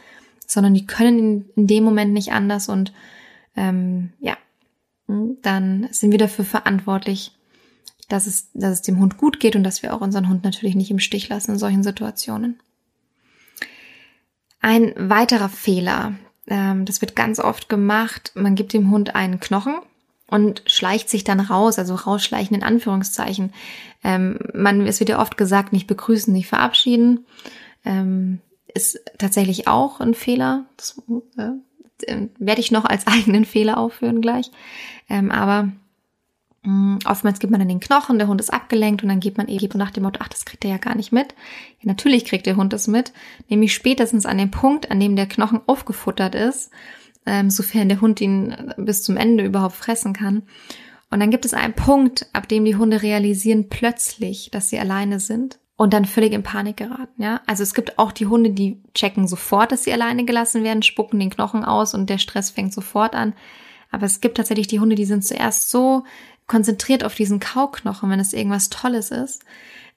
sondern 0.46 0.76
die 0.76 0.86
können 0.86 1.18
in, 1.18 1.46
in 1.56 1.68
dem 1.68 1.84
Moment 1.84 2.14
nicht 2.14 2.34
anders. 2.34 2.70
Und 2.70 2.94
ähm, 3.56 4.14
ja, 4.20 4.38
dann 5.08 5.88
sind 5.92 6.12
wir 6.12 6.18
dafür 6.18 6.46
verantwortlich, 6.46 7.34
dass 8.10 8.28
es, 8.28 8.52
dass 8.54 8.74
es 8.74 8.82
dem 8.82 9.00
Hund 9.00 9.18
gut 9.18 9.40
geht 9.40 9.56
und 9.56 9.64
dass 9.64 9.84
wir 9.84 9.94
auch 9.94 10.02
unseren 10.02 10.30
Hund 10.30 10.44
natürlich 10.44 10.76
nicht 10.76 10.92
im 10.92 11.00
Stich 11.00 11.30
lassen 11.30 11.52
in 11.52 11.58
solchen 11.58 11.84
Situationen. 11.84 12.60
Ein 14.60 14.94
weiterer 14.98 15.50
Fehler, 15.50 16.14
ähm, 16.48 16.86
das 16.86 17.02
wird 17.02 17.16
ganz 17.16 17.40
oft 17.40 17.70
gemacht, 17.70 18.32
man 18.36 18.56
gibt 18.56 18.74
dem 18.74 18.92
Hund 18.92 19.16
einen 19.16 19.40
Knochen 19.40 19.76
und 20.28 20.64
schleicht 20.68 21.10
sich 21.10 21.24
dann 21.24 21.40
raus, 21.40 21.80
also 21.80 21.96
rausschleichen 21.96 22.56
in 22.56 22.64
Anführungszeichen. 22.64 23.54
Ähm, 24.04 24.40
man, 24.54 24.86
es 24.88 25.00
wird 25.00 25.10
ja 25.10 25.20
oft 25.20 25.38
gesagt, 25.38 25.74
nicht 25.74 25.88
begrüßen, 25.88 26.34
nicht 26.34 26.48
verabschieden. 26.48 27.26
Ähm, 27.84 28.40
ist 28.74 29.00
tatsächlich 29.18 29.68
auch 29.68 30.00
ein 30.00 30.14
Fehler. 30.14 30.66
Das 30.78 31.02
äh, 31.38 31.50
werde 32.40 32.62
ich 32.62 32.72
noch 32.72 32.86
als 32.86 33.08
eigenen 33.08 33.46
Fehler 33.46 33.78
aufführen 33.78 34.22
gleich. 34.22 34.52
Ähm, 35.10 35.32
aber 35.32 35.72
Mm, 36.64 37.00
oftmals 37.06 37.40
gibt 37.40 37.50
man 37.50 37.60
dann 37.60 37.70
den 37.70 37.80
Knochen, 37.80 38.20
der 38.20 38.28
Hund 38.28 38.40
ist 38.40 38.54
abgelenkt 38.54 39.02
und 39.02 39.10
dann 39.10 39.20
geht 39.20 39.38
man 39.38 39.48
eben 39.48 39.78
nach 39.80 39.90
dem 39.90 40.04
Motto, 40.04 40.20
ach, 40.22 40.28
das 40.28 40.46
kriegt 40.46 40.64
er 40.64 40.72
ja 40.72 40.78
gar 40.78 40.96
nicht 40.96 41.12
mit. 41.12 41.34
Ja, 41.80 41.88
natürlich 41.88 42.26
kriegt 42.26 42.46
der 42.46 42.56
Hund 42.56 42.72
das 42.72 42.88
mit, 42.88 43.14
nämlich 43.50 43.74
spätestens 43.74 44.26
an 44.28 44.38
dem 44.38 44.52
Punkt, 44.52 44.92
an 44.92 45.00
dem 45.00 45.16
der 45.16 45.26
Knochen 45.26 45.62
aufgefuttert 45.66 46.36
ist, 46.36 46.70
ähm, 47.26 47.50
sofern 47.50 47.90
der 47.90 48.02
Hund 48.02 48.22
ihn 48.22 48.74
bis 48.78 49.02
zum 49.02 49.18
Ende 49.18 49.44
überhaupt 49.44 49.76
fressen 49.76 50.14
kann. 50.14 50.44
Und 51.10 51.20
dann 51.20 51.32
gibt 51.32 51.46
es 51.46 51.54
einen 51.54 51.74
Punkt, 51.74 52.28
ab 52.32 52.48
dem 52.48 52.64
die 52.64 52.76
Hunde 52.76 53.02
realisieren 53.02 53.68
plötzlich, 53.68 54.52
dass 54.52 54.70
sie 54.70 54.80
alleine 54.80 55.20
sind 55.20 55.60
und 55.82 55.96
dann 55.96 56.06
völlig 56.06 56.32
in 56.34 56.44
Panik 56.44 56.78
geraten, 56.78 57.24
ja. 57.24 57.42
Also 57.48 57.64
es 57.64 57.74
gibt 57.74 57.98
auch 57.98 58.12
die 58.12 58.28
Hunde, 58.28 58.52
die 58.52 58.80
checken 58.94 59.28
sofort, 59.28 59.72
dass 59.72 59.84
sie 59.84 59.92
alleine 59.92 60.26
gelassen 60.26 60.64
werden, 60.64 60.84
spucken 60.84 61.20
den 61.20 61.32
Knochen 61.32 61.66
aus 61.66 61.96
und 61.96 62.08
der 62.08 62.20
Stress 62.20 62.52
fängt 62.52 62.72
sofort 62.72 63.16
an. 63.16 63.34
Aber 63.90 64.06
es 64.06 64.22
gibt 64.22 64.38
tatsächlich 64.38 64.68
die 64.68 64.80
Hunde, 64.80 64.96
die 64.96 65.06
sind 65.06 65.26
zuerst 65.26 65.72
so 65.72 66.04
konzentriert 66.46 67.04
auf 67.04 67.16
diesen 67.16 67.40
Kauknochen, 67.40 68.12
wenn 68.12 68.20
es 68.20 68.32
irgendwas 68.32 68.70
Tolles 68.70 69.10
ist, 69.10 69.44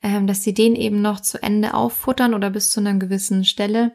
ähm, 0.02 0.26
dass 0.26 0.42
sie 0.42 0.54
den 0.54 0.74
eben 0.74 1.02
noch 1.02 1.20
zu 1.20 1.42
Ende 1.42 1.74
auffuttern 1.74 2.32
oder 2.32 2.48
bis 2.48 2.70
zu 2.70 2.80
einer 2.80 2.94
gewissen 2.94 3.44
Stelle. 3.44 3.92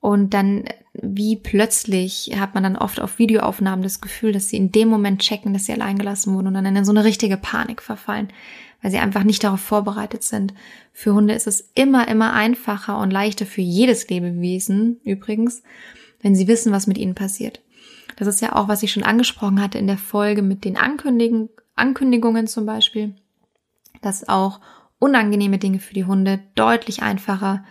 Und 0.00 0.32
dann, 0.32 0.64
wie 0.94 1.36
plötzlich, 1.36 2.36
hat 2.38 2.54
man 2.54 2.62
dann 2.62 2.76
oft 2.78 3.02
auf 3.02 3.18
Videoaufnahmen 3.18 3.82
das 3.82 4.00
Gefühl, 4.00 4.32
dass 4.32 4.48
sie 4.48 4.56
in 4.56 4.72
dem 4.72 4.88
Moment 4.88 5.20
checken, 5.20 5.52
dass 5.52 5.66
sie 5.66 5.74
allein 5.74 5.98
gelassen 5.98 6.34
wurden 6.34 6.46
und 6.46 6.54
dann 6.54 6.74
in 6.74 6.84
so 6.86 6.92
eine 6.92 7.04
richtige 7.04 7.36
Panik 7.36 7.82
verfallen, 7.82 8.28
weil 8.82 8.90
sie 8.90 8.98
einfach 8.98 9.24
nicht 9.24 9.42
darauf 9.42 9.60
vorbereitet 9.60 10.22
sind. 10.22 10.54
Für 10.92 11.14
Hunde 11.14 11.34
ist 11.34 11.46
es 11.46 11.70
immer, 11.74 12.08
immer 12.08 12.32
einfacher 12.32 12.98
und 12.98 13.10
leichter 13.10 13.46
für 13.46 13.60
jedes 13.60 14.08
Lebewesen 14.08 15.00
übrigens, 15.04 15.62
wenn 16.20 16.34
sie 16.34 16.48
wissen, 16.48 16.72
was 16.72 16.86
mit 16.86 16.98
ihnen 16.98 17.14
passiert. 17.14 17.60
Das 18.16 18.28
ist 18.28 18.40
ja 18.40 18.54
auch, 18.56 18.68
was 18.68 18.82
ich 18.82 18.92
schon 18.92 19.04
angesprochen 19.04 19.60
hatte 19.60 19.78
in 19.78 19.86
der 19.86 19.98
Folge 19.98 20.42
mit 20.42 20.64
den 20.64 20.76
Ankündigungen, 20.76 21.48
Ankündigungen 21.76 22.48
zum 22.48 22.66
Beispiel, 22.66 23.14
dass 24.00 24.28
auch 24.28 24.60
unangenehme 24.98 25.58
Dinge 25.58 25.78
für 25.78 25.94
die 25.94 26.04
Hunde 26.04 26.40
deutlich 26.56 27.02
einfacher 27.02 27.64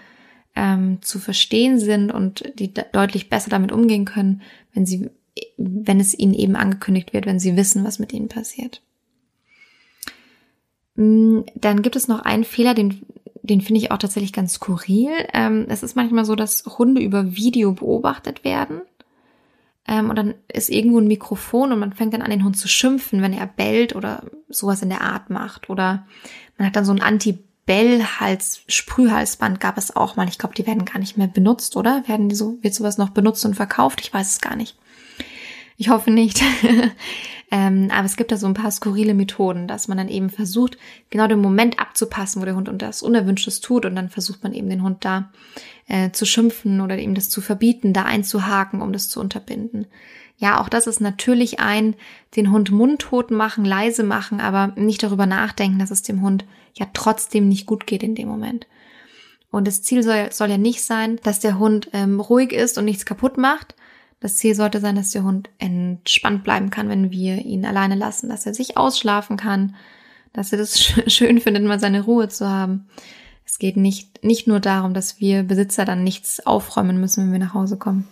ähm, 0.55 1.01
zu 1.01 1.19
verstehen 1.19 1.79
sind 1.79 2.11
und 2.11 2.51
die 2.57 2.73
deutlich 2.73 3.29
besser 3.29 3.49
damit 3.49 3.71
umgehen 3.71 4.05
können, 4.05 4.41
wenn 4.73 4.85
sie, 4.85 5.09
wenn 5.57 5.99
es 5.99 6.17
ihnen 6.17 6.33
eben 6.33 6.55
angekündigt 6.55 7.13
wird, 7.13 7.25
wenn 7.25 7.39
sie 7.39 7.57
wissen, 7.57 7.83
was 7.83 7.99
mit 7.99 8.13
ihnen 8.13 8.29
passiert. 8.29 8.81
Mm, 10.97 11.41
dann 11.55 11.81
gibt 11.83 11.95
es 11.95 12.09
noch 12.09 12.21
einen 12.21 12.43
Fehler, 12.43 12.73
den, 12.73 13.01
den 13.43 13.61
finde 13.61 13.79
ich 13.81 13.91
auch 13.91 13.97
tatsächlich 13.99 14.33
ganz 14.33 14.55
skurril. 14.55 15.11
Ähm, 15.33 15.67
es 15.69 15.83
ist 15.83 15.95
manchmal 15.95 16.25
so, 16.25 16.35
dass 16.35 16.65
Hunde 16.65 17.01
über 17.01 17.35
Video 17.35 17.71
beobachtet 17.73 18.43
werden 18.43 18.81
Ähm, 19.87 20.09
und 20.09 20.17
dann 20.17 20.35
ist 20.51 20.69
irgendwo 20.69 20.99
ein 20.99 21.07
Mikrofon 21.07 21.71
und 21.71 21.79
man 21.79 21.93
fängt 21.93 22.13
dann 22.13 22.21
an, 22.21 22.31
den 22.31 22.43
Hund 22.43 22.57
zu 22.57 22.67
schimpfen, 22.67 23.21
wenn 23.21 23.33
er 23.33 23.47
bellt 23.47 23.95
oder 23.95 24.23
sowas 24.49 24.81
in 24.81 24.89
der 24.89 25.01
Art 25.01 25.29
macht. 25.29 25.69
Oder 25.69 26.05
man 26.57 26.67
hat 26.67 26.75
dann 26.75 26.83
so 26.85 26.91
ein 26.91 27.01
Anti-Bell-Hals, 27.01 28.63
Sprühhalsband 28.67 29.59
gab 29.61 29.77
es 29.77 29.95
auch 29.95 30.15
mal. 30.17 30.27
Ich 30.27 30.37
glaube, 30.37 30.55
die 30.55 30.67
werden 30.67 30.83
gar 30.85 30.99
nicht 30.99 31.17
mehr 31.17 31.27
benutzt, 31.27 31.77
oder? 31.77 32.03
Werden 32.07 32.27
die 32.29 32.35
so, 32.35 32.57
wird 32.61 32.73
sowas 32.73 32.97
noch 32.97 33.11
benutzt 33.11 33.45
und 33.45 33.55
verkauft? 33.55 34.01
Ich 34.01 34.13
weiß 34.13 34.29
es 34.29 34.41
gar 34.41 34.55
nicht. 34.57 34.75
Ich 35.77 35.89
hoffe 35.89 36.09
nicht. 36.11 36.41
ähm, 37.51 37.89
aber 37.91 38.05
es 38.05 38.17
gibt 38.17 38.31
da 38.31 38.37
so 38.37 38.47
ein 38.47 38.55
paar 38.55 38.71
skurrile 38.71 39.13
Methoden, 39.13 39.67
dass 39.67 39.87
man 39.87 39.97
dann 39.97 40.09
eben 40.09 40.29
versucht, 40.29 40.77
genau 41.11 41.27
den 41.27 41.39
Moment 41.39 41.79
abzupassen, 41.79 42.41
wo 42.41 42.45
der 42.45 42.55
Hund 42.55 42.69
das 42.81 43.03
Unerwünschtes 43.03 43.61
tut 43.61 43.85
und 43.85 43.95
dann 43.95 44.09
versucht 44.09 44.43
man 44.43 44.53
eben 44.53 44.69
den 44.69 44.83
Hund 44.83 45.05
da 45.05 45.31
äh, 45.87 46.11
zu 46.11 46.25
schimpfen 46.25 46.81
oder 46.81 46.97
ihm 46.97 47.13
das 47.13 47.29
zu 47.29 47.41
verbieten, 47.41 47.93
da 47.93 48.03
einzuhaken, 48.03 48.81
um 48.81 48.91
das 48.91 49.07
zu 49.07 49.19
unterbinden. 49.19 49.85
Ja, 50.39 50.61
auch 50.61 50.69
das 50.69 50.85
ist 50.85 50.99
natürlich 50.99 51.59
ein, 51.59 51.95
den 52.35 52.51
Hund 52.51 52.71
mundtot 52.71 53.31
machen, 53.31 53.65
leise 53.65 54.03
machen, 54.03 54.39
aber 54.39 54.73
nicht 54.75 55.01
darüber 55.01 55.25
nachdenken, 55.25 55.79
dass 55.79 55.91
es 55.91 56.03
dem 56.03 56.21
Hund 56.21 56.45
ja 56.73 56.87
trotzdem 56.93 57.47
nicht 57.47 57.65
gut 57.65 57.87
geht 57.87 58.03
in 58.03 58.13
dem 58.13 58.27
Moment. 58.27 58.67
Und 59.49 59.67
das 59.67 59.81
Ziel 59.81 60.03
soll, 60.03 60.31
soll 60.31 60.49
ja 60.49 60.57
nicht 60.57 60.83
sein, 60.83 61.19
dass 61.23 61.39
der 61.39 61.57
Hund 61.57 61.89
ähm, 61.93 62.19
ruhig 62.19 62.51
ist 62.51 62.77
und 62.77 62.85
nichts 62.85 63.05
kaputt 63.05 63.37
macht, 63.37 63.75
das 64.19 64.37
Ziel 64.37 64.55
sollte 64.55 64.79
sein, 64.79 64.95
dass 64.95 65.11
der 65.11 65.23
Hund 65.23 65.49
entspannt 65.59 66.43
bleiben 66.43 66.69
kann, 66.69 66.89
wenn 66.89 67.11
wir 67.11 67.37
ihn 67.45 67.65
alleine 67.65 67.95
lassen, 67.95 68.29
dass 68.29 68.45
er 68.45 68.53
sich 68.53 68.77
ausschlafen 68.77 69.37
kann, 69.37 69.75
dass 70.33 70.51
er 70.51 70.57
das 70.57 70.79
schön 71.07 71.39
findet, 71.39 71.63
mal 71.63 71.79
seine 71.79 72.01
Ruhe 72.01 72.27
zu 72.29 72.47
haben. 72.49 72.87
Es 73.45 73.59
geht 73.59 73.77
nicht, 73.77 74.23
nicht 74.23 74.47
nur 74.47 74.59
darum, 74.59 74.93
dass 74.93 75.19
wir 75.19 75.43
Besitzer 75.43 75.85
dann 75.85 76.03
nichts 76.03 76.45
aufräumen 76.45 76.99
müssen, 76.99 77.25
wenn 77.25 77.31
wir 77.31 77.39
nach 77.39 77.53
Hause 77.53 77.77
kommen. 77.77 78.07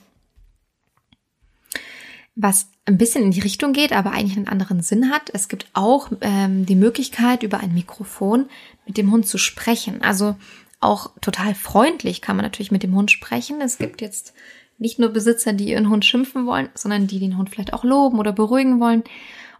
Was 2.35 2.67
ein 2.85 2.97
bisschen 2.97 3.23
in 3.23 3.31
die 3.31 3.41
Richtung 3.41 3.73
geht, 3.73 3.91
aber 3.91 4.11
eigentlich 4.11 4.37
einen 4.37 4.47
anderen 4.47 4.81
Sinn 4.81 5.09
hat. 5.09 5.29
Es 5.33 5.47
gibt 5.47 5.67
auch 5.73 6.11
ähm, 6.21 6.65
die 6.65 6.75
Möglichkeit, 6.75 7.43
über 7.43 7.59
ein 7.59 7.73
Mikrofon 7.73 8.45
mit 8.85 8.97
dem 8.97 9.11
Hund 9.11 9.27
zu 9.27 9.37
sprechen. 9.37 10.01
Also 10.01 10.35
auch 10.79 11.11
total 11.19 11.55
freundlich 11.55 12.21
kann 12.21 12.35
man 12.35 12.45
natürlich 12.45 12.71
mit 12.71 12.83
dem 12.83 12.95
Hund 12.95 13.09
sprechen. 13.09 13.59
Es 13.61 13.77
gibt 13.77 14.01
jetzt 14.01 14.33
nicht 14.77 14.99
nur 14.99 15.09
Besitzer, 15.09 15.53
die 15.53 15.69
ihren 15.69 15.89
Hund 15.89 16.05
schimpfen 16.05 16.45
wollen, 16.45 16.69
sondern 16.73 17.07
die 17.07 17.19
den 17.19 17.37
Hund 17.37 17.49
vielleicht 17.49 17.73
auch 17.73 17.83
loben 17.83 18.19
oder 18.19 18.33
beruhigen 18.33 18.79
wollen. 18.79 19.03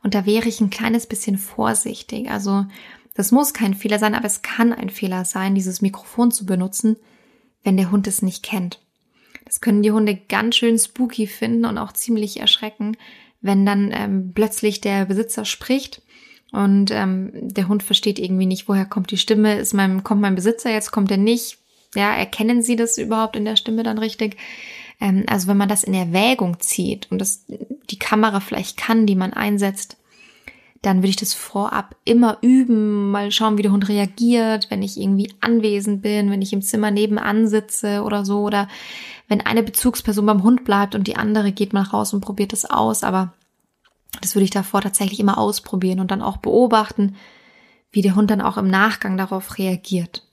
Und 0.03 0.13
da 0.13 0.25
wäre 0.25 0.47
ich 0.47 0.61
ein 0.61 0.69
kleines 0.69 1.07
bisschen 1.07 1.37
vorsichtig. 1.37 2.29
Also 2.29 2.65
das 3.15 3.31
muss 3.31 3.53
kein 3.53 3.73
Fehler 3.73 3.97
sein, 3.97 4.13
aber 4.13 4.25
es 4.25 4.41
kann 4.41 4.73
ein 4.73 4.89
Fehler 4.89 5.25
sein, 5.25 5.55
dieses 5.55 5.81
Mikrofon 5.81 6.31
zu 6.31 6.45
benutzen, 6.45 6.97
wenn 7.63 7.77
der 7.77 7.91
Hund 7.91 8.07
es 8.07 8.21
nicht 8.21 8.43
kennt. 8.43 8.81
Das 9.45 9.61
können 9.61 9.83
die 9.83 9.91
Hunde 9.91 10.15
ganz 10.15 10.55
schön 10.57 10.77
spooky 10.77 11.27
finden 11.27 11.65
und 11.65 11.77
auch 11.77 11.93
ziemlich 11.93 12.39
erschrecken, 12.39 12.97
wenn 13.41 13.65
dann 13.65 13.91
ähm, 13.93 14.31
plötzlich 14.33 14.81
der 14.81 15.05
Besitzer 15.05 15.45
spricht 15.45 16.01
und 16.51 16.91
ähm, 16.91 17.31
der 17.33 17.67
Hund 17.67 17.83
versteht 17.83 18.19
irgendwie 18.19 18.45
nicht, 18.45 18.67
woher 18.67 18.85
kommt 18.85 19.11
die 19.11 19.17
Stimme, 19.17 19.57
ist 19.57 19.73
mein, 19.73 20.03
kommt 20.03 20.21
mein 20.21 20.35
Besitzer 20.35 20.71
jetzt, 20.71 20.91
kommt 20.91 21.11
er 21.11 21.17
nicht, 21.17 21.59
ja, 21.95 22.13
erkennen 22.15 22.61
sie 22.61 22.75
das 22.75 22.97
überhaupt 22.97 23.35
in 23.35 23.45
der 23.45 23.55
Stimme 23.55 23.83
dann 23.83 23.97
richtig? 23.97 24.37
Ähm, 24.99 25.23
also 25.27 25.47
wenn 25.47 25.57
man 25.57 25.69
das 25.69 25.83
in 25.83 25.93
Erwägung 25.93 26.59
zieht 26.59 27.11
und 27.11 27.19
das 27.19 27.45
die 27.89 27.99
Kamera 27.99 28.39
vielleicht 28.39 28.77
kann, 28.77 29.05
die 29.05 29.15
man 29.15 29.33
einsetzt, 29.33 29.97
dann 30.81 30.97
würde 30.97 31.09
ich 31.09 31.15
das 31.15 31.33
vorab 31.33 31.95
immer 32.05 32.37
üben, 32.41 33.09
mal 33.09 33.31
schauen, 33.31 33.57
wie 33.57 33.63
der 33.63 33.71
Hund 33.71 33.89
reagiert, 33.89 34.69
wenn 34.69 34.83
ich 34.83 34.99
irgendwie 34.99 35.33
anwesend 35.41 36.03
bin, 36.03 36.29
wenn 36.29 36.43
ich 36.43 36.53
im 36.53 36.61
Zimmer 36.61 36.91
nebenan 36.91 37.47
sitze 37.47 38.03
oder 38.03 38.23
so, 38.23 38.41
oder 38.41 38.67
wenn 39.27 39.41
eine 39.41 39.63
Bezugsperson 39.63 40.25
beim 40.25 40.43
Hund 40.43 40.63
bleibt 40.63 40.93
und 40.93 41.07
die 41.07 41.15
andere 41.15 41.51
geht 41.51 41.73
mal 41.73 41.81
raus 41.81 42.13
und 42.13 42.21
probiert 42.21 42.53
es 42.53 42.65
aus. 42.65 43.03
Aber 43.03 43.33
das 44.21 44.35
würde 44.35 44.43
ich 44.43 44.51
davor 44.51 44.81
tatsächlich 44.81 45.19
immer 45.19 45.39
ausprobieren 45.39 45.99
und 45.99 46.11
dann 46.11 46.21
auch 46.21 46.37
beobachten, 46.37 47.15
wie 47.91 48.03
der 48.03 48.15
Hund 48.15 48.29
dann 48.29 48.41
auch 48.41 48.57
im 48.57 48.67
Nachgang 48.67 49.17
darauf 49.17 49.57
reagiert. 49.57 50.27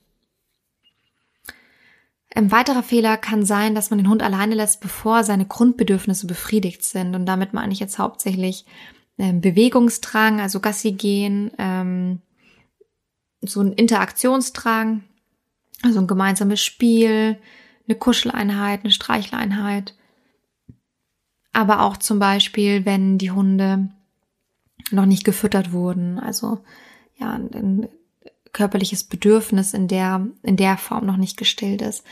Ein 2.35 2.51
weiterer 2.51 2.81
Fehler 2.81 3.17
kann 3.17 3.45
sein, 3.45 3.75
dass 3.75 3.91
man 3.91 3.99
den 3.99 4.09
Hund 4.09 4.23
alleine 4.23 4.55
lässt, 4.55 4.81
bevor 4.81 5.23
seine 5.23 5.45
Grundbedürfnisse 5.45 6.25
befriedigt 6.25 6.83
sind. 6.83 7.15
Und 7.15 7.27
damit 7.27 7.53
meine 7.53 7.71
ich 7.71 7.79
jetzt 7.79 7.99
hauptsächlich 7.99 8.65
äh, 9.17 9.33
Bewegungsdrang, 9.33 10.41
also 10.41 10.59
Gassi 10.59 10.93
gehen, 10.93 11.51
ähm, 11.59 12.21
so 13.41 13.61
ein 13.61 13.73
Interaktionsdrang, 13.73 15.03
also 15.83 15.99
ein 15.99 16.07
gemeinsames 16.07 16.61
Spiel, 16.61 17.37
eine 17.87 17.97
Kuscheleinheit, 17.97 18.81
eine 18.83 18.91
Streicheleinheit. 18.91 19.95
Aber 21.51 21.81
auch 21.81 21.97
zum 21.97 22.17
Beispiel, 22.17 22.85
wenn 22.85 23.19
die 23.19 23.29
Hunde 23.29 23.89
noch 24.89 25.05
nicht 25.05 25.23
gefüttert 25.23 25.71
wurden, 25.71 26.17
also 26.17 26.63
ja, 27.17 27.31
ein 27.33 27.87
körperliches 28.53 29.03
Bedürfnis 29.03 29.73
in 29.73 29.87
der, 29.87 30.27
in 30.43 30.55
der 30.55 30.77
Form 30.77 31.05
noch 31.05 31.17
nicht 31.17 31.37
gestillt 31.37 31.81
ist. 31.81 32.03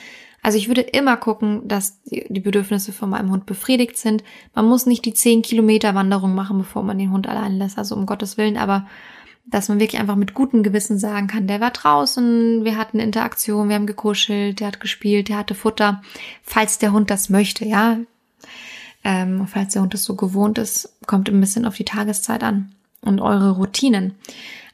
Also 0.43 0.57
ich 0.57 0.67
würde 0.67 0.81
immer 0.81 1.17
gucken, 1.17 1.67
dass 1.67 2.01
die 2.03 2.39
Bedürfnisse 2.39 2.91
von 2.93 3.11
meinem 3.11 3.29
Hund 3.29 3.45
befriedigt 3.45 3.97
sind. 3.97 4.23
Man 4.55 4.65
muss 4.65 4.87
nicht 4.87 5.05
die 5.05 5.13
10 5.13 5.43
Kilometer 5.43 5.93
Wanderung 5.93 6.33
machen, 6.33 6.57
bevor 6.57 6.81
man 6.81 6.97
den 6.97 7.11
Hund 7.11 7.27
allein 7.27 7.57
lässt, 7.57 7.77
also 7.77 7.95
um 7.95 8.07
Gottes 8.07 8.37
Willen, 8.37 8.57
aber 8.57 8.87
dass 9.45 9.69
man 9.69 9.79
wirklich 9.79 9.99
einfach 9.99 10.15
mit 10.15 10.33
gutem 10.33 10.63
Gewissen 10.63 10.97
sagen 10.97 11.27
kann, 11.27 11.47
der 11.47 11.61
war 11.61 11.71
draußen, 11.71 12.63
wir 12.63 12.77
hatten 12.77 12.99
Interaktion, 12.99 13.69
wir 13.69 13.75
haben 13.75 13.87
gekuschelt, 13.87 14.59
der 14.59 14.67
hat 14.67 14.79
gespielt, 14.79 15.29
der 15.29 15.37
hatte 15.37 15.55
Futter, 15.55 16.01
falls 16.43 16.77
der 16.79 16.91
Hund 16.91 17.09
das 17.09 17.29
möchte, 17.29 17.65
ja. 17.65 17.97
Ähm, 19.03 19.47
falls 19.47 19.73
der 19.73 19.81
Hund 19.81 19.93
das 19.93 20.03
so 20.03 20.15
gewohnt 20.15 20.59
ist, 20.59 20.95
kommt 21.07 21.27
ein 21.27 21.39
bisschen 21.39 21.65
auf 21.65 21.75
die 21.75 21.85
Tageszeit 21.85 22.43
an 22.43 22.71
und 23.01 23.19
eure 23.19 23.51
Routinen 23.51 24.15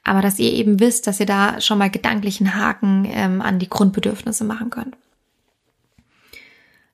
aber 0.08 0.22
dass 0.22 0.40
ihr 0.40 0.54
eben 0.54 0.80
wisst, 0.80 1.06
dass 1.06 1.20
ihr 1.20 1.26
da 1.26 1.60
schon 1.60 1.78
mal 1.78 1.90
gedanklichen 1.90 2.56
Haken 2.56 3.06
ähm, 3.10 3.42
an 3.42 3.60
die 3.60 3.70
Grundbedürfnisse 3.70 4.46
machen 4.46 4.70
könnt. 4.70 4.96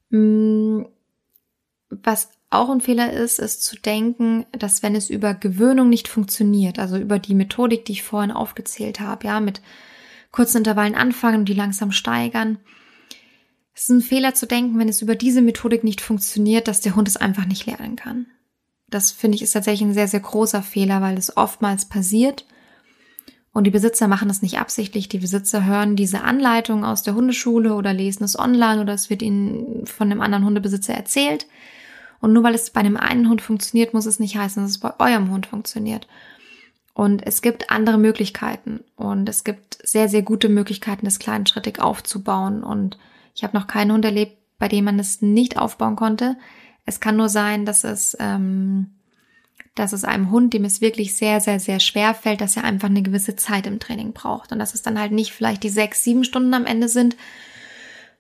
Mm, 0.09 0.85
was 1.89 2.29
auch 2.49 2.69
ein 2.69 2.81
Fehler 2.81 3.13
ist, 3.13 3.39
ist 3.39 3.63
zu 3.63 3.77
denken, 3.77 4.45
dass 4.51 4.81
wenn 4.81 4.95
es 4.95 5.09
über 5.09 5.35
Gewöhnung 5.35 5.89
nicht 5.89 6.07
funktioniert, 6.07 6.79
also 6.79 6.97
über 6.97 7.19
die 7.19 7.35
Methodik, 7.35 7.85
die 7.85 7.93
ich 7.93 8.03
vorhin 8.03 8.31
aufgezählt 8.31 8.99
habe, 8.99 9.27
ja, 9.27 9.39
mit 9.39 9.61
kurzen 10.31 10.57
Intervallen 10.57 10.95
anfangen 10.95 11.41
und 11.41 11.49
die 11.49 11.53
langsam 11.53 11.91
steigern, 11.91 12.57
es 13.75 13.83
ist 13.83 13.89
ein 13.89 14.01
Fehler 14.01 14.33
zu 14.33 14.47
denken, 14.47 14.77
wenn 14.79 14.89
es 14.89 15.01
über 15.01 15.15
diese 15.15 15.41
Methodik 15.41 15.83
nicht 15.83 16.01
funktioniert, 16.01 16.67
dass 16.67 16.81
der 16.81 16.95
Hund 16.95 17.07
es 17.07 17.17
einfach 17.17 17.45
nicht 17.45 17.65
lernen 17.65 17.95
kann. 17.95 18.27
Das 18.87 19.11
finde 19.11 19.35
ich 19.35 19.41
ist 19.41 19.51
tatsächlich 19.51 19.87
ein 19.87 19.95
sehr, 19.95 20.07
sehr 20.07 20.19
großer 20.19 20.61
Fehler, 20.61 21.01
weil 21.01 21.17
es 21.17 21.37
oftmals 21.37 21.85
passiert 21.85 22.45
und 23.53 23.65
die 23.65 23.71
Besitzer 23.71 24.07
machen 24.07 24.27
das 24.27 24.41
nicht 24.41 24.59
absichtlich. 24.59 25.07
Die 25.09 25.19
Besitzer 25.19 25.63
hören 25.63 25.95
diese 25.95 26.21
Anleitung 26.23 26.83
aus 26.83 27.03
der 27.03 27.13
Hundeschule 27.13 27.75
oder 27.75 27.93
lesen 27.93 28.23
es 28.23 28.37
online 28.37 28.81
oder 28.81 28.93
es 28.93 29.11
wird 29.11 29.21
ihnen 29.21 29.85
von 29.85 30.11
einem 30.11 30.21
anderen 30.21 30.43
Hundebesitzer 30.43 30.95
erzählt. 30.95 31.45
Und 32.19 32.33
nur 32.33 32.43
weil 32.43 32.55
es 32.55 32.71
bei 32.71 32.79
einem 32.79 32.97
einen 32.97 33.29
Hund 33.29 33.41
funktioniert, 33.41 33.93
muss 33.93 34.07
es 34.07 34.19
nicht 34.19 34.37
heißen, 34.37 34.63
dass 34.63 34.71
es 34.71 34.79
bei 34.79 34.91
eurem 34.97 35.29
Hund 35.29 35.45
funktioniert. 35.45 36.07
Und 36.95 37.25
es 37.25 37.43
gibt 37.43 37.69
andere 37.69 37.99
Möglichkeiten 37.99 38.79
und 38.95 39.29
es 39.29 39.43
gibt 39.43 39.77
sehr, 39.83 40.09
sehr 40.09 40.23
gute 40.23 40.49
Möglichkeiten, 40.49 41.05
das 41.05 41.19
kleinschrittig 41.19 41.79
aufzubauen. 41.79 42.63
Und 42.63 42.97
ich 43.35 43.43
habe 43.43 43.57
noch 43.57 43.67
keinen 43.67 43.91
Hund 43.91 44.05
erlebt, 44.05 44.37
bei 44.57 44.67
dem 44.67 44.85
man 44.85 44.97
es 44.99 45.21
nicht 45.21 45.59
aufbauen 45.59 45.95
konnte. 45.95 46.37
Es 46.85 46.99
kann 46.99 47.17
nur 47.17 47.29
sein, 47.29 47.65
dass 47.65 47.83
es 47.83 48.17
ähm, 48.19 48.91
dass 49.75 49.93
es 49.93 50.03
einem 50.03 50.29
Hund, 50.29 50.53
dem 50.53 50.65
es 50.65 50.81
wirklich 50.81 51.15
sehr, 51.15 51.41
sehr, 51.41 51.59
sehr 51.59 51.79
schwer 51.79 52.13
fällt, 52.13 52.41
dass 52.41 52.57
er 52.57 52.63
einfach 52.63 52.89
eine 52.89 53.01
gewisse 53.01 53.35
Zeit 53.35 53.65
im 53.65 53.79
Training 53.79 54.13
braucht 54.13 54.51
und 54.51 54.59
dass 54.59 54.73
es 54.73 54.83
dann 54.83 54.99
halt 54.99 55.11
nicht 55.11 55.31
vielleicht 55.31 55.63
die 55.63 55.69
sechs, 55.69 56.03
sieben 56.03 56.23
Stunden 56.23 56.53
am 56.53 56.65
Ende 56.65 56.89
sind, 56.89 57.15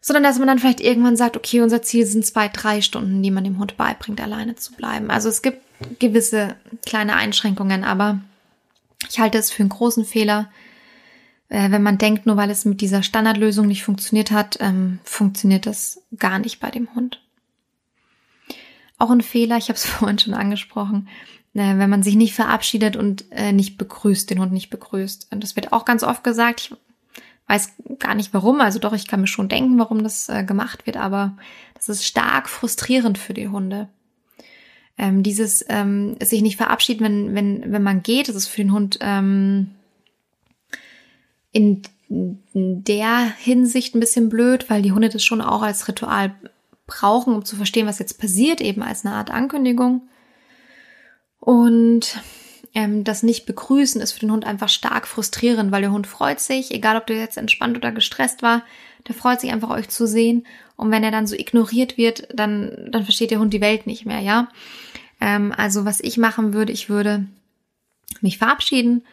sondern 0.01 0.23
dass 0.23 0.39
man 0.39 0.47
dann 0.47 0.59
vielleicht 0.59 0.81
irgendwann 0.81 1.15
sagt, 1.15 1.37
okay, 1.37 1.61
unser 1.61 1.81
Ziel 1.81 2.05
sind 2.05 2.25
zwei, 2.25 2.49
drei 2.49 2.81
Stunden, 2.81 3.21
die 3.21 3.31
man 3.31 3.43
dem 3.43 3.59
Hund 3.59 3.77
beibringt, 3.77 4.19
alleine 4.19 4.55
zu 4.55 4.73
bleiben. 4.73 5.11
Also 5.11 5.29
es 5.29 5.41
gibt 5.41 5.61
gewisse 5.99 6.55
kleine 6.85 7.15
Einschränkungen, 7.15 7.83
aber 7.83 8.19
ich 9.09 9.19
halte 9.19 9.37
es 9.37 9.51
für 9.51 9.61
einen 9.61 9.69
großen 9.69 10.05
Fehler, 10.05 10.49
äh, 11.49 11.71
wenn 11.71 11.83
man 11.83 11.97
denkt, 11.97 12.25
nur 12.25 12.35
weil 12.35 12.49
es 12.49 12.65
mit 12.65 12.81
dieser 12.81 13.03
Standardlösung 13.03 13.67
nicht 13.67 13.83
funktioniert 13.83 14.31
hat, 14.31 14.57
ähm, 14.59 14.99
funktioniert 15.03 15.65
das 15.65 16.01
gar 16.17 16.39
nicht 16.39 16.59
bei 16.59 16.71
dem 16.71 16.93
Hund. 16.95 17.21
Auch 18.97 19.11
ein 19.11 19.21
Fehler, 19.21 19.57
ich 19.57 19.69
habe 19.69 19.75
es 19.75 19.85
vorhin 19.85 20.19
schon 20.19 20.33
angesprochen, 20.33 21.07
äh, 21.53 21.77
wenn 21.77 21.89
man 21.89 22.03
sich 22.03 22.15
nicht 22.15 22.33
verabschiedet 22.33 22.95
und 22.95 23.25
äh, 23.31 23.51
nicht 23.51 23.77
begrüßt, 23.77 24.29
den 24.29 24.39
Hund 24.39 24.51
nicht 24.51 24.69
begrüßt. 24.69 25.27
Und 25.31 25.43
das 25.43 25.55
wird 25.55 25.73
auch 25.73 25.85
ganz 25.85 26.03
oft 26.03 26.23
gesagt. 26.23 26.59
Ich 26.59 26.77
weiß 27.47 27.73
gar 27.99 28.15
nicht 28.15 28.33
warum, 28.33 28.61
also 28.61 28.79
doch, 28.79 28.93
ich 28.93 29.07
kann 29.07 29.21
mir 29.21 29.27
schon 29.27 29.49
denken, 29.49 29.77
warum 29.77 30.03
das 30.03 30.29
äh, 30.29 30.43
gemacht 30.43 30.85
wird, 30.85 30.97
aber 30.97 31.37
das 31.75 31.89
ist 31.89 32.05
stark 32.05 32.49
frustrierend 32.49 33.17
für 33.17 33.33
die 33.33 33.49
Hunde. 33.49 33.89
Ähm, 34.97 35.23
dieses 35.23 35.65
ähm, 35.69 36.15
sich 36.21 36.41
nicht 36.41 36.57
verabschieden, 36.57 37.03
wenn, 37.03 37.35
wenn, 37.35 37.71
wenn 37.71 37.83
man 37.83 38.03
geht, 38.03 38.29
das 38.29 38.35
ist 38.35 38.47
für 38.47 38.61
den 38.61 38.71
Hund 38.71 38.99
ähm, 39.01 39.71
in 41.51 41.81
der 42.53 43.33
Hinsicht 43.37 43.95
ein 43.95 43.99
bisschen 43.99 44.29
blöd, 44.29 44.69
weil 44.69 44.81
die 44.81 44.91
Hunde 44.91 45.09
das 45.09 45.23
schon 45.23 45.41
auch 45.41 45.61
als 45.61 45.87
Ritual 45.87 46.35
brauchen, 46.85 47.33
um 47.33 47.45
zu 47.45 47.55
verstehen, 47.55 47.87
was 47.87 47.99
jetzt 47.99 48.19
passiert, 48.19 48.61
eben 48.61 48.83
als 48.83 49.05
eine 49.05 49.15
Art 49.15 49.31
Ankündigung. 49.31 50.03
Und 51.43 52.21
ähm, 52.73 53.03
das 53.03 53.21
nicht 53.21 53.45
begrüßen 53.45 53.99
ist 53.99 54.13
für 54.13 54.21
den 54.21 54.31
Hund 54.31 54.45
einfach 54.45 54.69
stark 54.69 55.09
frustrierend, 55.09 55.73
weil 55.73 55.81
der 55.81 55.91
Hund 55.91 56.07
freut 56.07 56.39
sich, 56.39 56.71
egal 56.71 56.95
ob 56.95 57.05
der 57.05 57.17
jetzt 57.17 57.37
entspannt 57.37 57.75
oder 57.75 57.91
gestresst 57.91 58.41
war, 58.41 58.63
der 59.09 59.13
freut 59.13 59.41
sich 59.41 59.51
einfach 59.51 59.69
euch 59.69 59.89
zu 59.89 60.07
sehen. 60.07 60.47
Und 60.77 60.89
wenn 60.89 61.03
er 61.03 61.11
dann 61.11 61.27
so 61.27 61.35
ignoriert 61.35 61.97
wird, 61.97 62.29
dann, 62.33 62.87
dann 62.89 63.03
versteht 63.03 63.31
der 63.31 63.39
Hund 63.39 63.53
die 63.53 63.59
Welt 63.59 63.87
nicht 63.87 64.05
mehr, 64.05 64.21
ja. 64.21 64.47
Ähm, 65.19 65.53
also 65.55 65.83
was 65.83 65.99
ich 65.99 66.17
machen 66.17 66.53
würde, 66.53 66.71
ich 66.71 66.87
würde 66.87 67.27
mich 68.21 68.37
verabschieden 68.37 69.03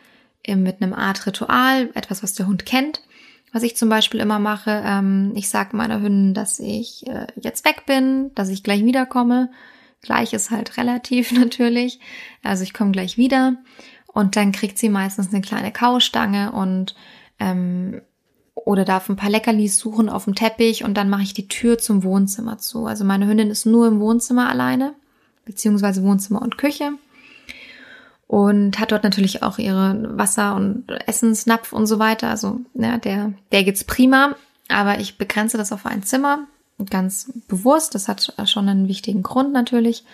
äh, 0.44 0.54
mit 0.54 0.80
einem 0.80 0.94
Art 0.94 1.26
Ritual, 1.26 1.90
etwas, 1.94 2.22
was 2.22 2.34
der 2.34 2.46
Hund 2.46 2.64
kennt. 2.64 3.02
Was 3.52 3.64
ich 3.64 3.76
zum 3.76 3.88
Beispiel 3.88 4.20
immer 4.20 4.38
mache, 4.38 4.84
ähm, 4.86 5.32
ich 5.34 5.48
sage 5.48 5.76
meiner 5.76 6.00
Hündin, 6.00 6.34
dass 6.34 6.60
ich 6.60 7.08
äh, 7.08 7.26
jetzt 7.40 7.64
weg 7.64 7.86
bin, 7.86 8.32
dass 8.36 8.48
ich 8.48 8.62
gleich 8.62 8.84
wiederkomme 8.84 9.50
Gleich 10.02 10.32
ist 10.32 10.50
halt 10.50 10.76
relativ 10.76 11.32
natürlich. 11.38 12.00
Also 12.42 12.62
ich 12.62 12.74
komme 12.74 12.92
gleich 12.92 13.16
wieder 13.16 13.56
und 14.06 14.36
dann 14.36 14.52
kriegt 14.52 14.78
sie 14.78 14.88
meistens 14.88 15.32
eine 15.32 15.42
kleine 15.42 15.72
Kaustange 15.72 16.52
und 16.52 16.94
ähm, 17.38 18.00
oder 18.54 18.84
darf 18.84 19.08
ein 19.08 19.16
paar 19.16 19.30
Leckerlis 19.30 19.78
suchen 19.78 20.08
auf 20.08 20.24
dem 20.24 20.34
Teppich 20.34 20.84
und 20.84 20.94
dann 20.94 21.08
mache 21.08 21.22
ich 21.22 21.34
die 21.34 21.48
Tür 21.48 21.78
zum 21.78 22.02
Wohnzimmer 22.04 22.58
zu. 22.58 22.86
Also 22.86 23.04
meine 23.04 23.26
Hündin 23.26 23.50
ist 23.50 23.64
nur 23.64 23.86
im 23.86 24.00
Wohnzimmer 24.00 24.50
alleine, 24.50 24.94
beziehungsweise 25.44 26.02
Wohnzimmer 26.02 26.42
und 26.42 26.58
Küche 26.58 26.92
und 28.26 28.78
hat 28.78 28.92
dort 28.92 29.02
natürlich 29.02 29.42
auch 29.42 29.58
ihre 29.58 30.16
Wasser- 30.16 30.54
und 30.54 30.84
Essensnapf 31.06 31.72
und 31.72 31.86
so 31.86 31.98
weiter. 31.98 32.28
Also 32.28 32.60
ja, 32.74 32.98
der, 32.98 33.32
der 33.50 33.64
geht's 33.64 33.82
prima, 33.82 34.36
aber 34.68 35.00
ich 35.00 35.18
begrenze 35.18 35.56
das 35.56 35.72
auf 35.72 35.86
ein 35.86 36.02
Zimmer 36.02 36.46
ganz 36.88 37.32
bewusst. 37.48 37.94
Das 37.94 38.08
hat 38.08 38.32
schon 38.46 38.68
einen 38.68 38.88
wichtigen 38.88 39.22
Grund 39.22 39.52
natürlich. 39.52 40.04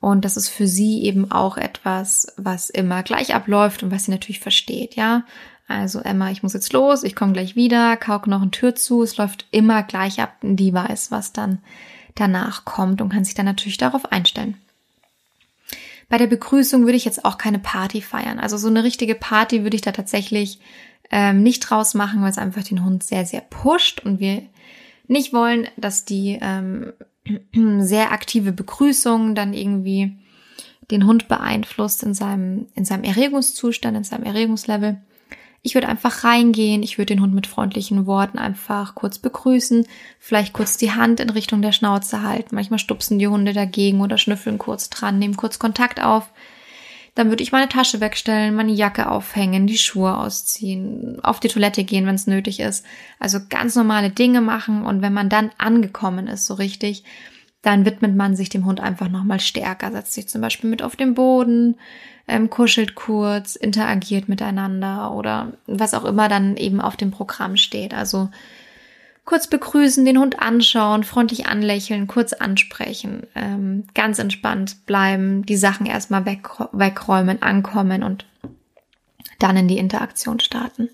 Und 0.00 0.24
das 0.24 0.36
ist 0.36 0.48
für 0.48 0.66
sie 0.66 1.02
eben 1.04 1.30
auch 1.30 1.56
etwas, 1.56 2.26
was 2.36 2.68
immer 2.68 3.02
gleich 3.02 3.34
abläuft 3.34 3.82
und 3.82 3.90
was 3.90 4.04
sie 4.04 4.10
natürlich 4.10 4.40
versteht, 4.40 4.96
ja. 4.96 5.24
Also 5.66 6.00
Emma, 6.00 6.30
ich 6.30 6.42
muss 6.42 6.52
jetzt 6.52 6.74
los, 6.74 7.04
ich 7.04 7.16
komme 7.16 7.32
gleich 7.32 7.56
wieder, 7.56 7.96
kauk 7.96 8.26
noch 8.26 8.42
eine 8.42 8.50
Tür 8.50 8.74
zu, 8.74 9.02
es 9.02 9.16
läuft 9.16 9.46
immer 9.50 9.82
gleich 9.82 10.20
ab 10.20 10.36
und 10.42 10.56
die 10.56 10.74
weiß, 10.74 11.10
was 11.10 11.32
dann 11.32 11.60
danach 12.14 12.66
kommt 12.66 13.00
und 13.00 13.08
kann 13.08 13.24
sich 13.24 13.34
dann 13.34 13.46
natürlich 13.46 13.78
darauf 13.78 14.12
einstellen. 14.12 14.58
Bei 16.10 16.18
der 16.18 16.26
Begrüßung 16.26 16.82
würde 16.82 16.96
ich 16.96 17.06
jetzt 17.06 17.24
auch 17.24 17.38
keine 17.38 17.58
Party 17.58 18.02
feiern. 18.02 18.38
Also 18.38 18.58
so 18.58 18.68
eine 18.68 18.84
richtige 18.84 19.14
Party 19.14 19.62
würde 19.62 19.76
ich 19.76 19.82
da 19.82 19.92
tatsächlich 19.92 20.60
ähm, 21.10 21.42
nicht 21.42 21.60
draus 21.60 21.94
machen, 21.94 22.20
weil 22.22 22.30
es 22.30 22.38
einfach 22.38 22.62
den 22.62 22.84
Hund 22.84 23.02
sehr, 23.02 23.24
sehr 23.24 23.40
pusht 23.40 24.00
und 24.00 24.20
wir 24.20 24.42
nicht 25.06 25.32
wollen, 25.32 25.68
dass 25.76 26.04
die 26.04 26.38
ähm, 26.40 26.92
sehr 27.80 28.12
aktive 28.12 28.52
Begrüßung 28.52 29.34
dann 29.34 29.54
irgendwie 29.54 30.16
den 30.90 31.06
Hund 31.06 31.28
beeinflusst 31.28 32.02
in 32.02 32.14
seinem, 32.14 32.66
in 32.74 32.84
seinem 32.84 33.04
Erregungszustand, 33.04 33.96
in 33.96 34.04
seinem 34.04 34.24
Erregungslevel. 34.24 35.00
Ich 35.62 35.74
würde 35.74 35.88
einfach 35.88 36.24
reingehen, 36.24 36.82
ich 36.82 36.98
würde 36.98 37.14
den 37.14 37.22
Hund 37.22 37.34
mit 37.34 37.46
freundlichen 37.46 38.04
Worten 38.04 38.36
einfach 38.36 38.94
kurz 38.94 39.18
begrüßen, 39.18 39.86
vielleicht 40.18 40.52
kurz 40.52 40.76
die 40.76 40.92
Hand 40.92 41.20
in 41.20 41.30
Richtung 41.30 41.62
der 41.62 41.72
Schnauze 41.72 42.22
halten. 42.22 42.54
Manchmal 42.54 42.78
stupsen 42.78 43.18
die 43.18 43.28
Hunde 43.28 43.54
dagegen 43.54 44.02
oder 44.02 44.18
schnüffeln 44.18 44.58
kurz 44.58 44.90
dran, 44.90 45.18
nehmen 45.18 45.36
kurz 45.36 45.58
Kontakt 45.58 46.02
auf. 46.02 46.30
Dann 47.14 47.28
würde 47.28 47.42
ich 47.44 47.52
meine 47.52 47.68
Tasche 47.68 48.00
wegstellen, 48.00 48.56
meine 48.56 48.72
Jacke 48.72 49.08
aufhängen, 49.08 49.68
die 49.68 49.78
Schuhe 49.78 50.16
ausziehen, 50.16 51.20
auf 51.22 51.38
die 51.38 51.48
Toilette 51.48 51.84
gehen, 51.84 52.06
wenn 52.06 52.16
es 52.16 52.26
nötig 52.26 52.58
ist. 52.58 52.84
Also 53.20 53.38
ganz 53.48 53.76
normale 53.76 54.10
Dinge 54.10 54.40
machen 54.40 54.84
und 54.84 55.00
wenn 55.00 55.12
man 55.12 55.28
dann 55.28 55.50
angekommen 55.56 56.26
ist, 56.26 56.46
so 56.46 56.54
richtig, 56.54 57.04
dann 57.62 57.84
widmet 57.84 58.14
man 58.16 58.36
sich 58.36 58.48
dem 58.48 58.66
Hund 58.66 58.80
einfach 58.80 59.08
nochmal 59.08 59.40
stärker, 59.40 59.90
setzt 59.92 60.12
sich 60.12 60.28
zum 60.28 60.40
Beispiel 60.40 60.68
mit 60.68 60.82
auf 60.82 60.96
den 60.96 61.14
Boden, 61.14 61.76
ähm, 62.26 62.50
kuschelt 62.50 62.94
kurz, 62.94 63.54
interagiert 63.54 64.28
miteinander 64.28 65.12
oder 65.12 65.52
was 65.66 65.94
auch 65.94 66.04
immer 66.04 66.28
dann 66.28 66.56
eben 66.56 66.80
auf 66.80 66.96
dem 66.96 67.10
Programm 67.10 67.56
steht. 67.56 67.94
Also 67.94 68.28
kurz 69.24 69.46
begrüßen, 69.46 70.04
den 70.04 70.18
Hund 70.18 70.40
anschauen, 70.40 71.04
freundlich 71.04 71.46
anlächeln, 71.46 72.06
kurz 72.06 72.32
ansprechen, 72.32 73.26
ähm, 73.34 73.84
ganz 73.94 74.18
entspannt 74.18 74.86
bleiben, 74.86 75.46
die 75.46 75.56
Sachen 75.56 75.86
erstmal 75.86 76.26
weg, 76.26 76.48
wegräumen, 76.72 77.42
ankommen 77.42 78.02
und 78.02 78.26
dann 79.38 79.56
in 79.56 79.68
die 79.68 79.78
Interaktion 79.78 80.40
starten. 80.40 80.90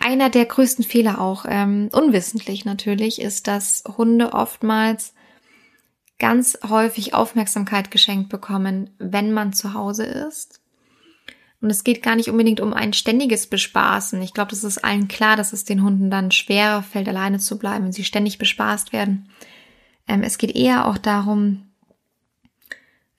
Einer 0.00 0.28
der 0.28 0.44
größten 0.44 0.84
Fehler 0.84 1.20
auch, 1.20 1.46
ähm, 1.48 1.88
unwissentlich 1.92 2.64
natürlich, 2.64 3.20
ist, 3.20 3.46
dass 3.46 3.84
Hunde 3.96 4.32
oftmals 4.32 5.14
ganz 6.18 6.58
häufig 6.68 7.14
Aufmerksamkeit 7.14 7.90
geschenkt 7.90 8.28
bekommen, 8.28 8.90
wenn 8.98 9.32
man 9.32 9.52
zu 9.52 9.72
Hause 9.72 10.04
ist 10.04 10.60
und 11.64 11.70
es 11.70 11.82
geht 11.82 12.02
gar 12.02 12.14
nicht 12.14 12.28
unbedingt 12.28 12.60
um 12.60 12.74
ein 12.74 12.92
ständiges 12.92 13.46
Bespaßen. 13.46 14.20
Ich 14.20 14.34
glaube, 14.34 14.50
das 14.50 14.64
ist 14.64 14.84
allen 14.84 15.08
klar, 15.08 15.34
dass 15.34 15.54
es 15.54 15.64
den 15.64 15.82
Hunden 15.82 16.10
dann 16.10 16.30
schwerer 16.30 16.82
fällt, 16.82 17.08
alleine 17.08 17.38
zu 17.38 17.58
bleiben, 17.58 17.86
wenn 17.86 17.92
sie 17.92 18.04
ständig 18.04 18.36
bespaßt 18.36 18.92
werden. 18.92 19.30
Ähm, 20.06 20.22
es 20.22 20.36
geht 20.36 20.54
eher 20.54 20.86
auch 20.86 20.98
darum, 20.98 21.62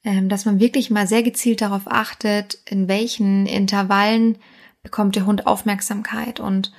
ähm, 0.04 0.30
dass 0.30 0.46
man 0.46 0.60
wirklich 0.60 0.92
mal 0.92 1.08
sehr 1.08 1.24
gezielt 1.24 1.60
darauf 1.60 1.88
achtet, 1.88 2.60
in 2.66 2.88
welchen 2.88 3.48
Intervallen 3.48 4.38
bekommt 4.84 5.16
der 5.16 5.26
Hund 5.26 5.48
Aufmerksamkeit 5.48 6.40
und 6.40 6.72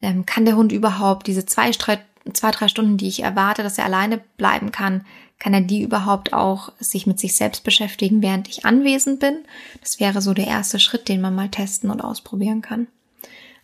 ähm, 0.00 0.24
kann 0.24 0.46
der 0.46 0.56
Hund 0.56 0.72
überhaupt 0.72 1.26
diese 1.26 1.44
zwei, 1.44 1.70
zwei, 1.70 2.50
drei 2.50 2.68
Stunden, 2.68 2.96
die 2.96 3.08
ich 3.08 3.22
erwarte, 3.22 3.62
dass 3.62 3.76
er 3.76 3.84
alleine 3.84 4.22
bleiben 4.38 4.72
kann, 4.72 5.04
kann 5.38 5.54
er 5.54 5.60
die 5.60 5.82
überhaupt 5.82 6.32
auch 6.32 6.72
sich 6.78 7.06
mit 7.06 7.18
sich 7.18 7.36
selbst 7.36 7.64
beschäftigen, 7.64 8.22
während 8.22 8.48
ich 8.48 8.64
anwesend 8.64 9.20
bin? 9.20 9.38
Das 9.80 10.00
wäre 10.00 10.22
so 10.22 10.32
der 10.32 10.46
erste 10.46 10.78
Schritt, 10.78 11.08
den 11.08 11.20
man 11.20 11.34
mal 11.34 11.48
testen 11.48 11.90
und 11.90 12.02
ausprobieren 12.02 12.62
kann. 12.62 12.86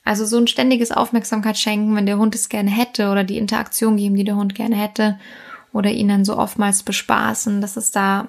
Also 0.04 0.24
so 0.24 0.38
ein 0.38 0.46
ständiges 0.46 0.92
Aufmerksamkeit 0.92 1.58
schenken, 1.58 1.94
wenn 1.94 2.06
der 2.06 2.18
Hund 2.18 2.34
es 2.34 2.48
gerne 2.48 2.70
hätte 2.70 3.10
oder 3.10 3.24
die 3.24 3.38
Interaktion 3.38 3.96
geben, 3.96 4.16
die 4.16 4.24
der 4.24 4.36
Hund 4.36 4.54
gerne 4.54 4.76
hätte 4.76 5.18
oder 5.72 5.90
ihn 5.90 6.08
dann 6.08 6.24
so 6.24 6.36
oftmals 6.36 6.82
bespaßen, 6.82 7.60
das 7.60 7.76
ist 7.76 7.94
da 7.94 8.28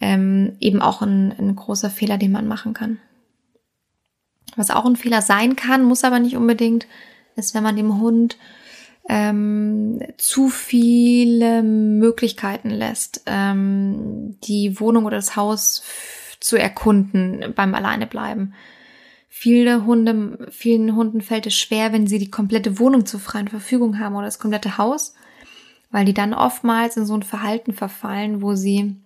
ähm, 0.00 0.56
eben 0.60 0.80
auch 0.80 1.02
ein, 1.02 1.34
ein 1.38 1.54
großer 1.56 1.90
Fehler, 1.90 2.18
den 2.18 2.32
man 2.32 2.48
machen 2.48 2.74
kann. 2.74 2.98
Was 4.56 4.70
auch 4.70 4.86
ein 4.86 4.96
Fehler 4.96 5.22
sein 5.22 5.56
kann, 5.56 5.84
muss 5.84 6.04
aber 6.04 6.18
nicht 6.18 6.36
unbedingt, 6.36 6.86
ist, 7.36 7.54
wenn 7.54 7.62
man 7.62 7.76
dem 7.76 8.00
Hund 8.00 8.36
ähm, 9.08 10.00
zu 10.18 10.48
viele 10.48 11.62
Möglichkeiten 11.62 12.70
lässt, 12.70 13.22
ähm, 13.26 14.36
die 14.44 14.78
Wohnung 14.78 15.06
oder 15.06 15.16
das 15.16 15.34
Haus 15.34 15.82
zu 16.40 16.56
erkunden 16.56 17.52
beim 17.56 17.74
Alleinebleiben. 17.74 18.54
Viele 19.28 19.86
Hunde, 19.86 20.48
vielen 20.50 20.94
Hunden 20.94 21.20
fällt 21.22 21.46
es 21.46 21.54
schwer, 21.54 21.92
wenn 21.92 22.06
sie 22.06 22.18
die 22.18 22.30
komplette 22.30 22.78
Wohnung 22.78 23.06
zur 23.06 23.20
freien 23.20 23.48
Verfügung 23.48 23.98
haben 23.98 24.14
oder 24.14 24.26
das 24.26 24.38
komplette 24.38 24.78
Haus, 24.78 25.14
weil 25.90 26.04
die 26.04 26.14
dann 26.14 26.34
oftmals 26.34 26.96
in 26.96 27.06
so 27.06 27.14
ein 27.14 27.22
Verhalten 27.22 27.72
verfallen, 27.72 28.42
wo 28.42 28.54
sie 28.54 28.96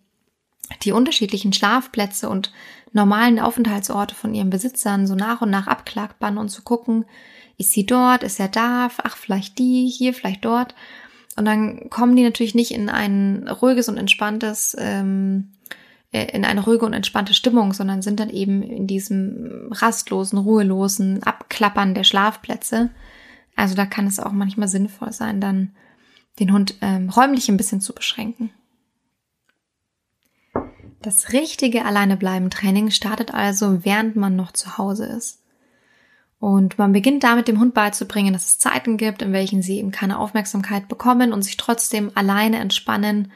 die 0.82 0.92
unterschiedlichen 0.92 1.52
Schlafplätze 1.52 2.28
und 2.28 2.52
normalen 2.92 3.38
Aufenthaltsorte 3.38 4.14
von 4.14 4.34
ihren 4.34 4.50
Besitzern 4.50 5.06
so 5.06 5.14
nach 5.14 5.42
und 5.42 5.50
nach 5.50 5.66
abklagbern 5.66 6.38
und 6.38 6.48
zu 6.48 6.62
gucken, 6.62 7.04
ist 7.62 7.72
sie 7.72 7.86
dort, 7.86 8.22
ist 8.22 8.38
er 8.38 8.48
da, 8.48 8.90
ach, 9.02 9.16
vielleicht 9.16 9.58
die, 9.58 9.88
hier, 9.88 10.14
vielleicht 10.14 10.44
dort. 10.44 10.74
Und 11.36 11.46
dann 11.46 11.88
kommen 11.88 12.14
die 12.14 12.22
natürlich 12.22 12.54
nicht 12.54 12.72
in 12.72 12.88
ein 12.88 13.48
ruhiges 13.48 13.88
und 13.88 13.96
entspanntes, 13.96 14.76
ähm, 14.78 15.52
äh, 16.12 16.26
in 16.36 16.44
eine 16.44 16.62
ruhige 16.62 16.84
und 16.84 16.92
entspannte 16.92 17.34
Stimmung, 17.34 17.72
sondern 17.72 18.02
sind 18.02 18.20
dann 18.20 18.30
eben 18.30 18.62
in 18.62 18.86
diesem 18.86 19.70
rastlosen, 19.70 20.38
ruhelosen 20.38 21.22
Abklappern 21.22 21.94
der 21.94 22.04
Schlafplätze. 22.04 22.90
Also 23.56 23.74
da 23.74 23.86
kann 23.86 24.06
es 24.06 24.20
auch 24.20 24.32
manchmal 24.32 24.68
sinnvoll 24.68 25.12
sein, 25.12 25.40
dann 25.40 25.72
den 26.38 26.52
Hund 26.52 26.76
ähm, 26.80 27.08
räumlich 27.08 27.48
ein 27.48 27.56
bisschen 27.56 27.80
zu 27.80 27.94
beschränken. 27.94 28.50
Das 31.00 31.32
richtige 31.32 31.84
Alleinebleiben-Training 31.84 32.90
startet 32.90 33.34
also, 33.34 33.84
während 33.84 34.16
man 34.16 34.36
noch 34.36 34.52
zu 34.52 34.78
Hause 34.78 35.06
ist. 35.06 35.41
Und 36.42 36.76
man 36.76 36.90
beginnt 36.90 37.22
damit 37.22 37.46
dem 37.46 37.60
Hund 37.60 37.72
beizubringen, 37.72 38.32
dass 38.32 38.46
es 38.46 38.58
Zeiten 38.58 38.96
gibt, 38.96 39.22
in 39.22 39.32
welchen 39.32 39.62
sie 39.62 39.78
eben 39.78 39.92
keine 39.92 40.18
Aufmerksamkeit 40.18 40.88
bekommen 40.88 41.32
und 41.32 41.42
sich 41.42 41.56
trotzdem 41.56 42.10
alleine 42.16 42.58
entspannen, 42.58 43.30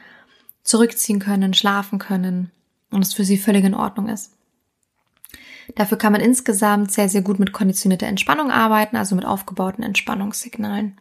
zurückziehen 0.63 1.19
können, 1.19 1.53
schlafen 1.53 1.99
können 1.99 2.51
und 2.91 3.01
es 3.01 3.13
für 3.13 3.23
sie 3.23 3.37
völlig 3.37 3.63
in 3.63 3.75
Ordnung 3.75 4.09
ist. 4.09 4.33
Dafür 5.73 5.97
kann 5.97 6.11
man 6.11 6.19
insgesamt 6.19 6.91
sehr, 6.91 7.07
sehr 7.07 7.21
gut 7.21 7.39
mit 7.39 7.53
konditionierter 7.53 8.07
Entspannung 8.07 8.51
arbeiten, 8.51 8.97
also 8.97 9.15
mit 9.15 9.23
aufgebauten 9.23 9.85
Entspannungssignalen. 9.85 10.97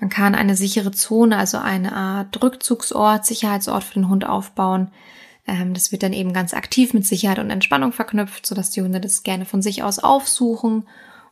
Man 0.00 0.10
kann 0.10 0.34
eine 0.34 0.56
sichere 0.56 0.90
Zone, 0.90 1.36
also 1.36 1.58
eine 1.58 1.92
Art 1.92 2.42
Rückzugsort, 2.42 3.24
Sicherheitsort 3.24 3.84
für 3.84 3.94
den 3.94 4.08
Hund 4.08 4.26
aufbauen. 4.26 4.90
Ähm, 5.46 5.74
das 5.74 5.92
wird 5.92 6.02
dann 6.02 6.12
eben 6.12 6.32
ganz 6.32 6.54
aktiv 6.54 6.92
mit 6.92 7.06
Sicherheit 7.06 7.38
und 7.38 7.50
Entspannung 7.50 7.92
verknüpft, 7.92 8.46
sodass 8.46 8.70
die 8.70 8.82
Hunde 8.82 9.00
das 9.00 9.22
gerne 9.22 9.44
von 9.44 9.62
sich 9.62 9.84
aus 9.84 10.00
aufsuchen 10.00 10.88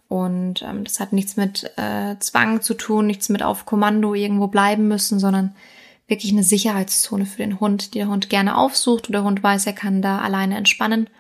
Und 0.09 0.63
ähm, 0.63 0.85
das 0.85 1.01
hat 1.01 1.13
nichts 1.13 1.37
mit 1.37 1.71
äh, 1.77 2.19
Zwang 2.19 2.63
zu 2.63 2.75
tun, 2.75 3.07
nichts 3.07 3.29
mit 3.29 3.43
auf 3.43 3.67
Kommando 3.67 4.15
irgendwo 4.15 4.47
bleiben 4.47 4.89
müssen, 4.89 5.19
sondern 5.19 5.55
wirklich 6.07 6.33
eine 6.33 6.43
Sicherheitszone 6.43 7.27
für 7.27 7.39
den 7.39 7.61
Hund, 7.61 7.93
die 7.93 7.99
der 7.99 8.09
Hund 8.09 8.31
gerne 8.31 8.57
aufsucht 8.57 9.11
oder 9.11 9.19
der 9.19 9.25
Hund 9.25 9.43
weiß, 9.43 9.67
er 9.67 9.75
kann 9.75 10.01
da 10.01 10.19
alleine 10.21 10.57
entspannen. 10.57 11.11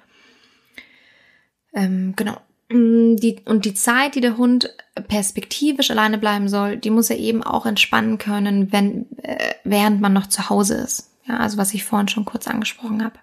Ähm, 1.74 2.14
genau. 2.16 2.38
Mm, 2.70 3.16
die, 3.16 3.40
und 3.44 3.66
die 3.66 3.74
Zeit, 3.74 4.14
die 4.14 4.22
der 4.22 4.38
Hund 4.38 4.74
perspektivisch 5.08 5.90
alleine 5.90 6.16
bleiben 6.16 6.48
soll, 6.48 6.78
die 6.78 6.90
muss 6.90 7.10
er 7.10 7.18
eben 7.18 7.42
auch 7.42 7.66
entspannen 7.66 8.16
können, 8.16 8.72
wenn, 8.72 9.06
äh, 9.22 9.54
während 9.64 10.00
man 10.00 10.14
noch 10.14 10.28
zu 10.28 10.48
Hause 10.48 10.74
ist. 10.76 11.10
Ja, 11.26 11.36
also 11.36 11.58
was 11.58 11.74
ich 11.74 11.84
vorhin 11.84 12.08
schon 12.08 12.24
kurz 12.24 12.48
angesprochen 12.48 13.04
habe. 13.04 13.18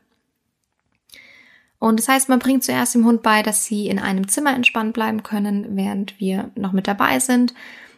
Und 1.79 1.99
das 1.99 2.07
heißt, 2.07 2.29
man 2.29 2.39
bringt 2.39 2.63
zuerst 2.63 2.95
dem 2.95 3.05
Hund 3.05 3.21
bei, 3.21 3.43
dass 3.43 3.65
sie 3.65 3.87
in 3.87 3.99
einem 3.99 4.27
Zimmer 4.27 4.55
entspannt 4.55 4.93
bleiben 4.93 5.23
können, 5.23 5.75
während 5.75 6.19
wir 6.19 6.51
noch 6.55 6.71
mit 6.71 6.87
dabei 6.87 7.19
sind. 7.19 7.53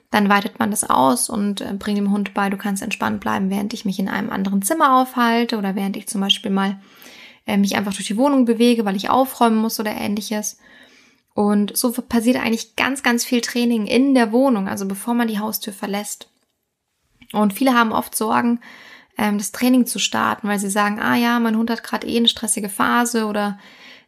Dann 0.09 0.29
weitet 0.29 0.59
man 0.59 0.71
das 0.71 0.89
aus 0.89 1.29
und 1.29 1.61
äh, 1.61 1.73
bringt 1.77 1.97
dem 1.97 2.11
Hund 2.11 2.33
bei, 2.33 2.49
du 2.49 2.57
kannst 2.57 2.81
entspannt 2.81 3.19
bleiben, 3.19 3.49
während 3.49 3.73
ich 3.73 3.85
mich 3.85 3.99
in 3.99 4.07
einem 4.07 4.29
anderen 4.29 4.61
Zimmer 4.61 4.97
aufhalte 4.97 5.57
oder 5.57 5.75
während 5.75 5.97
ich 5.97 6.07
zum 6.07 6.21
Beispiel 6.21 6.51
mal 6.51 6.79
äh, 7.45 7.57
mich 7.57 7.75
einfach 7.75 7.93
durch 7.93 8.07
die 8.07 8.17
Wohnung 8.17 8.45
bewege, 8.45 8.85
weil 8.85 8.95
ich 8.95 9.09
aufräumen 9.09 9.57
muss 9.57 9.79
oder 9.79 9.91
ähnliches. 9.91 10.59
Und 11.33 11.77
so 11.77 11.91
passiert 11.91 12.37
eigentlich 12.37 12.75
ganz, 12.75 13.03
ganz 13.03 13.23
viel 13.23 13.41
Training 13.41 13.85
in 13.85 14.15
der 14.15 14.31
Wohnung, 14.31 14.67
also 14.67 14.87
bevor 14.87 15.13
man 15.13 15.27
die 15.27 15.39
Haustür 15.39 15.73
verlässt. 15.73 16.31
Und 17.33 17.53
viele 17.53 17.73
haben 17.73 17.91
oft 17.91 18.15
Sorgen, 18.15 18.59
ähm, 19.17 19.37
das 19.37 19.51
Training 19.51 19.85
zu 19.85 19.99
starten, 19.99 20.47
weil 20.47 20.59
sie 20.59 20.69
sagen, 20.69 20.99
ah 20.99 21.15
ja, 21.15 21.39
mein 21.39 21.57
Hund 21.57 21.69
hat 21.69 21.83
gerade 21.83 22.07
eh 22.07 22.17
eine 22.17 22.27
stressige 22.27 22.69
Phase 22.69 23.25
oder 23.25 23.59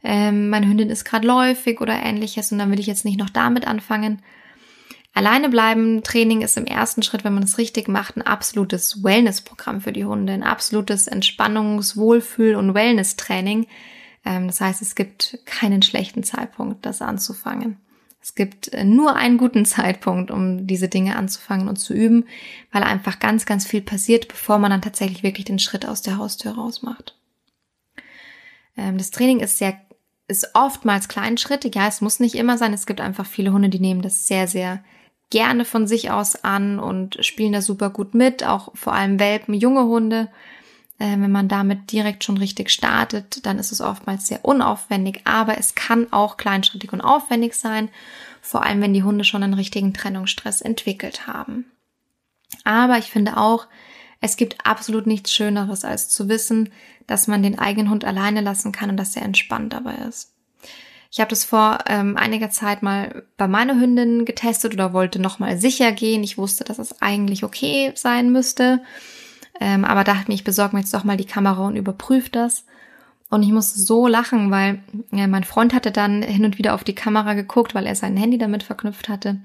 ähm, 0.03 0.49
meine 0.49 0.67
Hündin 0.67 0.89
ist 0.89 1.05
gerade 1.05 1.27
läufig 1.27 1.81
oder 1.81 2.01
ähnliches 2.01 2.51
und 2.51 2.59
dann 2.59 2.71
will 2.71 2.79
ich 2.79 2.87
jetzt 2.87 3.05
nicht 3.05 3.19
noch 3.19 3.29
damit 3.29 3.67
anfangen. 3.67 4.21
Alleine 5.13 5.49
bleiben 5.49 6.03
Training 6.03 6.41
ist 6.41 6.55
im 6.55 6.65
ersten 6.65 7.03
Schritt, 7.03 7.23
wenn 7.23 7.33
man 7.33 7.43
es 7.43 7.57
richtig 7.57 7.87
macht, 7.87 8.15
ein 8.15 8.21
absolutes 8.21 9.03
Wellness-Programm 9.03 9.81
für 9.81 9.91
die 9.91 10.05
Hunde, 10.05 10.33
ein 10.33 10.43
absolutes 10.43 11.11
Entspannungs-, 11.11 11.97
Wohlfühl- 11.97 12.55
und 12.55 12.73
Wellness-Training. 12.73 13.67
Ähm, 14.23 14.47
das 14.47 14.61
heißt, 14.61 14.81
es 14.81 14.95
gibt 14.95 15.39
keinen 15.45 15.81
schlechten 15.81 16.23
Zeitpunkt, 16.23 16.85
das 16.85 17.01
anzufangen. 17.01 17.77
Es 18.29 18.35
gibt 18.35 18.67
äh, 18.73 18.83
nur 18.83 19.15
einen 19.15 19.39
guten 19.39 19.65
Zeitpunkt, 19.65 20.29
um 20.29 20.67
diese 20.67 20.87
Dinge 20.87 21.15
anzufangen 21.15 21.67
und 21.67 21.77
zu 21.77 21.95
üben, 21.95 22.25
weil 22.71 22.83
einfach 22.83 23.17
ganz, 23.17 23.47
ganz 23.47 23.65
viel 23.65 23.81
passiert, 23.81 24.27
bevor 24.27 24.59
man 24.59 24.69
dann 24.69 24.83
tatsächlich 24.83 25.23
wirklich 25.23 25.45
den 25.45 25.57
Schritt 25.57 25.87
aus 25.87 26.03
der 26.03 26.17
Haustür 26.17 26.51
raus 26.51 26.83
macht. 26.83 27.17
Ähm, 28.77 28.99
das 28.99 29.09
Training 29.09 29.39
ist 29.39 29.57
sehr, 29.57 29.81
ist 30.27 30.51
oftmals 30.53 31.07
kleinschrittig. 31.07 31.73
Ja, 31.73 31.87
es 31.87 32.01
muss 32.01 32.19
nicht 32.19 32.35
immer 32.35 32.59
sein. 32.59 32.71
Es 32.71 32.85
gibt 32.85 33.01
einfach 33.01 33.25
viele 33.25 33.51
Hunde, 33.51 33.69
die 33.69 33.79
nehmen 33.79 34.03
das 34.03 34.27
sehr, 34.27 34.47
sehr 34.47 34.83
gerne 35.31 35.65
von 35.65 35.87
sich 35.87 36.11
aus 36.11 36.43
an 36.43 36.77
und 36.77 37.17
spielen 37.25 37.53
da 37.53 37.63
super 37.63 37.89
gut 37.89 38.13
mit. 38.13 38.45
Auch 38.45 38.69
vor 38.75 38.93
allem 38.93 39.19
Welpen, 39.19 39.55
junge 39.55 39.85
Hunde 39.85 40.29
wenn 40.99 41.31
man 41.31 41.47
damit 41.47 41.91
direkt 41.91 42.23
schon 42.23 42.37
richtig 42.37 42.69
startet, 42.69 43.45
dann 43.45 43.57
ist 43.57 43.71
es 43.71 43.79
oftmals 43.79 44.27
sehr 44.27 44.43
unaufwendig, 44.43 45.21
aber 45.23 45.57
es 45.57 45.73
kann 45.73 46.11
auch 46.11 46.35
kleinschrittig 46.35 46.91
und 46.91 47.01
aufwendig 47.01 47.55
sein, 47.55 47.89
vor 48.41 48.63
allem 48.63 48.81
wenn 48.81 48.93
die 48.93 49.03
Hunde 49.03 49.23
schon 49.23 49.43
einen 49.43 49.53
richtigen 49.53 49.93
Trennungsstress 49.93 50.61
entwickelt 50.61 51.25
haben. 51.25 51.65
Aber 52.65 52.97
ich 52.97 53.05
finde 53.05 53.37
auch, 53.37 53.67
es 54.21 54.35
gibt 54.35 54.65
absolut 54.65 55.07
nichts 55.07 55.33
Schöneres, 55.33 55.85
als 55.85 56.09
zu 56.09 56.27
wissen, 56.27 56.69
dass 57.07 57.27
man 57.27 57.41
den 57.41 57.57
eigenen 57.57 57.89
Hund 57.89 58.03
alleine 58.03 58.41
lassen 58.41 58.71
kann 58.71 58.89
und 58.89 58.97
dass 58.97 59.15
er 59.15 59.23
entspannt 59.23 59.71
dabei 59.71 59.95
ist. 60.07 60.33
Ich 61.11 61.19
habe 61.19 61.29
das 61.29 61.43
vor 61.43 61.79
ähm, 61.87 62.17
einiger 62.17 62.51
Zeit 62.51 62.83
mal 62.83 63.23
bei 63.37 63.47
meiner 63.47 63.79
Hündin 63.79 64.25
getestet 64.25 64.73
oder 64.73 64.93
wollte 64.93 65.19
nochmal 65.19 65.57
sicher 65.57 65.91
gehen. 65.91 66.23
Ich 66.23 66.37
wusste, 66.37 66.65
dass 66.65 66.77
es 66.77 67.01
eigentlich 67.01 67.43
okay 67.43 67.91
sein 67.95 68.31
müsste. 68.31 68.81
Ähm, 69.59 69.85
aber 69.85 70.03
dachte 70.03 70.29
mir, 70.29 70.35
ich 70.35 70.43
besorge 70.43 70.75
mir 70.75 70.81
jetzt 70.81 70.93
doch 70.93 71.03
mal 71.03 71.17
die 71.17 71.25
Kamera 71.25 71.67
und 71.67 71.75
überprüfe 71.75 72.29
das. 72.29 72.65
Und 73.29 73.43
ich 73.43 73.51
musste 73.51 73.79
so 73.79 74.07
lachen, 74.07 74.49
weil 74.49 74.81
ja, 75.11 75.27
mein 75.27 75.43
Freund 75.43 75.73
hatte 75.73 75.91
dann 75.91 76.21
hin 76.23 76.45
und 76.45 76.57
wieder 76.57 76.73
auf 76.73 76.83
die 76.83 76.95
Kamera 76.95 77.35
geguckt, 77.35 77.75
weil 77.75 77.85
er 77.85 77.95
sein 77.95 78.17
Handy 78.17 78.37
damit 78.37 78.63
verknüpft 78.63 79.07
hatte. 79.07 79.39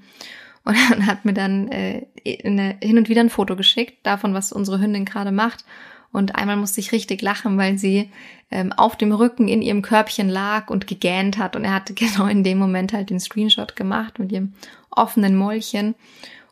Und 0.63 0.75
dann 0.89 1.05
hat 1.07 1.25
mir 1.25 1.33
dann 1.33 1.67
äh, 1.69 2.05
eine, 2.43 2.77
hin 2.81 2.97
und 2.97 3.09
wieder 3.09 3.21
ein 3.21 3.29
Foto 3.29 3.55
geschickt 3.55 3.97
davon, 4.03 4.33
was 4.33 4.51
unsere 4.51 4.79
Hündin 4.79 5.05
gerade 5.05 5.31
macht. 5.31 5.65
Und 6.11 6.35
einmal 6.35 6.55
musste 6.55 6.79
ich 6.79 6.93
richtig 6.93 7.21
lachen, 7.21 7.57
weil 7.57 7.77
sie 7.77 8.09
ähm, 8.49 8.71
auf 8.71 8.95
dem 8.95 9.11
Rücken 9.11 9.47
in 9.47 9.61
ihrem 9.61 9.81
Körbchen 9.81 10.29
lag 10.29 10.69
und 10.69 10.87
gegähnt 10.87 11.37
hat. 11.37 11.55
Und 11.55 11.65
er 11.65 11.73
hatte 11.73 11.93
genau 11.95 12.25
in 12.25 12.43
dem 12.43 12.57
Moment 12.57 12.93
halt 12.93 13.09
den 13.09 13.19
Screenshot 13.19 13.75
gemacht 13.75 14.17
mit 14.17 14.31
ihrem 14.31 14.53
offenen 14.89 15.35
Mäulchen. 15.35 15.93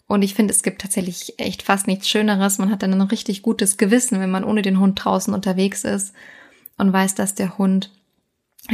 Und 0.08 0.22
ich 0.22 0.34
finde, 0.34 0.54
es 0.54 0.64
gibt 0.64 0.82
tatsächlich 0.82 1.40
echt 1.40 1.64
fast 1.64 1.88
nichts 1.88 2.10
Schöneres. 2.10 2.58
Man 2.58 2.70
hat 2.70 2.84
dann 2.84 2.94
ein 2.94 3.02
richtig 3.02 3.42
gutes 3.42 3.78
Gewissen, 3.78 4.20
wenn 4.20 4.32
man 4.32 4.44
ohne 4.44 4.62
den 4.62 4.80
Hund 4.80 5.04
draußen 5.04 5.34
unterwegs 5.34 5.84
ist 5.84 6.14
und 6.78 6.92
weiß, 6.92 7.16
dass 7.16 7.36
der 7.36 7.58
Hund, 7.58 7.92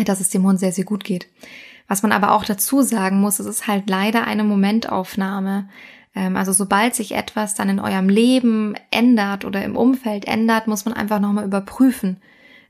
dass 0.05 0.19
es 0.19 0.29
dem 0.29 0.43
Hund 0.43 0.59
sehr, 0.59 0.71
sehr 0.71 0.85
gut 0.85 1.03
geht. 1.03 1.27
Was 1.87 2.03
man 2.03 2.11
aber 2.11 2.33
auch 2.33 2.45
dazu 2.45 2.81
sagen 2.81 3.19
muss, 3.19 3.39
es 3.39 3.47
ist 3.47 3.67
halt 3.67 3.89
leider 3.89 4.25
eine 4.25 4.43
Momentaufnahme. 4.43 5.69
Ähm, 6.15 6.35
also 6.35 6.51
sobald 6.51 6.95
sich 6.95 7.13
etwas 7.13 7.55
dann 7.55 7.69
in 7.69 7.79
eurem 7.79 8.09
Leben 8.09 8.75
ändert 8.91 9.45
oder 9.45 9.63
im 9.63 9.75
Umfeld 9.75 10.25
ändert, 10.25 10.67
muss 10.67 10.85
man 10.85 10.93
einfach 10.93 11.19
nochmal 11.19 11.45
überprüfen, 11.45 12.17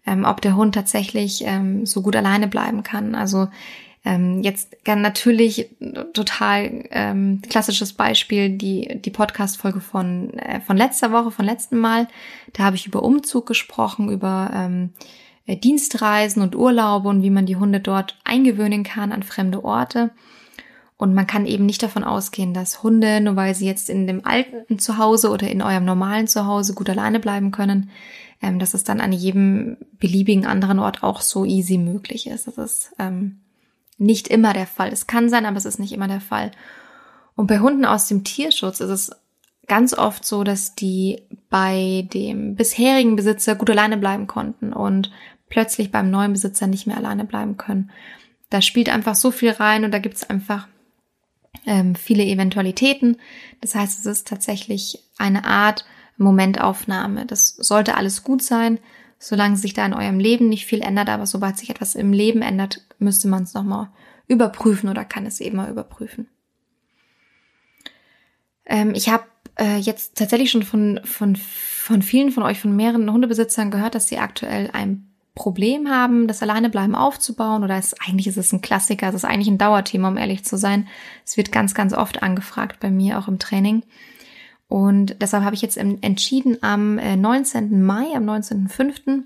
ähm, 0.05 0.25
ob 0.25 0.41
der 0.41 0.55
Hund 0.55 0.75
tatsächlich 0.75 1.43
ähm, 1.45 1.85
so 1.85 2.01
gut 2.01 2.15
alleine 2.15 2.47
bleiben 2.47 2.83
kann. 2.83 3.15
Also 3.15 3.49
ähm, 4.05 4.41
jetzt 4.43 4.77
natürlich 4.85 5.75
total 6.13 6.85
ähm, 6.91 7.41
klassisches 7.49 7.93
Beispiel 7.93 8.49
die 8.49 9.01
die 9.01 9.09
Podcast-Folge 9.09 9.81
von 9.81 10.33
äh, 10.35 10.61
von 10.61 10.77
letzter 10.77 11.11
Woche, 11.11 11.31
von 11.31 11.45
letzten 11.45 11.77
Mal. 11.77 12.07
Da 12.53 12.63
habe 12.63 12.77
ich 12.77 12.87
über 12.87 13.03
Umzug 13.03 13.45
gesprochen, 13.45 14.09
über 14.09 14.51
ähm, 14.53 14.91
äh, 15.45 15.57
Dienstreisen 15.57 16.41
und 16.41 16.55
Urlaube 16.55 17.09
und 17.09 17.23
wie 17.23 17.29
man 17.29 17.45
die 17.45 17.57
Hunde 17.57 17.81
dort 17.81 18.17
eingewöhnen 18.23 18.83
kann 18.83 19.11
an 19.11 19.23
fremde 19.23 19.65
Orte. 19.65 20.11
Und 20.95 21.13
man 21.13 21.27
kann 21.27 21.45
eben 21.45 21.65
nicht 21.65 21.81
davon 21.81 22.03
ausgehen, 22.03 22.53
dass 22.53 22.83
Hunde, 22.83 23.21
nur 23.21 23.35
weil 23.35 23.55
sie 23.55 23.65
jetzt 23.65 23.89
in 23.89 24.05
dem 24.05 24.25
alten 24.25 24.79
Zuhause 24.79 25.29
oder 25.29 25.49
in 25.49 25.61
eurem 25.61 25.85
normalen 25.85 26.27
Zuhause 26.27 26.73
gut 26.73 26.89
alleine 26.89 27.19
bleiben 27.19 27.51
können, 27.51 27.89
ähm, 28.41 28.59
dass 28.59 28.73
es 28.73 28.83
dann 28.83 29.01
an 29.01 29.11
jedem 29.11 29.77
beliebigen 29.99 30.45
anderen 30.45 30.79
Ort 30.79 31.03
auch 31.03 31.21
so 31.21 31.45
easy 31.45 31.77
möglich 31.77 32.27
ist. 32.27 32.47
Das 32.47 32.57
ist 32.57 32.93
ähm, 32.99 33.39
nicht 33.99 34.27
immer 34.27 34.53
der 34.53 34.65
Fall. 34.65 34.89
Es 34.91 35.05
kann 35.05 35.29
sein, 35.29 35.45
aber 35.45 35.57
es 35.57 35.65
ist 35.65 35.79
nicht 35.79 35.93
immer 35.93 36.07
der 36.07 36.21
Fall. 36.21 36.51
Und 37.35 37.47
bei 37.47 37.59
Hunden 37.59 37.85
aus 37.85 38.07
dem 38.07 38.23
Tierschutz 38.23 38.79
ist 38.79 38.89
es 38.89 39.11
ganz 39.67 39.93
oft 39.93 40.25
so, 40.25 40.43
dass 40.43 40.73
die 40.73 41.21
bei 41.49 42.07
dem 42.13 42.55
bisherigen 42.55 43.15
Besitzer 43.15 43.55
gut 43.55 43.69
alleine 43.69 43.97
bleiben 43.97 44.25
konnten 44.25 44.73
und 44.73 45.11
plötzlich 45.49 45.91
beim 45.91 46.09
neuen 46.09 46.33
Besitzer 46.33 46.67
nicht 46.67 46.87
mehr 46.87 46.97
alleine 46.97 47.25
bleiben 47.25 47.57
können. 47.57 47.91
Da 48.49 48.61
spielt 48.61 48.89
einfach 48.89 49.15
so 49.15 49.31
viel 49.31 49.51
rein 49.51 49.85
und 49.85 49.91
da 49.91 49.99
gibt 49.99 50.15
es 50.15 50.29
einfach 50.29 50.67
ähm, 51.65 51.95
viele 51.95 52.23
Eventualitäten. 52.23 53.17
Das 53.61 53.75
heißt, 53.75 53.99
es 53.99 54.05
ist 54.05 54.27
tatsächlich 54.27 55.03
eine 55.17 55.45
Art 55.45 55.85
Momentaufnahme. 56.17 57.25
Das 57.25 57.49
sollte 57.49 57.95
alles 57.95 58.23
gut 58.23 58.41
sein 58.41 58.79
solange 59.19 59.57
sich 59.57 59.73
da 59.73 59.85
in 59.85 59.93
eurem 59.93 60.19
Leben 60.19 60.49
nicht 60.49 60.65
viel 60.65 60.81
ändert, 60.81 61.09
aber 61.09 61.27
sobald 61.27 61.57
sich 61.57 61.69
etwas 61.69 61.95
im 61.95 62.13
Leben 62.13 62.41
ändert, 62.41 62.85
müsste 62.97 63.27
man 63.27 63.43
es 63.43 63.53
nochmal 63.53 63.89
überprüfen 64.27 64.89
oder 64.89 65.03
kann 65.05 65.25
es 65.25 65.41
eben 65.41 65.57
mal 65.57 65.69
überprüfen. 65.69 66.27
Ähm, 68.65 68.93
ich 68.95 69.09
habe 69.09 69.25
äh, 69.59 69.77
jetzt 69.77 70.17
tatsächlich 70.17 70.51
schon 70.51 70.63
von, 70.63 71.01
von, 71.03 71.35
von 71.35 72.01
vielen 72.01 72.31
von 72.31 72.43
euch, 72.43 72.59
von 72.61 72.75
mehreren 72.75 73.11
Hundebesitzern 73.11 73.71
gehört, 73.71 73.95
dass 73.95 74.07
sie 74.07 74.19
aktuell 74.19 74.69
ein 74.71 75.05
Problem 75.35 75.89
haben, 75.89 76.27
das 76.27 76.41
Alleinebleiben 76.41 76.95
aufzubauen 76.95 77.63
oder 77.63 77.77
es, 77.77 77.95
eigentlich 78.01 78.27
ist 78.27 78.37
es 78.37 78.51
ein 78.51 78.61
Klassiker, 78.61 79.09
es 79.09 79.15
ist 79.15 79.25
eigentlich 79.25 79.47
ein 79.47 79.57
Dauerthema, 79.57 80.09
um 80.09 80.17
ehrlich 80.17 80.43
zu 80.43 80.57
sein. 80.57 80.87
Es 81.25 81.37
wird 81.37 81.51
ganz, 81.51 81.73
ganz 81.73 81.93
oft 81.93 82.23
angefragt 82.23 82.79
bei 82.79 82.91
mir, 82.91 83.19
auch 83.19 83.27
im 83.27 83.39
Training. 83.39 83.83
Und 84.69 85.19
deshalb 85.19 85.43
habe 85.43 85.55
ich 85.55 85.63
jetzt 85.63 85.77
entschieden, 85.77 86.59
am 86.61 86.95
19. 86.95 87.73
Äh, 87.73 87.75
Mai, 87.75 88.05
am 88.15 88.23
19.05. 88.29 89.23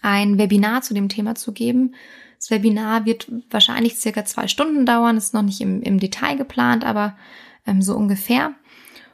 ein 0.00 0.38
Webinar 0.38 0.80
zu 0.82 0.94
dem 0.94 1.08
Thema 1.08 1.34
zu 1.34 1.52
geben. 1.52 1.94
Das 2.38 2.50
Webinar 2.50 3.04
wird 3.04 3.26
wahrscheinlich 3.50 3.96
circa 3.96 4.24
zwei 4.24 4.46
Stunden 4.46 4.86
dauern, 4.86 5.16
ist 5.16 5.34
noch 5.34 5.42
nicht 5.42 5.60
im, 5.60 5.82
im 5.82 5.98
Detail 5.98 6.36
geplant, 6.36 6.84
aber 6.84 7.16
ähm, 7.66 7.82
so 7.82 7.96
ungefähr. 7.96 8.52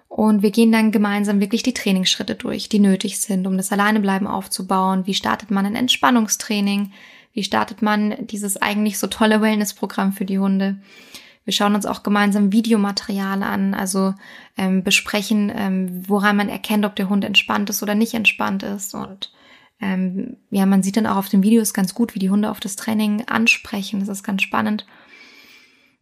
Und 0.09 0.43
wir 0.43 0.51
gehen 0.51 0.73
dann 0.73 0.91
gemeinsam 0.93 1.41
wirklich 1.41 1.63
die 1.63 1.73
Trainingsschritte 1.73 2.35
durch, 2.35 2.69
die 2.69 2.81
nötig 2.81 3.21
sind, 3.21 3.47
um 3.47 3.57
das 3.57 3.73
Alleinebleiben 3.73 4.27
aufzubauen. 4.27 5.07
Wie 5.07 5.15
startet 5.15 5.51
man 5.51 5.65
ein 5.65 5.77
Entspannungstraining? 5.77 6.93
Wie 7.33 7.45
startet 7.45 7.81
man 7.81 8.27
dieses 8.27 8.61
eigentlich 8.61 8.99
so 8.99 9.07
tolle 9.07 9.41
Wellnessprogramm 9.41 10.13
für 10.13 10.27
die 10.27 10.39
Hunde? 10.39 10.81
Wir 11.45 11.53
schauen 11.53 11.75
uns 11.75 11.87
auch 11.87 12.03
gemeinsam 12.03 12.53
Videomaterial 12.53 13.43
an, 13.43 13.75
also 13.75 14.15
ähm, 14.57 14.85
besprechen, 14.85 15.51
ähm, 15.55 16.09
woran 16.09 16.37
man 16.37 16.49
erkennt, 16.49 16.85
ob 16.85 16.97
der 16.97 17.09
Hund 17.09 17.25
entspannt 17.25 17.71
ist 17.71 17.83
oder 17.83 17.95
nicht 17.95 18.15
entspannt 18.15 18.63
ist. 18.63 18.95
Und 18.95 19.33
ähm, 19.81 20.37
ja, 20.51 20.67
man 20.67 20.83
sieht 20.83 20.97
dann 20.97 21.07
auch 21.07 21.17
auf 21.17 21.29
den 21.29 21.43
Videos 21.43 21.73
ganz 21.73 21.95
gut, 21.95 22.15
wie 22.15 22.19
die 22.19 22.31
Hunde 22.31 22.51
auf 22.51 22.61
das 22.61 22.77
Training 22.77 23.25
ansprechen. 23.27 24.01
Das 24.01 24.09
ist 24.09 24.23
ganz 24.23 24.43
spannend. 24.43 24.87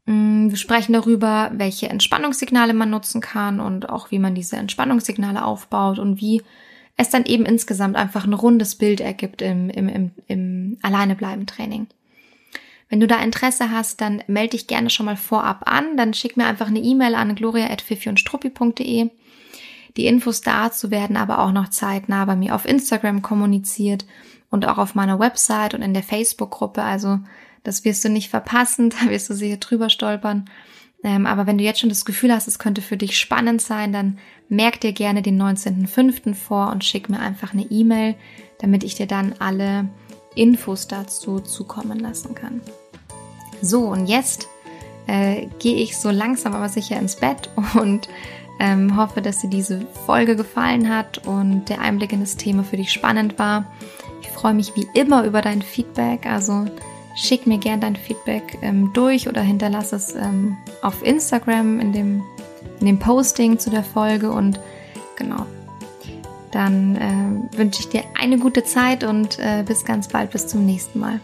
Mm, 0.06 0.48
wir 0.48 0.56
sprechen 0.56 0.94
darüber, 0.94 1.50
welche 1.54 1.88
Entspannungssignale 1.88 2.74
man 2.74 2.90
nutzen 2.90 3.20
kann 3.20 3.60
und 3.60 3.88
auch 3.88 4.10
wie 4.10 4.18
man 4.18 4.34
diese 4.34 4.56
Entspannungssignale 4.56 5.44
aufbaut 5.44 5.98
und 5.98 6.20
wie 6.20 6.42
es 6.96 7.10
dann 7.10 7.24
eben 7.26 7.46
insgesamt 7.46 7.94
einfach 7.94 8.24
ein 8.24 8.32
rundes 8.32 8.74
Bild 8.74 9.00
ergibt 9.00 9.40
im, 9.40 9.70
im, 9.70 9.88
im, 9.88 10.10
im 10.26 10.78
Alleinebleiben-Training. 10.82 11.86
Wenn 12.88 13.00
du 13.00 13.06
da 13.06 13.20
Interesse 13.22 13.70
hast, 13.70 14.00
dann 14.00 14.22
melde 14.26 14.50
dich 14.50 14.66
gerne 14.66 14.90
schon 14.90 15.06
mal 15.06 15.16
vorab 15.16 15.70
an. 15.70 15.96
Dann 15.96 16.14
schick 16.14 16.36
mir 16.36 16.46
einfach 16.46 16.68
eine 16.68 16.78
E-Mail 16.78 17.14
an 17.14 17.34
gloria.fifiundstruppi.de. 17.34 19.10
Die 19.96 20.06
Infos 20.06 20.40
dazu 20.40 20.90
werden 20.90 21.16
aber 21.16 21.40
auch 21.40 21.52
noch 21.52 21.68
zeitnah 21.68 22.24
bei 22.24 22.36
mir 22.36 22.54
auf 22.54 22.64
Instagram 22.64 23.20
kommuniziert 23.20 24.06
und 24.50 24.66
auch 24.66 24.78
auf 24.78 24.94
meiner 24.94 25.18
Website 25.18 25.74
und 25.74 25.82
in 25.82 25.92
der 25.92 26.02
Facebook-Gruppe. 26.02 26.82
Also 26.82 27.18
das 27.64 27.84
wirst 27.84 28.04
du 28.04 28.08
nicht 28.08 28.30
verpassen, 28.30 28.90
da 29.00 29.10
wirst 29.10 29.28
du 29.28 29.34
sicher 29.34 29.58
drüber 29.58 29.90
stolpern. 29.90 30.48
Ähm, 31.04 31.26
aber 31.26 31.46
wenn 31.46 31.58
du 31.58 31.64
jetzt 31.64 31.80
schon 31.80 31.90
das 31.90 32.04
Gefühl 32.04 32.32
hast, 32.32 32.48
es 32.48 32.58
könnte 32.58 32.82
für 32.82 32.96
dich 32.96 33.18
spannend 33.18 33.62
sein, 33.62 33.92
dann 33.92 34.18
merk 34.48 34.80
dir 34.80 34.92
gerne 34.92 35.22
den 35.22 35.40
19.05. 35.40 36.34
vor 36.34 36.70
und 36.70 36.84
schick 36.84 37.08
mir 37.08 37.20
einfach 37.20 37.52
eine 37.52 37.64
E-Mail, 37.64 38.16
damit 38.58 38.82
ich 38.82 38.94
dir 38.94 39.06
dann 39.06 39.34
alle 39.38 39.88
Infos 40.34 40.88
dazu 40.88 41.40
zukommen 41.40 42.00
lassen 42.00 42.34
kann. 42.34 42.60
So, 43.60 43.86
und 43.86 44.06
jetzt 44.06 44.48
äh, 45.06 45.46
gehe 45.58 45.76
ich 45.76 45.96
so 45.96 46.10
langsam 46.10 46.54
aber 46.54 46.68
sicher 46.68 46.98
ins 46.98 47.16
Bett 47.16 47.50
und 47.74 48.08
ähm, 48.60 48.96
hoffe, 48.96 49.22
dass 49.22 49.40
dir 49.40 49.50
diese 49.50 49.86
Folge 50.06 50.36
gefallen 50.36 50.88
hat 50.88 51.26
und 51.26 51.68
der 51.68 51.80
Einblick 51.80 52.12
in 52.12 52.20
das 52.20 52.36
Thema 52.36 52.64
für 52.64 52.76
dich 52.76 52.92
spannend 52.92 53.38
war. 53.38 53.64
Ich 54.22 54.28
freue 54.28 54.54
mich 54.54 54.74
wie 54.76 54.86
immer 54.94 55.24
über 55.24 55.42
dein 55.42 55.62
Feedback, 55.62 56.26
also 56.26 56.66
schick 57.16 57.46
mir 57.46 57.58
gern 57.58 57.80
dein 57.80 57.96
Feedback 57.96 58.58
ähm, 58.62 58.92
durch 58.94 59.28
oder 59.28 59.40
hinterlass 59.40 59.92
es 59.92 60.14
ähm, 60.14 60.56
auf 60.82 61.02
Instagram 61.04 61.80
in 61.80 61.92
dem, 61.92 62.22
in 62.80 62.86
dem 62.86 62.98
Posting 62.98 63.58
zu 63.58 63.70
der 63.70 63.84
Folge 63.84 64.30
und 64.30 64.60
genau. 65.16 65.46
Dann 66.50 66.96
äh, 66.96 67.58
wünsche 67.58 67.80
ich 67.80 67.88
dir 67.88 68.04
eine 68.18 68.38
gute 68.38 68.64
Zeit 68.64 69.04
und 69.04 69.38
äh, 69.38 69.62
bis 69.66 69.84
ganz 69.84 70.08
bald, 70.08 70.30
bis 70.30 70.46
zum 70.46 70.64
nächsten 70.64 70.98
Mal. 70.98 71.20